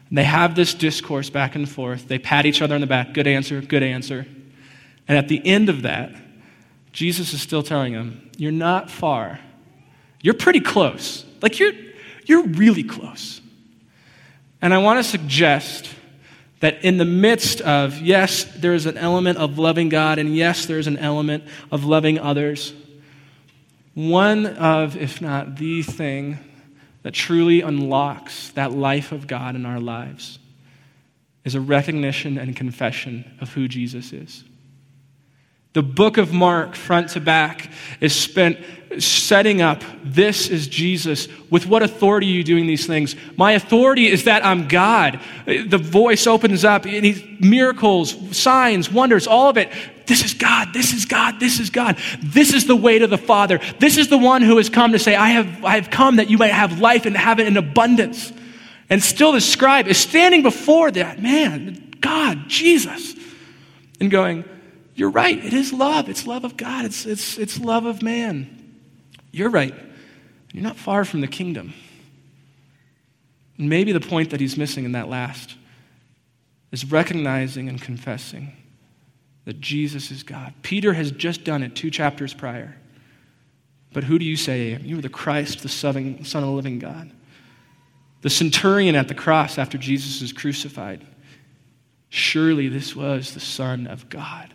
And 0.09 0.17
they 0.17 0.23
have 0.23 0.55
this 0.55 0.73
discourse 0.73 1.29
back 1.29 1.55
and 1.55 1.69
forth. 1.69 2.07
They 2.07 2.17
pat 2.17 2.45
each 2.45 2.61
other 2.61 2.73
on 2.73 2.81
the 2.81 2.87
back. 2.87 3.13
Good 3.13 3.27
answer, 3.27 3.61
good 3.61 3.83
answer. 3.83 4.25
And 5.07 5.17
at 5.17 5.27
the 5.27 5.45
end 5.45 5.69
of 5.69 5.83
that, 5.83 6.11
Jesus 6.91 7.33
is 7.33 7.41
still 7.41 7.63
telling 7.63 7.93
them, 7.93 8.29
You're 8.37 8.51
not 8.51 8.89
far. 8.89 9.39
You're 10.21 10.35
pretty 10.35 10.61
close. 10.61 11.25
Like, 11.41 11.59
you're, 11.59 11.73
you're 12.25 12.43
really 12.43 12.83
close. 12.83 13.41
And 14.61 14.73
I 14.73 14.77
want 14.77 15.03
to 15.03 15.03
suggest 15.03 15.89
That 16.63 16.85
in 16.85 16.97
the 16.97 17.03
midst 17.03 17.59
of, 17.59 17.99
yes, 17.99 18.45
there 18.45 18.73
is 18.73 18.85
an 18.85 18.97
element 18.97 19.37
of 19.37 19.59
loving 19.59 19.89
God, 19.89 20.17
and 20.17 20.33
yes, 20.33 20.65
there 20.65 20.79
is 20.79 20.87
an 20.87 20.95
element 20.95 21.43
of 21.73 21.83
loving 21.83 22.19
others, 22.19 22.73
one 23.95 24.45
of, 24.45 24.95
if 24.95 25.21
not 25.21 25.57
the 25.57 25.83
thing, 25.83 26.37
that 27.01 27.13
truly 27.13 27.59
unlocks 27.59 28.51
that 28.51 28.71
life 28.71 29.11
of 29.11 29.27
God 29.27 29.57
in 29.57 29.65
our 29.65 29.81
lives 29.81 30.39
is 31.43 31.53
a 31.53 31.59
recognition 31.59 32.37
and 32.37 32.55
confession 32.55 33.29
of 33.41 33.51
who 33.51 33.67
Jesus 33.67 34.13
is. 34.13 34.45
The 35.73 35.83
book 35.83 36.17
of 36.17 36.31
Mark, 36.31 36.75
front 36.75 37.09
to 37.09 37.19
back, 37.19 37.71
is 37.99 38.15
spent 38.15 38.59
setting 38.99 39.61
up 39.61 39.81
this 40.03 40.47
is 40.47 40.67
Jesus. 40.67 41.27
With 41.49 41.65
what 41.65 41.81
authority 41.81 42.27
are 42.27 42.35
you 42.35 42.43
doing 42.43 42.67
these 42.67 42.85
things? 42.85 43.15
My 43.37 43.53
authority 43.53 44.05
is 44.05 44.25
that 44.25 44.45
I'm 44.45 44.67
God. 44.67 45.19
The 45.45 45.79
voice 45.79 46.27
opens 46.27 46.63
up, 46.63 46.85
and 46.85 47.03
he's, 47.03 47.23
miracles, 47.39 48.37
signs, 48.37 48.91
wonders, 48.91 49.25
all 49.25 49.49
of 49.49 49.57
it. 49.57 49.71
This 50.05 50.23
is 50.23 50.35
God, 50.35 50.69
this 50.73 50.93
is 50.93 51.05
God, 51.05 51.39
this 51.39 51.59
is 51.59 51.71
God. 51.71 51.97
This 52.21 52.53
is 52.53 52.67
the 52.67 52.75
way 52.75 52.99
to 52.99 53.07
the 53.07 53.17
Father. 53.17 53.59
This 53.79 53.97
is 53.97 54.09
the 54.09 54.17
one 54.17 54.43
who 54.43 54.57
has 54.57 54.69
come 54.69 54.91
to 54.91 54.99
say, 54.99 55.15
I 55.15 55.29
have, 55.29 55.65
I 55.65 55.75
have 55.75 55.89
come 55.89 56.17
that 56.17 56.29
you 56.29 56.37
might 56.37 56.51
have 56.51 56.79
life 56.79 57.07
and 57.07 57.17
have 57.17 57.39
it 57.39 57.47
in 57.47 57.57
abundance. 57.57 58.31
And 58.89 59.01
still 59.01 59.31
the 59.31 59.41
scribe 59.41 59.87
is 59.87 59.97
standing 59.97 60.43
before 60.43 60.91
that 60.91 61.19
man, 61.19 61.95
God, 61.99 62.47
Jesus, 62.47 63.15
and 63.99 64.11
going, 64.11 64.43
you're 64.95 65.09
right. 65.09 65.37
It 65.43 65.53
is 65.53 65.73
love. 65.73 66.09
It's 66.09 66.27
love 66.27 66.43
of 66.43 66.57
God. 66.57 66.85
It's, 66.85 67.05
it's, 67.05 67.37
it's 67.37 67.59
love 67.59 67.85
of 67.85 68.01
man. 68.01 68.77
You're 69.31 69.49
right. 69.49 69.73
You're 70.51 70.63
not 70.63 70.77
far 70.77 71.03
from 71.03 71.21
the 71.21 71.27
kingdom. 71.27 71.73
And 73.57 73.69
maybe 73.69 73.91
the 73.91 73.99
point 73.99 74.29
that 74.29 74.39
he's 74.39 74.57
missing 74.57 74.85
in 74.85 74.91
that 74.91 75.09
last 75.09 75.55
is 76.71 76.91
recognizing 76.91 77.69
and 77.69 77.81
confessing 77.81 78.53
that 79.45 79.59
Jesus 79.59 80.11
is 80.11 80.23
God. 80.23 80.53
Peter 80.61 80.93
has 80.93 81.11
just 81.11 81.43
done 81.43 81.63
it 81.63 81.75
two 81.75 81.91
chapters 81.91 82.33
prior. 82.33 82.75
But 83.91 84.03
who 84.03 84.17
do 84.17 84.25
you 84.25 84.37
say? 84.37 84.77
You 84.81 84.99
are 84.99 85.01
the 85.01 85.09
Christ, 85.09 85.61
the 85.61 85.69
Son 85.69 86.17
of 86.17 86.31
the 86.31 86.47
living 86.47 86.79
God. 86.79 87.11
The 88.21 88.29
centurion 88.29 88.95
at 88.95 89.07
the 89.07 89.13
cross 89.13 89.57
after 89.57 89.77
Jesus 89.77 90.21
is 90.21 90.31
crucified. 90.31 91.05
Surely 92.09 92.69
this 92.69 92.95
was 92.95 93.33
the 93.33 93.39
Son 93.39 93.85
of 93.85 94.07
God. 94.09 94.53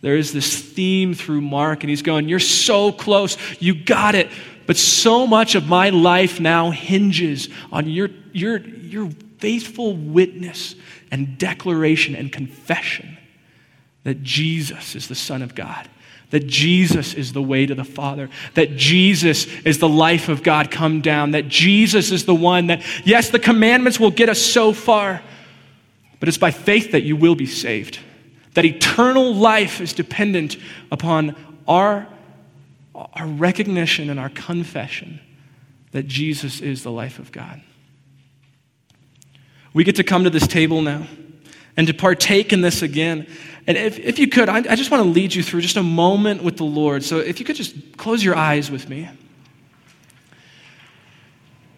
There 0.00 0.16
is 0.16 0.32
this 0.32 0.60
theme 0.60 1.14
through 1.14 1.40
Mark, 1.40 1.82
and 1.82 1.90
he's 1.90 2.02
going, 2.02 2.28
You're 2.28 2.38
so 2.38 2.92
close. 2.92 3.36
You 3.60 3.74
got 3.74 4.14
it. 4.14 4.28
But 4.66 4.76
so 4.76 5.26
much 5.26 5.54
of 5.54 5.66
my 5.66 5.88
life 5.88 6.40
now 6.40 6.70
hinges 6.70 7.48
on 7.72 7.88
your, 7.88 8.10
your, 8.32 8.58
your 8.58 9.10
faithful 9.38 9.96
witness 9.96 10.74
and 11.10 11.38
declaration 11.38 12.14
and 12.14 12.30
confession 12.30 13.16
that 14.04 14.22
Jesus 14.22 14.94
is 14.94 15.08
the 15.08 15.14
Son 15.14 15.40
of 15.40 15.54
God, 15.54 15.88
that 16.30 16.46
Jesus 16.46 17.14
is 17.14 17.32
the 17.32 17.42
way 17.42 17.64
to 17.64 17.74
the 17.74 17.84
Father, 17.84 18.28
that 18.54 18.76
Jesus 18.76 19.46
is 19.64 19.78
the 19.78 19.88
life 19.88 20.28
of 20.28 20.42
God 20.42 20.70
come 20.70 21.00
down, 21.00 21.30
that 21.30 21.48
Jesus 21.48 22.10
is 22.10 22.26
the 22.26 22.34
one 22.34 22.66
that, 22.66 22.84
yes, 23.06 23.30
the 23.30 23.38
commandments 23.38 23.98
will 23.98 24.10
get 24.10 24.28
us 24.28 24.40
so 24.40 24.74
far, 24.74 25.22
but 26.20 26.28
it's 26.28 26.38
by 26.38 26.50
faith 26.50 26.92
that 26.92 27.04
you 27.04 27.16
will 27.16 27.34
be 27.34 27.46
saved 27.46 28.00
that 28.58 28.64
eternal 28.64 29.32
life 29.36 29.80
is 29.80 29.92
dependent 29.92 30.56
upon 30.90 31.36
our, 31.68 32.08
our 32.92 33.26
recognition 33.28 34.10
and 34.10 34.18
our 34.18 34.30
confession 34.30 35.20
that 35.92 36.08
Jesus 36.08 36.60
is 36.60 36.82
the 36.82 36.90
life 36.90 37.20
of 37.20 37.30
God. 37.30 37.62
We 39.72 39.84
get 39.84 39.94
to 39.94 40.02
come 40.02 40.24
to 40.24 40.30
this 40.30 40.48
table 40.48 40.82
now 40.82 41.06
and 41.76 41.86
to 41.86 41.94
partake 41.94 42.52
in 42.52 42.60
this 42.60 42.82
again. 42.82 43.28
And 43.68 43.78
if, 43.78 43.96
if 44.00 44.18
you 44.18 44.26
could, 44.26 44.48
I, 44.48 44.56
I 44.56 44.74
just 44.74 44.90
want 44.90 45.04
to 45.04 45.08
lead 45.08 45.36
you 45.36 45.44
through 45.44 45.60
just 45.60 45.76
a 45.76 45.82
moment 45.84 46.42
with 46.42 46.56
the 46.56 46.64
Lord. 46.64 47.04
So 47.04 47.18
if 47.18 47.38
you 47.38 47.46
could 47.46 47.54
just 47.54 47.96
close 47.96 48.24
your 48.24 48.34
eyes 48.34 48.72
with 48.72 48.88
me. 48.88 49.08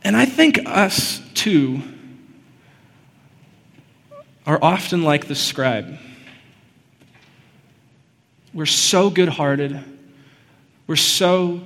And 0.02 0.16
I 0.16 0.24
think 0.24 0.60
us 0.64 1.20
too 1.34 1.82
are 4.46 4.58
often 4.62 5.02
like 5.02 5.26
the 5.26 5.34
scribe. 5.34 5.98
We're 8.52 8.66
so 8.66 9.10
good 9.10 9.28
hearted. 9.28 9.82
We're 10.86 10.96
so 10.96 11.60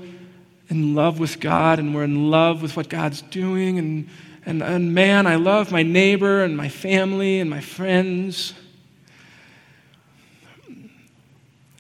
in 0.68 0.95
love 0.95 1.18
with 1.18 1.41
God 1.41 1.78
and 1.78 1.95
we're 1.95 2.05
in 2.05 2.30
love 2.30 2.61
with 2.62 2.76
what 2.76 2.89
God's 2.89 3.22
doing. 3.22 3.78
And, 3.78 4.09
and, 4.45 4.62
and 4.62 4.95
man, 4.95 5.26
I 5.26 5.37
love 5.37 5.72
my 5.72 5.82
neighbor 5.82 6.43
and 6.45 6.57
my 6.57 6.68
family 6.68 7.41
and 7.41 7.49
my 7.49 7.61
friends. 7.61 8.55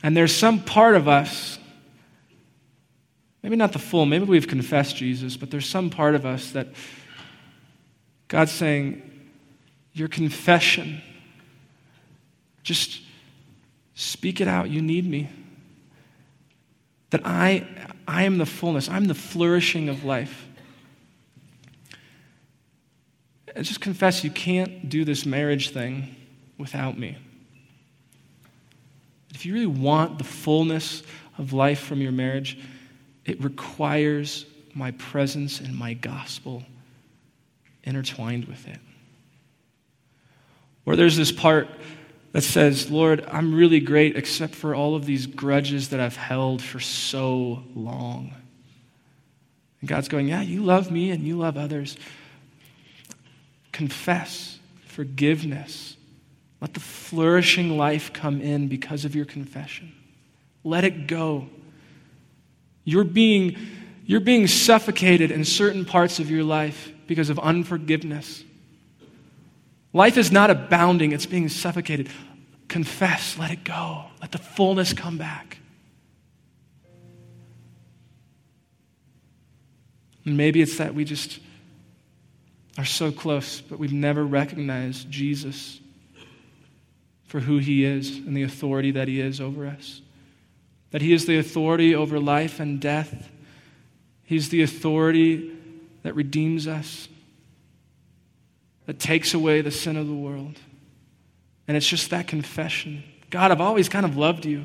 And 0.02 0.16
there's 0.16 0.34
some 0.34 0.60
part 0.62 0.96
of 0.96 1.08
us, 1.08 1.58
maybe 3.42 3.56
not 3.56 3.72
the 3.72 3.78
full, 3.78 4.06
maybe 4.06 4.24
we've 4.24 4.48
confessed 4.48 4.96
Jesus, 4.96 5.36
but 5.36 5.50
there's 5.50 5.68
some 5.68 5.90
part 5.90 6.14
of 6.14 6.26
us 6.26 6.52
that 6.52 6.68
God's 8.28 8.52
saying, 8.52 9.02
Your 9.92 10.08
confession, 10.08 11.00
just 12.62 13.00
Speak 13.94 14.40
it 14.40 14.48
out. 14.48 14.70
You 14.70 14.82
need 14.82 15.08
me. 15.08 15.28
That 17.10 17.22
I, 17.24 17.66
I 18.08 18.24
am 18.24 18.38
the 18.38 18.46
fullness, 18.46 18.88
I'm 18.88 19.06
the 19.06 19.14
flourishing 19.14 19.88
of 19.88 20.04
life. 20.04 20.48
And 23.54 23.64
just 23.64 23.80
confess 23.80 24.24
you 24.24 24.30
can't 24.30 24.88
do 24.88 25.04
this 25.04 25.24
marriage 25.24 25.70
thing 25.70 26.16
without 26.58 26.98
me. 26.98 27.16
If 29.32 29.46
you 29.46 29.52
really 29.52 29.66
want 29.66 30.18
the 30.18 30.24
fullness 30.24 31.02
of 31.38 31.52
life 31.52 31.80
from 31.80 32.00
your 32.00 32.12
marriage, 32.12 32.58
it 33.24 33.42
requires 33.42 34.46
my 34.74 34.90
presence 34.92 35.60
and 35.60 35.76
my 35.76 35.94
gospel 35.94 36.64
intertwined 37.84 38.46
with 38.46 38.66
it. 38.66 38.78
Or 40.84 40.96
there's 40.96 41.16
this 41.16 41.32
part 41.32 41.68
that 42.34 42.42
says, 42.42 42.90
Lord, 42.90 43.24
I'm 43.30 43.54
really 43.54 43.78
great 43.78 44.16
except 44.16 44.56
for 44.56 44.74
all 44.74 44.96
of 44.96 45.06
these 45.06 45.24
grudges 45.24 45.90
that 45.90 46.00
I've 46.00 46.16
held 46.16 46.60
for 46.60 46.80
so 46.80 47.62
long. 47.76 48.34
And 49.80 49.88
God's 49.88 50.08
going, 50.08 50.26
Yeah, 50.26 50.42
you 50.42 50.64
love 50.64 50.90
me 50.90 51.12
and 51.12 51.22
you 51.22 51.38
love 51.38 51.56
others. 51.56 51.96
Confess 53.70 54.58
forgiveness. 54.86 55.96
Let 56.60 56.74
the 56.74 56.80
flourishing 56.80 57.76
life 57.76 58.12
come 58.12 58.40
in 58.40 58.66
because 58.66 59.04
of 59.04 59.14
your 59.14 59.26
confession. 59.26 59.92
Let 60.64 60.82
it 60.82 61.06
go. 61.06 61.48
You're 62.82 63.04
being, 63.04 63.56
you're 64.06 64.18
being 64.18 64.48
suffocated 64.48 65.30
in 65.30 65.44
certain 65.44 65.84
parts 65.84 66.18
of 66.18 66.32
your 66.32 66.42
life 66.42 66.90
because 67.06 67.30
of 67.30 67.38
unforgiveness. 67.38 68.42
Life 69.94 70.18
is 70.18 70.32
not 70.32 70.50
abounding, 70.50 71.12
it's 71.12 71.24
being 71.24 71.48
suffocated. 71.48 72.10
Confess, 72.66 73.38
let 73.38 73.52
it 73.52 73.62
go, 73.62 74.06
let 74.20 74.32
the 74.32 74.38
fullness 74.38 74.92
come 74.92 75.16
back. 75.16 75.58
And 80.24 80.36
maybe 80.36 80.60
it's 80.60 80.78
that 80.78 80.94
we 80.94 81.04
just 81.04 81.38
are 82.76 82.84
so 82.84 83.12
close, 83.12 83.60
but 83.60 83.78
we've 83.78 83.92
never 83.92 84.24
recognized 84.24 85.10
Jesus 85.10 85.78
for 87.26 87.38
who 87.38 87.58
he 87.58 87.84
is 87.84 88.16
and 88.16 88.36
the 88.36 88.42
authority 88.42 88.90
that 88.90 89.06
he 89.06 89.20
is 89.20 89.40
over 89.40 89.64
us. 89.64 90.00
That 90.90 91.02
he 91.02 91.12
is 91.12 91.26
the 91.26 91.38
authority 91.38 91.94
over 91.94 92.18
life 92.18 92.58
and 92.58 92.80
death. 92.80 93.30
He's 94.24 94.48
the 94.48 94.62
authority 94.62 95.52
that 96.02 96.16
redeems 96.16 96.66
us 96.66 97.08
that 98.86 98.98
takes 98.98 99.34
away 99.34 99.60
the 99.60 99.70
sin 99.70 99.96
of 99.96 100.06
the 100.06 100.14
world. 100.14 100.58
And 101.66 101.76
it's 101.76 101.88
just 101.88 102.10
that 102.10 102.28
confession 102.28 103.02
God, 103.30 103.50
I've 103.50 103.60
always 103.60 103.88
kind 103.88 104.06
of 104.06 104.16
loved 104.16 104.46
you, 104.46 104.64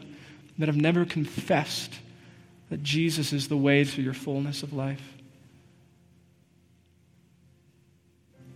but 0.59 0.69
I've 0.69 0.77
never 0.77 1.03
confessed 1.03 1.91
that 2.69 2.83
Jesus 2.83 3.33
is 3.33 3.47
the 3.47 3.57
way 3.57 3.83
to 3.83 4.01
your 4.01 4.13
fullness 4.13 4.61
of 4.61 4.73
life. 4.73 5.01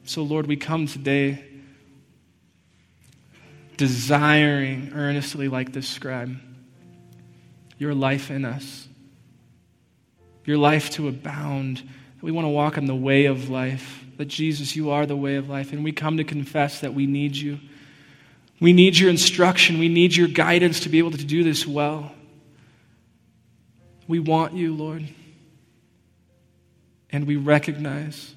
So, 0.04 0.22
Lord, 0.22 0.46
we 0.46 0.56
come 0.56 0.86
today 0.86 1.44
desiring 3.76 4.92
earnestly, 4.94 5.48
like 5.48 5.74
this 5.74 5.88
scribe, 5.88 6.38
your 7.80 7.96
life 7.96 8.30
in 8.30 8.46
us, 8.46 8.88
your 10.46 10.58
life 10.58 10.92
to 10.92 11.08
abound. 11.08 11.82
We 12.24 12.32
want 12.32 12.46
to 12.46 12.50
walk 12.50 12.78
in 12.78 12.86
the 12.86 12.96
way 12.96 13.26
of 13.26 13.50
life 13.50 14.06
that 14.16 14.30
Jesus, 14.30 14.78
you 14.78 14.92
are 14.92 15.06
the 15.06 15.18
way 15.18 15.36
of 15.36 15.50
life. 15.50 15.74
And 15.74 15.84
we 15.84 15.92
come 15.92 16.16
to 16.18 16.24
confess 16.24 16.80
that 16.80 16.94
we 16.94 17.06
need 17.06 17.36
you. 17.36 17.60
We 18.62 18.72
need 18.72 18.98
your 18.98 19.10
instruction. 19.10 19.78
We 19.78 19.90
need 19.90 20.16
your 20.16 20.30
guidance 20.30 20.80
to 20.82 20.90
be 20.90 21.00
able 21.00 21.12
to 21.12 21.26
do 21.26 21.44
this 21.44 21.68
well. 21.68 22.14
We 24.08 24.20
want 24.20 24.54
you, 24.54 24.74
Lord. 24.74 25.06
And 27.10 27.28
we 27.28 27.36
recognize, 27.36 28.34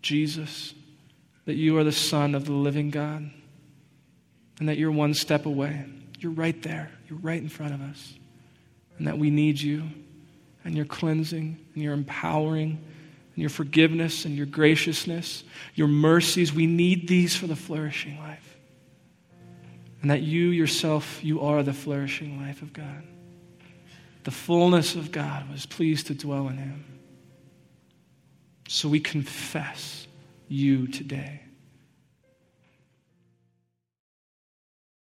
Jesus, 0.00 0.72
that 1.44 1.56
you 1.56 1.76
are 1.76 1.84
the 1.84 1.92
Son 1.92 2.34
of 2.34 2.46
the 2.46 2.52
living 2.52 2.88
God. 2.88 3.30
and 4.58 4.68
that 4.68 4.78
you're 4.78 4.90
one 4.90 5.14
step 5.14 5.46
away. 5.46 5.84
You're 6.18 6.32
right 6.32 6.60
there, 6.62 6.90
you're 7.08 7.18
right 7.18 7.40
in 7.40 7.48
front 7.48 7.74
of 7.74 7.82
us, 7.82 8.14
and 8.98 9.06
that 9.06 9.18
we 9.18 9.30
need 9.30 9.60
you 9.60 9.82
and 10.64 10.74
your 10.74 10.86
cleansing 10.86 11.58
and 11.74 11.82
your 11.82 11.92
empowering 11.92 12.82
and 13.36 13.42
your 13.42 13.50
forgiveness 13.50 14.24
and 14.24 14.34
your 14.34 14.46
graciousness, 14.46 15.44
your 15.74 15.88
mercies. 15.88 16.54
We 16.54 16.66
need 16.66 17.06
these 17.06 17.36
for 17.36 17.46
the 17.46 17.54
flourishing 17.54 18.18
life. 18.18 18.56
And 20.00 20.10
that 20.10 20.22
you 20.22 20.48
yourself, 20.48 21.22
you 21.22 21.42
are 21.42 21.62
the 21.62 21.74
flourishing 21.74 22.40
life 22.40 22.62
of 22.62 22.72
God. 22.72 23.04
The 24.24 24.30
fullness 24.30 24.94
of 24.94 25.12
God 25.12 25.50
was 25.50 25.66
pleased 25.66 26.06
to 26.06 26.14
dwell 26.14 26.48
in 26.48 26.56
him. 26.56 26.84
So 28.68 28.88
we 28.88 29.00
confess 29.00 30.08
you 30.48 30.86
today. 30.86 31.42